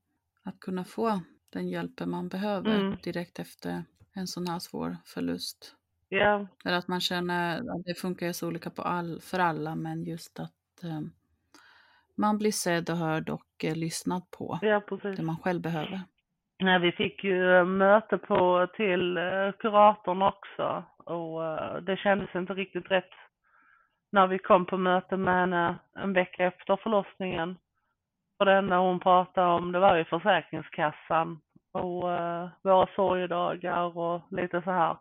att 0.44 0.60
kunna 0.60 0.84
få 0.84 1.20
den 1.52 1.68
hjälpen 1.68 2.10
man 2.10 2.28
behöver 2.28 2.80
Mm. 2.80 2.96
direkt 3.02 3.38
efter 3.38 3.84
en 4.14 4.26
sån 4.26 4.46
här 4.46 4.58
svår 4.58 4.96
förlust. 5.04 5.74
Ja, 6.08 6.46
Eller 6.64 6.76
att 6.78 6.88
man 6.88 7.00
känner 7.00 7.58
att 7.58 7.84
det 7.84 7.94
funkar 7.94 8.32
så 8.32 8.48
olika 8.48 8.70
på 8.70 8.82
all, 8.82 9.20
för 9.20 9.38
alla, 9.38 9.74
men 9.74 10.04
just 10.04 10.40
att 10.40 10.84
eh, 10.84 11.00
man 12.16 12.38
blir 12.38 12.52
sedd 12.52 12.90
och 12.90 12.96
hörd 12.96 13.28
och 13.30 13.64
eh, 13.64 13.76
lyssnad 13.76 14.30
på 14.30 14.58
ja 14.62 14.80
precis. 14.88 15.16
det 15.16 15.22
man 15.22 15.36
själv 15.38 15.60
behöver. 15.60 16.00
Nej, 16.60 16.78
vi 16.80 16.92
fick 16.92 17.24
ju 17.24 17.56
eh, 17.56 17.64
möte 17.64 18.18
på 18.18 18.66
till 18.76 19.16
eh, 19.16 19.52
kuratorn 19.58 20.22
också 20.22 20.84
och 21.04 21.44
eh, 21.46 21.76
det 21.82 21.96
kändes 21.96 22.34
inte 22.34 22.54
riktigt 22.54 22.90
rätt 22.90 23.10
när 24.10 24.26
vi 24.26 24.38
kom 24.38 24.66
på 24.66 24.76
möte 24.76 25.16
med 25.16 25.34
henne 25.34 25.74
en 25.94 26.12
vecka 26.12 26.44
efter 26.44 26.76
förlossningen. 26.76 27.58
Och 28.38 28.46
det 28.46 28.52
enda 28.52 28.78
hon 28.78 29.00
pratade 29.00 29.46
om 29.46 29.72
det 29.72 29.78
var 29.78 29.96
ju 29.96 30.04
Försäkringskassan 30.04 31.40
och 31.72 32.12
eh, 32.12 32.48
våra 32.62 32.86
sorgedagar 32.96 33.98
och 33.98 34.22
lite 34.30 34.62
så 34.62 34.70
här. 34.70 34.96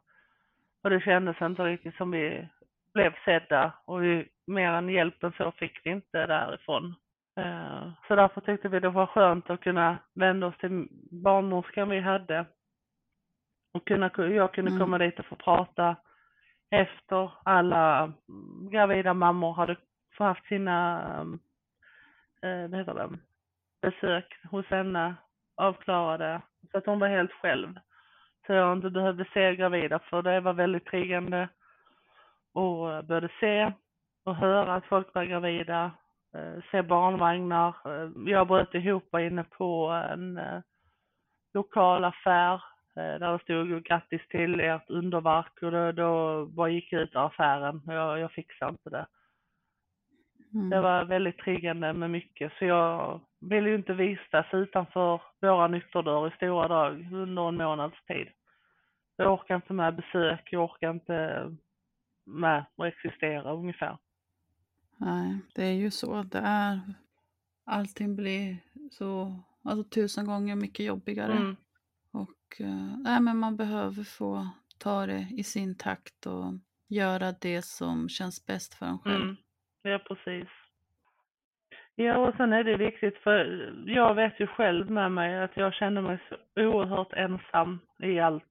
Och 0.83 0.89
det 0.89 1.01
kändes 1.01 1.41
inte 1.41 1.63
riktigt 1.63 1.95
som 1.95 2.11
vi 2.11 2.47
blev 2.93 3.13
sedda 3.25 3.71
och 3.85 4.03
vi, 4.03 4.27
mer 4.47 4.71
än 4.71 4.89
hjälpen 4.89 5.33
så 5.37 5.51
fick 5.51 5.85
vi 5.85 5.89
inte 5.89 6.25
därifrån. 6.25 6.95
Eh, 7.39 7.89
Så 8.07 8.15
därför 8.15 8.41
tyckte 8.41 8.69
vi 8.69 8.79
det 8.79 8.89
var 8.89 9.05
skönt 9.05 9.49
att 9.49 9.61
kunna 9.61 9.97
vända 10.15 10.47
oss 10.47 10.57
till 10.57 10.87
barnmorskan 11.23 11.89
vi 11.89 11.99
hade. 11.99 12.45
Och 13.73 13.87
kunna, 13.87 14.11
jag 14.17 14.53
kunde 14.53 14.71
Mm. 14.71 14.79
komma 14.83 14.97
dit 14.97 15.19
och 15.19 15.25
få 15.25 15.35
prata 15.35 15.95
efter 16.69 17.31
alla 17.43 18.03
mm, 18.03 18.69
gravida 18.69 19.13
mammor 19.13 19.53
hade 19.53 19.75
haft 20.17 20.45
sina, 20.45 21.03
mm, 21.21 21.39
eh, 22.41 22.69
vad 22.69 22.79
heter 22.79 22.93
det, 22.93 23.17
besök 23.81 24.39
hos 24.51 24.65
henne 24.65 25.15
avklarade. 25.57 26.41
Så 26.71 26.77
att 26.77 26.85
hon 26.85 26.99
var 26.99 27.07
helt 27.07 27.31
själv. 27.31 27.79
Så 28.45 28.53
jag 28.53 28.73
inte 28.73 28.89
behövde 28.89 29.25
se 29.33 29.55
gravida 29.55 29.99
för 29.99 30.21
det 30.21 30.39
var 30.39 30.53
väldigt 30.53 30.85
triggande. 30.85 31.49
Och 32.53 32.77
började 32.77 33.07
både 33.07 33.29
se 33.39 33.73
och 34.25 34.35
höra 34.35 34.75
att 34.75 34.85
folk 34.85 35.13
var 35.15 35.23
gravida 35.23 35.91
eh, 36.35 36.63
se 36.71 36.81
barnvagnar. 36.81 37.75
Eh, 37.85 38.11
jag 38.31 38.47
bröt 38.47 38.73
ihop 38.73 39.15
inne 39.15 39.43
på 39.43 39.87
en 39.89 40.39
lokal 41.53 42.05
affär 42.05 42.61
där 42.97 43.33
det 43.33 43.39
stod 43.43 43.83
grattis 43.83 44.21
till 44.29 44.59
ert 44.59 44.89
underverk 44.89 45.61
och 45.61 45.71
då, 45.71 45.91
då 45.91 46.45
bara 46.45 46.69
gick 46.69 46.91
jag 46.91 47.01
ut 47.01 47.15
ur 47.15 47.25
affären. 47.25 47.81
Jag, 47.85 48.19
jag 48.19 48.31
fixade 48.31 48.71
inte 48.71 48.89
det. 48.89 49.07
Mm. 50.53 50.69
Det 50.69 50.81
var 50.81 51.05
väldigt 51.05 51.37
triggande 51.37 51.93
med 51.93 52.11
mycket 52.11 52.51
så 52.59 52.65
jag 52.65 53.21
ville 53.39 53.69
ju 53.69 53.75
inte 53.75 53.93
vistas 53.93 54.45
utanför 54.53 55.21
våra 55.41 55.77
ytterdörr 55.77 56.27
i 56.27 56.31
stora 56.31 56.67
drag 56.67 57.13
under 57.13 57.47
en 57.47 57.57
månads 57.57 58.05
tid. 58.07 58.27
Jag 59.15 59.33
orkar 59.33 59.55
inte 59.55 59.73
med 59.73 59.95
besök, 59.95 60.47
jag 60.51 60.63
orkar 60.63 60.89
inte 60.89 61.55
med 62.25 62.65
att 62.77 62.85
existera 62.85 63.51
ungefär. 63.51 63.97
Nej, 64.97 65.39
det 65.55 65.63
är 65.63 65.73
ju 65.73 65.91
så. 65.91 66.23
Det 66.23 66.41
är, 66.43 66.79
allting 67.65 68.15
blir 68.15 68.57
så 68.91 69.39
alltså, 69.63 69.83
tusen 69.89 70.25
gånger 70.25 70.55
mycket 70.55 70.85
jobbigare. 70.85 71.33
Mm. 71.33 71.55
Eh, 72.59 72.97
nej, 73.03 73.21
men 73.21 73.37
man 73.37 73.57
behöver 73.57 74.03
få 74.17 74.47
ta 74.79 75.05
det 75.05 75.27
i 75.37 75.43
sin 75.43 75.77
takt 75.77 76.25
och 76.25 76.53
göra 76.89 77.31
det 77.41 77.61
som 77.65 78.09
känns 78.09 78.45
bäst 78.45 78.73
för 78.73 78.85
en 78.85 78.99
själv. 78.99 79.23
Mm. 79.23 79.35
Ja, 79.81 79.99
precis. 79.99 80.47
Ja, 81.95 82.17
och 82.17 82.35
sen 82.37 82.53
är 82.53 82.63
det 82.63 82.77
viktigt 82.77 83.17
för 83.17 83.73
jag 83.85 84.15
vet 84.15 84.39
ju 84.39 84.47
själv 84.47 84.91
med 84.91 85.11
mig 85.11 85.39
att 85.43 85.57
jag 85.57 85.73
kände 85.73 86.01
mig 86.01 86.19
så 86.29 86.61
oerhört 86.61 87.13
ensam 87.13 87.79
i 87.99 88.19
allt. 88.19 88.43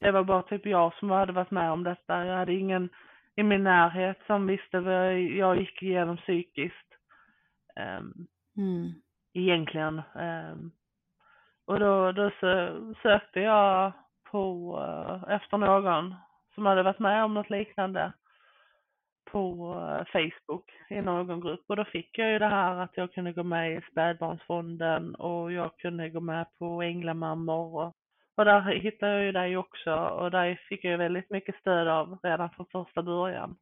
Det 0.00 0.10
var 0.10 0.24
bara 0.24 0.42
typ 0.42 0.66
jag 0.66 0.94
som 0.94 1.10
hade 1.10 1.32
varit 1.32 1.50
med 1.50 1.70
om 1.72 1.82
detta. 1.84 2.24
Jag 2.26 2.36
hade 2.36 2.52
ingen 2.54 2.88
i 3.36 3.42
min 3.42 3.64
närhet 3.64 4.18
som 4.26 4.46
visste 4.46 4.80
vad 4.80 5.18
jag 5.20 5.60
gick 5.60 5.82
igenom 5.82 6.16
psykiskt. 6.16 6.94
Um, 8.00 8.26
Mm. 8.56 8.92
egentligen. 9.32 10.02
Ehm, 10.14 10.70
och 11.68 11.80
då, 11.80 12.12
då 12.12 12.30
sö- 12.40 12.94
sökte 13.02 13.40
jag 13.40 13.92
på, 14.30 14.78
eh, 15.28 15.34
efter 15.36 15.56
någon 15.58 16.14
som 16.54 16.66
hade 16.66 16.82
varit 16.82 16.98
med 16.98 17.24
om 17.24 17.34
något 17.34 17.50
liknande 17.50 18.12
på 19.30 19.74
eh, 19.74 20.06
Facebook 20.12 20.70
i 20.90 21.00
någon 21.00 21.40
grupp 21.40 21.64
och 21.66 21.76
då 21.76 21.84
fick 21.84 22.18
jag 22.18 22.30
ju 22.32 22.38
det 22.38 22.46
här 22.48 22.76
att 22.76 22.96
jag 22.96 23.12
kunde 23.12 23.32
gå 23.32 23.42
med 23.42 23.72
i 23.72 23.80
spädbarnsfonden 23.90 25.14
och 25.14 25.52
jag 25.52 25.76
kunde 25.78 26.10
gå 26.10 26.20
med 26.20 26.46
på 26.58 26.82
Änglamammor 26.82 27.74
och, 27.82 27.94
och 28.36 28.44
där 28.44 28.60
hittade 28.60 29.12
jag 29.12 29.24
ju 29.24 29.32
dig 29.32 29.56
också 29.56 29.94
och 29.94 30.30
där 30.30 30.60
fick 30.68 30.84
jag 30.84 30.90
ju 30.90 30.96
väldigt 30.96 31.30
mycket 31.30 31.54
stöd 31.60 31.88
av 31.88 32.18
redan 32.22 32.50
från 32.50 32.66
första 32.66 33.02
början. 33.02 33.56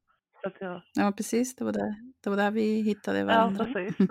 Jag, 0.61 0.81
Ja, 0.95 1.13
precis. 1.17 1.57
Det 1.57 1.65
var 1.65 1.73
där, 1.73 1.95
det 2.25 2.31
var 2.31 2.37
där 2.37 2.51
vi 2.51 2.83
hittade 2.83 3.19
Ja, 3.19 3.25
varandra. 3.27 3.65
precis. 3.65 3.97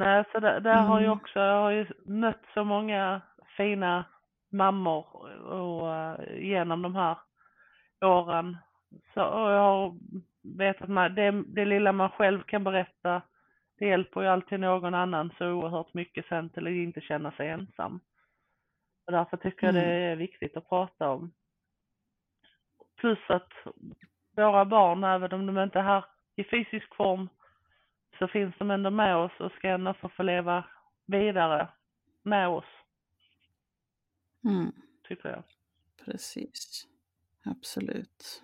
Nej, 0.00 0.24
så 0.32 0.40
där, 0.40 0.60
där 0.60 0.82
har 0.82 1.00
jag 1.00 1.06
Mm. 1.06 1.18
också, 1.18 1.38
jag 1.40 1.60
har 1.62 1.70
ju 1.70 1.86
mött 2.04 2.42
så 2.54 2.64
många 2.64 3.20
fina 3.56 4.04
mammor 4.52 5.26
och, 5.42 5.94
eh, 5.94 6.38
genom 6.38 6.82
de 6.82 6.94
här 6.96 7.18
åren. 8.00 8.56
Så 9.14 9.24
och 9.24 9.50
jag 9.50 9.98
vet 10.58 10.82
att 10.82 10.88
man, 10.88 11.14
det, 11.14 11.30
det 11.46 11.64
lilla 11.64 11.92
man 11.92 12.10
själv 12.10 12.42
kan 12.42 12.64
berätta, 12.64 13.22
det 13.78 13.86
hjälper 13.86 14.22
ju 14.22 14.26
alltid 14.28 14.60
någon 14.60 14.94
annan 14.94 15.32
så 15.38 15.46
oerhört 15.52 15.94
mycket 15.94 16.26
sen 16.26 16.50
till 16.50 16.66
att 16.66 16.72
inte 16.72 17.00
känna 17.00 17.32
sig 17.32 17.48
ensam. 17.48 18.00
Och 19.06 19.12
därför 19.12 19.36
tycker 19.36 19.66
jag 19.66 19.74
det 19.74 19.80
Mm. 19.82 20.12
är 20.12 20.16
viktigt 20.16 20.56
att 20.56 20.68
prata 20.68 21.08
om. 21.08 21.32
Plus 23.00 23.18
att 23.28 23.52
våra 24.36 24.64
barn, 24.64 25.04
även 25.04 25.32
om 25.32 25.46
de 25.46 25.58
inte 25.58 25.78
är 25.78 25.82
här 25.82 26.04
i 26.36 26.44
fysisk 26.44 26.94
form, 26.94 27.28
så 28.20 28.28
finns 28.28 28.54
de 28.58 28.70
ändå 28.70 28.90
med 28.90 29.16
oss 29.16 29.32
och 29.40 29.52
ska 29.52 29.68
ändå 29.68 29.94
få 29.94 30.08
få 30.08 30.22
leva 30.22 30.64
vidare 31.06 31.68
med 32.22 32.48
oss, 32.48 32.64
Mm. 34.44 34.72
tycker 35.08 35.28
jag. 35.28 35.44
Precis. 36.04 36.86
Absolut. 37.44 38.42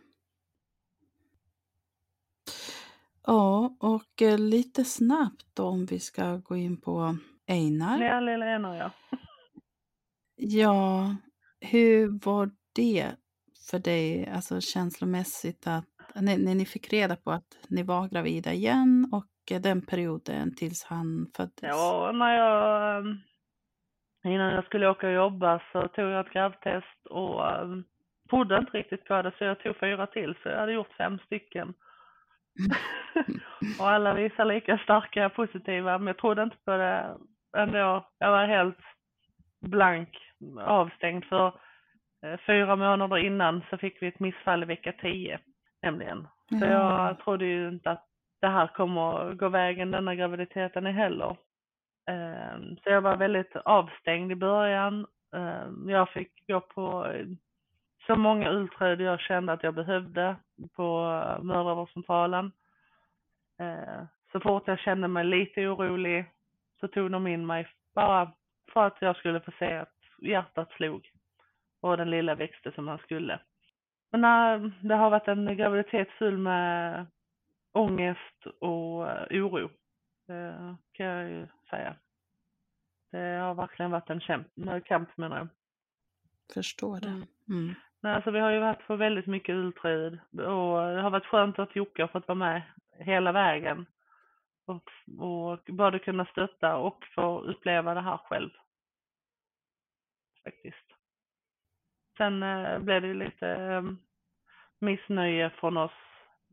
Ja, 3.26 3.76
och 3.80 4.22
eh, 4.22 4.38
lite 4.38 4.84
snabbt 4.84 5.46
då 5.54 5.64
om 5.64 5.86
vi 5.86 5.98
ska 6.00 6.36
gå 6.36 6.56
in 6.56 6.80
på 6.80 7.16
Einar. 7.46 8.02
Ja, 8.02 8.20
lilla 8.20 8.46
Enar 8.46 8.76
ja. 8.76 8.90
Ja, 10.36 11.16
hur 11.60 12.20
var 12.24 12.50
det 12.72 13.16
för 13.70 13.78
dig, 13.78 14.26
alltså 14.28 14.60
känslomässigt 14.60 15.66
att 15.66 15.84
när, 16.14 16.38
när 16.38 16.54
ni 16.54 16.66
fick 16.66 16.92
reda 16.92 17.16
på 17.16 17.30
att 17.30 17.58
ni 17.68 17.82
var 17.82 18.08
gravida 18.08 18.52
igen 18.52 19.08
och 19.12 19.26
den 19.54 19.86
perioden 19.86 20.54
tills 20.54 20.84
han 20.84 21.26
föddes? 21.36 21.62
Ja, 21.62 22.10
när 22.14 22.36
jag, 22.36 22.96
ehm, 22.98 23.18
innan 24.24 24.54
jag 24.54 24.64
skulle 24.64 24.88
åka 24.88 25.06
och 25.06 25.12
jobba 25.12 25.60
så 25.72 25.88
tog 25.88 26.04
jag 26.10 26.26
ett 26.26 26.32
gravtest 26.32 27.06
och 27.10 27.42
trodde 28.30 28.58
inte 28.58 28.72
riktigt 28.78 29.04
på 29.04 29.22
det 29.22 29.32
så 29.38 29.44
jag 29.44 29.60
tog 29.60 29.76
fyra 29.76 30.06
till 30.06 30.34
så 30.42 30.48
jag 30.48 30.58
hade 30.58 30.72
gjort 30.72 30.92
fem 30.98 31.18
stycken. 31.26 31.74
och 33.80 33.88
alla 33.90 34.14
visar 34.14 34.44
lika 34.44 34.78
starka 34.78 35.28
positiva 35.28 35.98
men 35.98 36.06
jag 36.06 36.18
trodde 36.18 36.42
inte 36.42 36.56
på 36.64 36.70
det 36.76 37.16
ändå. 37.56 38.08
Jag 38.18 38.30
var 38.30 38.46
helt 38.46 38.78
blank, 39.60 40.08
avstängd 40.60 41.24
för 41.24 41.46
eh, 42.26 42.38
fyra 42.46 42.76
månader 42.76 43.16
innan 43.18 43.62
så 43.70 43.78
fick 43.78 44.02
vi 44.02 44.06
ett 44.06 44.20
missfall 44.20 44.62
i 44.62 44.66
vecka 44.66 44.92
10 44.92 45.38
nämligen. 45.82 46.28
Så 46.48 46.64
Ja. 46.66 47.06
jag 47.08 47.18
trodde 47.18 47.44
ju 47.44 47.68
inte 47.68 47.90
att 47.90 48.06
det 48.40 48.48
här 48.48 48.66
kommer 48.66 49.34
gå 49.34 49.48
vägen 49.48 49.90
denna 49.90 50.14
graviditeten 50.14 50.86
i 50.86 50.92
heller. 50.92 51.36
Ehm, 52.06 52.76
så 52.76 52.90
jag 52.90 53.00
var 53.00 53.16
väldigt 53.16 53.56
avstängd 53.56 54.32
i 54.32 54.34
början. 54.34 55.06
Ehm, 55.36 55.90
jag 55.90 56.08
fick 56.08 56.46
gå 56.46 56.60
på 56.60 57.06
eh, 57.06 57.26
så 58.06 58.16
många 58.16 58.50
ultraljud 58.50 59.00
jag 59.00 59.20
kände 59.20 59.52
att 59.52 59.62
jag 59.62 59.74
behövde 59.74 60.36
på 60.76 61.22
eh, 61.22 61.42
mödravårdscentralen. 61.42 62.52
Ehm, 63.58 64.06
så 64.32 64.40
fort 64.40 64.62
jag 64.66 64.78
kände 64.78 65.08
mig 65.08 65.24
lite 65.24 65.66
orolig 65.66 66.24
så 66.80 66.88
tog 66.88 67.10
de 67.10 67.26
in 67.26 67.46
mig 67.46 67.68
bara 67.94 68.32
för 68.72 68.86
att 68.86 68.96
jag 69.00 69.16
skulle 69.16 69.40
få 69.40 69.50
se 69.58 69.76
att 69.76 69.94
hjärtat 70.18 70.70
slog 70.70 71.10
och 71.80 71.96
den 71.96 72.10
lilla 72.10 72.34
växte 72.34 72.72
som 72.72 72.88
han 72.88 72.98
skulle. 72.98 73.38
Men 74.10 74.72
det 74.80 74.94
har 74.94 75.10
varit 75.10 75.28
en 75.28 75.56
graviditet 75.56 76.08
full 76.10 76.38
med 76.38 77.06
ångest 77.76 78.46
och 78.60 79.10
eh, 79.10 79.44
oro. 79.44 79.70
Det 80.26 80.76
kan 80.92 81.06
jag 81.06 81.30
ju 81.30 81.46
säga. 81.70 81.96
Det 83.10 83.38
har 83.38 83.54
verkligen 83.54 83.90
varit 83.90 84.10
en 84.10 84.20
kämp, 84.20 84.46
kamp 84.84 85.16
menar 85.16 85.36
jag. 85.36 85.48
Förstår 86.54 87.00
det. 87.00 87.08
Mm. 87.08 87.26
Mm. 87.48 87.74
Nej, 88.00 88.14
alltså 88.14 88.30
vi 88.30 88.40
har 88.40 88.50
ju 88.50 88.60
varit 88.60 88.86
på 88.86 88.96
väldigt 88.96 89.26
mycket 89.26 89.54
ultraljud 89.54 90.20
och 90.32 90.92
det 90.94 91.02
har 91.02 91.10
varit 91.10 91.26
skönt 91.26 91.58
att 91.58 91.76
Jocke 91.76 92.02
har 92.02 92.08
fått 92.08 92.28
vara 92.28 92.38
med 92.38 92.62
hela 92.98 93.32
vägen. 93.32 93.86
Och, 94.66 94.90
och 95.18 95.60
både 95.66 95.98
kunna 95.98 96.24
stötta 96.24 96.76
och 96.76 97.04
få 97.14 97.40
uppleva 97.40 97.94
det 97.94 98.00
här 98.00 98.16
själv. 98.16 98.50
Faktiskt. 100.44 100.86
Sen 102.16 102.42
eh, 102.42 102.78
blev 102.78 103.02
det 103.02 103.14
lite 103.14 103.48
eh, 103.48 103.82
missnöje 104.78 105.50
från 105.50 105.76
oss 105.76 105.92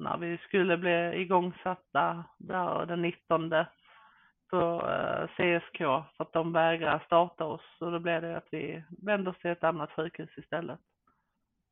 när 0.04 0.18
vi 0.18 0.38
skulle 0.38 0.78
bli 0.78 1.22
igångsatta 1.22 2.24
där 2.38 2.86
den 2.86 3.02
19 3.02 3.54
på 4.50 4.82
CSK 5.36 5.78
för 5.78 6.24
att 6.24 6.34
de 6.34 6.54
vägrade 6.54 7.06
starta 7.06 7.46
oss 7.46 7.78
och 7.80 7.92
då 7.92 8.00
blev 8.00 8.22
det 8.22 8.38
att 8.38 8.48
vi 8.52 8.84
vände 9.02 9.30
oss 9.30 9.38
till 9.40 9.52
ett 9.52 9.64
annat 9.64 9.92
sjukhus 9.92 10.38
istället. 10.38 10.80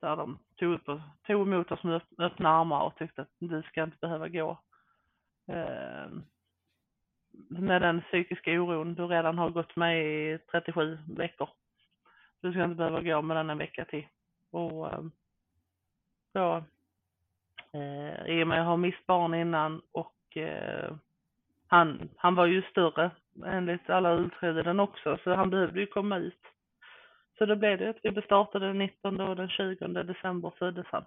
Där 0.02 0.16
de 0.16 0.40
tog, 0.56 0.74
upp 0.74 0.90
och, 0.90 1.00
tog 1.28 1.48
emot 1.48 1.72
oss 1.72 1.84
med 1.84 2.02
öppna 2.18 2.50
armar 2.50 2.82
och 2.84 2.96
tyckte 2.96 3.22
att 3.22 3.32
du 3.40 3.62
ska 3.62 3.84
inte 3.84 3.98
behöva 4.02 4.28
gå. 4.28 4.60
Ehm, 5.48 6.24
med 7.50 7.82
den 7.82 8.02
psykiska 8.02 8.52
oron 8.52 8.96
du 8.96 9.08
redan 9.08 9.38
har 9.38 9.50
gått 9.50 9.76
med 9.76 10.06
i 10.06 10.40
37 10.52 11.00
veckor. 11.18 11.50
Du 12.42 12.52
ska 12.52 12.64
inte 12.64 12.76
behöva 12.76 13.02
gå 13.02 13.22
med 13.22 13.38
den 13.38 13.50
en 13.50 13.58
vecka 13.58 13.86
till. 13.86 14.08
Och 14.52 14.94
ehm, 14.94 15.12
då, 16.34 16.64
eh, 17.74 18.26
i 18.26 18.44
och 18.44 18.48
med 18.48 18.58
att 18.58 18.64
jag 18.64 18.70
har 18.70 18.78
mist 18.78 19.08
barn 19.08 19.34
innan 19.34 19.82
och 19.92 20.38
eh, 20.38 20.96
han, 21.68 22.10
han 22.18 22.36
var 22.36 22.46
ju 22.46 22.62
större 22.62 23.12
enligt 23.46 23.90
alla 23.90 24.16
ultraljuden 24.16 24.80
också 24.80 25.18
så 25.24 25.34
han 25.34 25.50
behövde 25.50 25.80
ju 25.80 25.88
komma 25.88 26.18
ut. 26.18 26.42
Så 27.38 27.46
då 27.46 27.56
blev 27.56 27.78
det 27.78 27.90
att 27.90 28.00
vi 28.04 28.12
bestartade 28.12 28.68
den 28.68 28.78
19 28.78 29.20
och 29.20 29.36
den 29.36 29.50
20 29.50 29.88
december 29.88 30.52
föddes 30.60 30.88
han. 30.90 31.06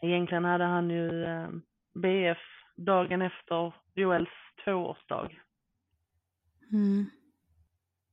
Egentligen 0.00 0.44
hade 0.44 0.64
han 0.64 0.90
ju 0.90 1.24
eh, 1.24 1.48
BF 1.94 2.38
dagen 2.76 3.22
efter 3.22 3.72
Joels 3.94 4.28
tvåårsdag. 4.64 5.28
Mm. 6.72 7.10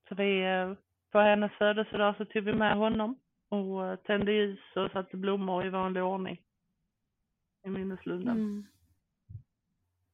Så 0.09 0.15
vi, 0.15 0.43
eh, 0.43 0.73
på 1.11 1.19
hennes 1.19 1.51
födelsedag 1.51 2.15
så 2.17 2.26
tog 2.26 2.43
vi 2.43 2.53
med 2.53 2.76
honom 2.76 3.19
och 3.49 3.86
eh, 3.86 3.95
tände 3.95 4.32
ljus 4.32 4.59
och 4.76 4.91
satte 4.91 5.17
blommor 5.17 5.65
i 5.65 5.69
vanlig 5.69 6.03
ordning. 6.03 6.41
I 7.66 7.70
minneslunden. 7.70 8.38
Mm. 8.38 8.66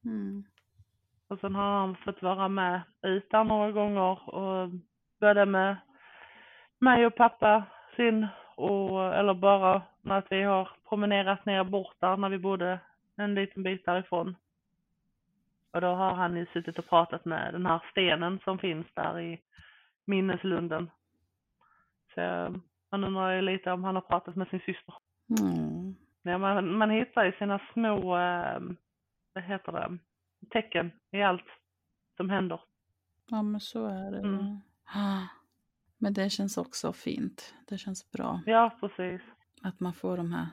Mm. 0.05 0.43
Och 1.27 1.39
sen 1.39 1.55
har 1.55 1.79
han 1.79 1.95
fått 1.95 2.21
vara 2.21 2.47
med 2.47 2.81
ut 3.01 3.29
där 3.29 3.43
några 3.43 3.71
gånger 3.71 4.29
och 4.29 4.69
både 5.19 5.45
med 5.45 5.77
mig 6.79 7.05
och 7.05 7.15
pappa 7.15 7.63
sin 7.95 8.27
och 8.55 9.15
eller 9.15 9.33
bara 9.33 9.81
med 10.01 10.17
att 10.17 10.31
vi 10.31 10.43
har 10.43 10.69
promenerat 10.89 11.45
ner 11.45 11.63
bort 11.63 11.95
där 11.99 12.17
när 12.17 12.29
vi 12.29 12.37
bodde 12.37 12.79
en 13.15 13.35
liten 13.35 13.63
bit 13.63 13.85
därifrån. 13.85 14.35
Och 15.71 15.81
då 15.81 15.87
har 15.87 16.13
han 16.13 16.37
ju 16.37 16.45
suttit 16.45 16.79
och 16.79 16.89
pratat 16.89 17.25
med 17.25 17.53
den 17.53 17.65
här 17.65 17.83
stenen 17.91 18.39
som 18.43 18.59
finns 18.59 18.87
där 18.93 19.19
i 19.19 19.41
minneslunden. 20.05 20.89
Så 22.13 22.21
man 22.91 23.03
undrar 23.03 23.35
ju 23.35 23.41
lite 23.41 23.71
om 23.71 23.83
han 23.83 23.95
har 23.95 24.01
pratat 24.01 24.35
med 24.35 24.47
sin 24.47 24.59
syster. 24.59 24.93
Mm. 25.39 25.80
Ja, 26.21 26.37
man, 26.37 26.77
man 26.77 26.89
hittar 26.89 27.25
ju 27.25 27.31
sina 27.31 27.61
små, 27.73 28.17
eh, 28.17 28.59
vad 29.33 29.43
heter 29.43 29.71
det, 29.71 29.97
tecken 30.49 30.91
i 31.11 31.21
allt 31.21 31.45
som 32.17 32.29
händer. 32.29 32.61
Ja, 33.29 33.41
men 33.41 33.61
så 33.61 33.85
är 33.85 34.11
det. 34.11 34.19
Mm. 34.19 34.57
Men 35.97 36.13
det 36.13 36.29
känns 36.29 36.57
också 36.57 36.93
fint. 36.93 37.53
Det 37.67 37.77
känns 37.77 38.11
bra 38.11 38.41
Ja, 38.45 38.77
precis. 38.79 39.21
att 39.61 39.79
man 39.79 39.93
får 39.93 40.17
de 40.17 40.31
här 40.33 40.47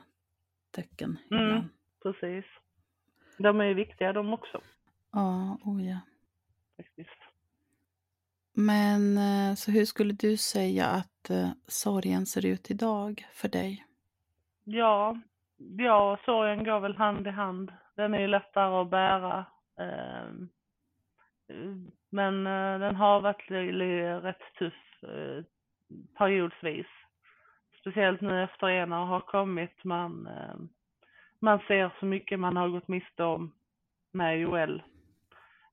tecken 0.71 1.17
Mm. 1.31 1.43
ibland. 1.45 1.69
Precis. 2.03 2.45
De 3.37 3.59
är 3.61 3.65
ju 3.65 3.73
viktiga 3.73 4.13
de 4.13 4.33
också 4.33 4.61
Ja, 5.11 5.57
oh 5.63 5.87
ja. 5.87 5.99
faktiskt. 6.77 7.19
Men 8.53 9.17
eh, 9.17 9.55
så 9.55 9.71
hur 9.71 9.85
skulle 9.85 10.13
du 10.13 10.37
säga 10.37 10.85
att 10.87 11.29
eh, 11.29 11.49
sorgen 11.67 12.25
ser 12.25 12.45
ut 12.45 12.71
idag 12.71 13.27
för 13.33 13.47
dig? 13.49 13.85
Ja, 14.63 15.19
ja, 15.59 16.17
sorgen 16.25 16.63
går 16.63 16.79
väl 16.79 16.97
hand 16.97 17.27
i 17.27 17.29
hand. 17.29 17.73
Den 17.95 18.13
är 18.13 18.19
ju 18.19 18.27
lättare 18.27 18.81
att 18.81 18.89
bära. 18.89 19.45
Ehm, 19.79 20.49
men 22.09 22.47
eh, 22.47 22.79
den 22.79 22.95
har 22.95 23.21
varit 23.21 23.51
rätt 24.23 24.53
tuff 24.57 24.73
periodvis. 25.01 25.45
periodsvis. 26.17 26.87
Speciellt 27.79 28.21
nu 28.21 28.43
efter 28.43 28.69
ena 28.69 29.05
har 29.05 29.19
kommit. 29.19 29.83
Man, 29.83 30.27
ehm, 30.27 30.69
man 31.39 31.59
ser 31.67 31.91
så 31.99 32.05
mycket 32.05 32.39
man 32.39 32.57
har 32.57 32.69
gått 32.69 32.87
miste 32.87 33.23
om 33.23 33.51
med 34.11 34.39
Joel. 34.39 34.83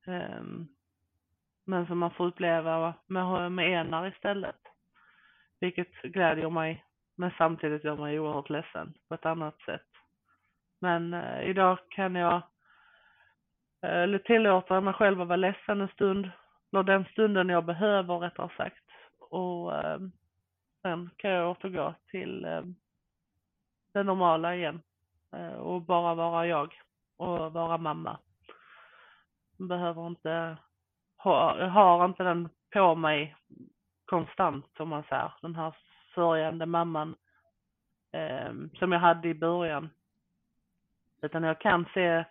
Ehm, 0.06 0.68
men 1.64 1.86
som 1.86 1.98
man 1.98 2.10
får 2.10 2.26
uppleva 2.26 2.94
med, 3.06 3.52
med 3.52 3.72
Enar 3.72 4.06
istället. 4.06 4.60
Vilket 5.60 6.02
glädjer 6.02 6.50
mig. 6.50 6.85
Men 7.16 7.30
samtidigt 7.38 7.84
gör 7.84 7.96
mig 7.96 8.20
oerhört 8.20 8.50
ledsen 8.50 8.94
på 9.08 9.14
ett 9.14 9.26
annat 9.26 9.60
sätt. 9.60 9.86
Men 10.78 11.14
eh, 11.14 11.42
idag 11.42 11.78
kan 11.88 12.14
jag 12.14 12.34
eh, 13.82 13.90
eller 14.02 14.18
tillåta 14.18 14.80
mig 14.80 14.94
själv 14.94 15.20
att 15.20 15.28
vara 15.28 15.36
ledsen 15.36 15.80
en 15.80 15.88
stund. 15.88 16.30
Eller 16.72 16.82
den 16.82 17.04
stunden 17.04 17.48
jag 17.48 17.64
behöver 17.64 18.18
rättare 18.18 18.50
sagt. 18.56 18.84
Och 19.30 19.76
eh, 19.76 19.98
sen 20.82 21.10
kan 21.16 21.30
jag 21.30 21.50
återgå 21.50 21.94
till 22.10 22.44
eh, 22.44 22.62
det 23.92 24.02
normala 24.02 24.54
igen. 24.54 24.82
Eh, 25.32 25.52
och 25.52 25.82
bara 25.82 26.14
vara 26.14 26.46
jag 26.46 26.74
och 27.16 27.52
vara 27.52 27.78
mamma. 27.78 28.18
Behöver 29.58 30.06
inte, 30.06 30.56
ha, 31.16 31.66
har 31.68 32.04
inte 32.04 32.22
den 32.22 32.48
på 32.72 32.94
mig 32.94 33.36
konstant 34.04 34.80
om 34.80 34.88
man 34.88 35.02
säger. 35.02 35.32
Den 35.42 35.54
här 35.54 35.76
sörjande 36.16 36.66
mamman 36.66 37.14
eh, 38.12 38.52
som 38.78 38.92
jag 38.92 39.00
hade 39.00 39.28
i 39.28 39.34
början. 39.34 39.90
Utan 41.22 41.42
jag 41.42 41.60
kan 41.60 41.86
se 41.94 42.24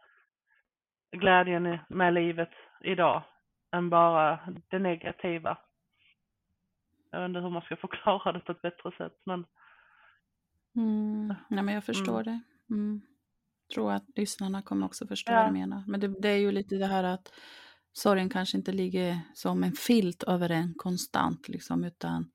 glädjen 1.12 1.80
med 1.90 2.14
livet 2.14 2.52
idag 2.82 3.24
än 3.72 3.90
bara 3.90 4.40
det 4.70 4.80
negativa. 4.80 5.58
Jag 7.12 7.20
vet 7.20 7.30
inte 7.30 7.40
hur 7.40 7.50
man 7.50 7.62
ska 7.62 7.76
förklara 7.76 8.32
det 8.32 8.40
på 8.40 8.52
ett 8.52 8.62
bättre 8.62 8.92
sätt 8.98 9.20
men. 9.24 9.46
Mm. 10.76 11.34
Nej 11.50 11.64
men 11.64 11.74
jag 11.74 11.84
förstår 11.84 12.22
mm. 12.22 12.24
det. 12.24 12.42
Mm. 12.74 13.02
Tror 13.74 13.92
att 13.92 14.06
lyssnarna 14.16 14.62
kommer 14.62 14.86
också 14.86 15.08
förstå 15.08 15.32
ja. 15.32 15.38
vad 15.38 15.48
du 15.48 15.54
menar. 15.54 15.84
Men 15.88 16.00
det, 16.00 16.22
det, 16.22 16.30
är 16.30 16.38
ju 16.38 16.52
lite 16.52 16.76
det 16.76 16.86
här 16.86 17.04
att 17.04 17.34
sorgen 17.92 18.30
kanske 18.30 18.58
inte 18.58 18.72
ligger 18.72 19.20
som 19.34 19.64
en 19.64 19.72
filt 19.72 20.24
över 20.24 20.50
en 20.50 20.74
konstant 20.78 21.48
liksom 21.50 21.84
utan 21.84 22.32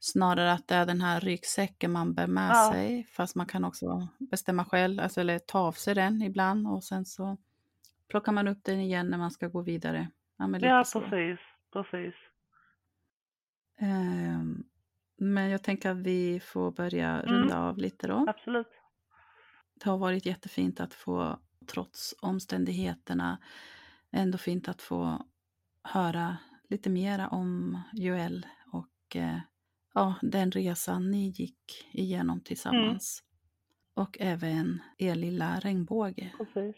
snarare 0.00 0.52
att 0.52 0.68
det 0.68 0.74
är 0.74 0.86
den 0.86 1.00
här 1.00 1.20
ryggsäcken 1.20 1.92
man 1.92 2.14
bär 2.14 2.26
med 2.26 2.50
ja. 2.50 2.72
sig 2.72 3.04
fast 3.04 3.34
man 3.34 3.46
kan 3.46 3.64
också 3.64 4.08
bestämma 4.18 4.64
själv 4.64 5.00
alltså, 5.00 5.20
eller 5.20 5.38
ta 5.38 5.58
av 5.58 5.72
sig 5.72 5.94
den 5.94 6.22
ibland 6.22 6.66
och 6.66 6.84
sen 6.84 7.04
så 7.04 7.36
plockar 8.08 8.32
man 8.32 8.48
upp 8.48 8.64
den 8.64 8.80
igen 8.80 9.06
när 9.06 9.18
man 9.18 9.30
ska 9.30 9.48
gå 9.48 9.62
vidare. 9.62 10.08
Ja, 10.36 10.58
ja 10.58 10.84
precis, 10.92 11.38
precis. 11.72 12.14
Um, 13.80 14.64
men 15.16 15.50
jag 15.50 15.62
tänker 15.62 15.90
att 15.90 15.96
vi 15.96 16.40
får 16.40 16.70
börja 16.70 17.22
runda 17.22 17.54
mm. 17.54 17.66
av 17.66 17.78
lite 17.78 18.06
då. 18.06 18.26
Absolut. 18.28 18.68
Det 19.74 19.90
har 19.90 19.98
varit 19.98 20.26
jättefint 20.26 20.80
att 20.80 20.94
få, 20.94 21.38
trots 21.66 22.14
omständigheterna, 22.22 23.38
ändå 24.10 24.38
fint 24.38 24.68
att 24.68 24.82
få 24.82 25.26
höra 25.82 26.36
lite 26.68 26.90
mera 26.90 27.28
om 27.28 27.82
Joel 27.92 28.46
och 28.72 29.16
eh, 29.16 29.38
ja, 29.98 30.14
den 30.22 30.50
resan 30.50 31.10
ni 31.10 31.28
gick 31.28 31.88
igenom 31.90 32.40
tillsammans. 32.40 33.22
Mm. 33.22 34.04
Och 34.04 34.16
även 34.20 34.80
er 34.98 35.14
lilla 35.14 35.60
regnbåge. 35.60 36.32
Precis. 36.38 36.76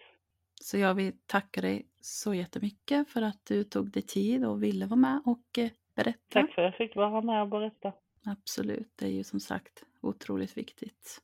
Så 0.63 0.79
jag 0.79 0.95
vill 0.95 1.13
tacka 1.27 1.61
dig 1.61 1.87
så 2.01 2.35
jättemycket 2.35 3.09
för 3.09 3.23
att 3.23 3.45
du 3.45 3.65
tog 3.65 3.91
dig 3.91 4.03
tid 4.03 4.45
och 4.45 4.63
ville 4.63 4.87
vara 4.87 5.01
med 5.01 5.23
och 5.25 5.59
eh, 5.59 5.71
berätta. 5.95 6.21
Tack 6.29 6.55
för 6.55 6.63
att 6.63 6.67
jag 6.73 6.89
fick 6.89 6.97
vara 6.97 7.21
med 7.21 7.43
och 7.43 7.49
berätta. 7.49 7.93
Absolut, 8.25 8.93
det 8.97 9.07
är 9.07 9.11
ju 9.11 9.25
som 9.25 9.41
sagt 9.41 9.85
otroligt 10.01 10.57
viktigt. 10.57 11.23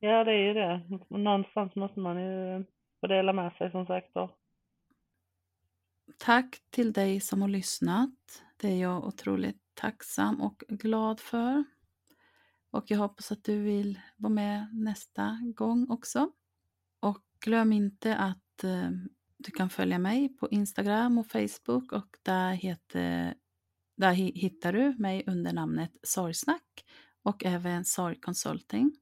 Ja, 0.00 0.24
det 0.24 0.32
är 0.32 0.44
ju 0.46 0.54
det. 0.54 0.80
Någonstans 1.08 1.74
måste 1.74 2.00
man 2.00 2.22
ju 2.22 2.64
få 3.00 3.06
dela 3.06 3.32
med 3.32 3.52
sig 3.52 3.70
som 3.70 3.86
sagt. 3.86 4.14
Då. 4.14 4.30
Tack 6.18 6.58
till 6.70 6.92
dig 6.92 7.20
som 7.20 7.42
har 7.42 7.48
lyssnat. 7.48 8.43
Det 8.56 8.68
är 8.68 8.80
jag 8.80 9.04
otroligt 9.04 9.62
tacksam 9.74 10.40
och 10.40 10.62
glad 10.68 11.20
för. 11.20 11.64
Och 12.70 12.84
jag 12.86 12.98
hoppas 12.98 13.32
att 13.32 13.44
du 13.44 13.62
vill 13.62 14.00
vara 14.16 14.32
med 14.32 14.68
nästa 14.72 15.38
gång 15.56 15.90
också. 15.90 16.30
Och 17.00 17.22
glöm 17.40 17.72
inte 17.72 18.16
att 18.16 18.64
eh, 18.64 18.90
du 19.36 19.50
kan 19.50 19.70
följa 19.70 19.98
mig 19.98 20.28
på 20.28 20.48
Instagram 20.50 21.18
och 21.18 21.26
Facebook 21.26 21.92
och 21.92 22.16
där, 22.22 22.52
heter, 22.52 23.34
där 23.96 24.12
hittar 24.12 24.72
du 24.72 24.94
mig 24.98 25.24
under 25.26 25.52
namnet 25.52 25.96
Sorgsnack 26.02 26.84
och 27.22 27.44
även 27.44 27.84
Sorg 27.84 28.20
Consulting. 28.20 28.96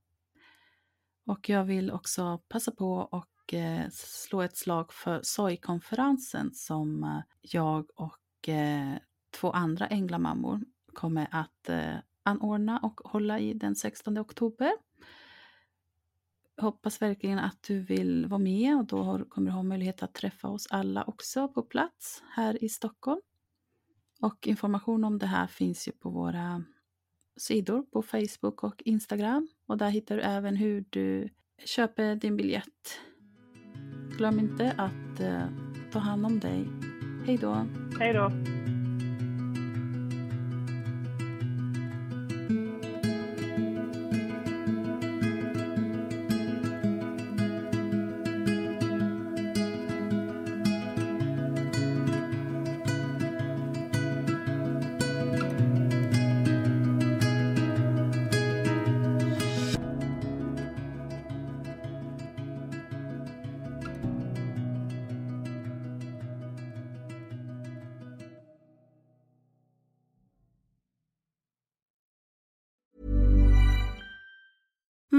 Och 1.27 1.49
jag 1.49 1.65
vill 1.65 1.91
också 1.91 2.39
passa 2.49 2.71
på 2.71 2.95
och 2.95 3.55
eh, 3.55 3.89
slå 3.93 4.43
ett 4.43 4.57
slag 4.57 4.93
för 4.93 5.21
sorgkonferensen 5.23 6.55
som 6.55 7.05
eh, 7.05 7.21
jag 7.41 7.91
och 7.95 8.49
två 9.33 9.51
andra 9.51 9.87
änglamammor 9.87 10.61
kommer 10.93 11.28
att 11.30 11.68
eh, 11.68 11.97
anordna 12.22 12.78
och 12.78 13.01
hålla 13.05 13.39
i 13.39 13.55
den 13.55 13.74
16 13.74 14.18
oktober. 14.18 14.72
Hoppas 16.57 17.03
verkligen 17.03 17.39
att 17.39 17.62
du 17.62 17.80
vill 17.80 18.26
vara 18.26 18.39
med 18.39 18.76
och 18.76 18.85
då 18.85 19.03
har, 19.03 19.24
kommer 19.24 19.51
du 19.51 19.55
ha 19.55 19.62
möjlighet 19.62 20.03
att 20.03 20.14
träffa 20.14 20.49
oss 20.49 20.66
alla 20.70 21.05
också 21.05 21.49
på 21.49 21.62
plats 21.62 22.22
här 22.30 22.64
i 22.64 22.68
Stockholm. 22.68 23.20
Och 24.20 24.47
information 24.47 25.05
om 25.05 25.18
det 25.18 25.26
här 25.26 25.47
finns 25.47 25.89
ju 25.89 25.93
på 25.93 26.11
våra 26.11 26.64
sidor 27.37 27.83
på 27.83 28.03
Facebook 28.03 28.64
och 28.64 28.83
Instagram 28.85 29.49
och 29.66 29.78
där 29.78 29.91
hittar 29.91 30.16
du 30.16 30.22
även 30.22 30.57
hur 30.57 30.85
du 30.91 31.28
köper 31.64 32.16
din 32.16 32.37
biljett. 32.37 33.01
Glöm 34.16 34.39
inte 34.39 34.74
att 34.78 35.20
eh, 35.20 35.45
ta 35.93 35.99
hand 35.99 36.26
om 36.26 36.41
dig. 36.41 36.68
Hej 37.26 37.37
då! 37.37 37.66
Hej 37.99 38.12
då! 38.12 38.52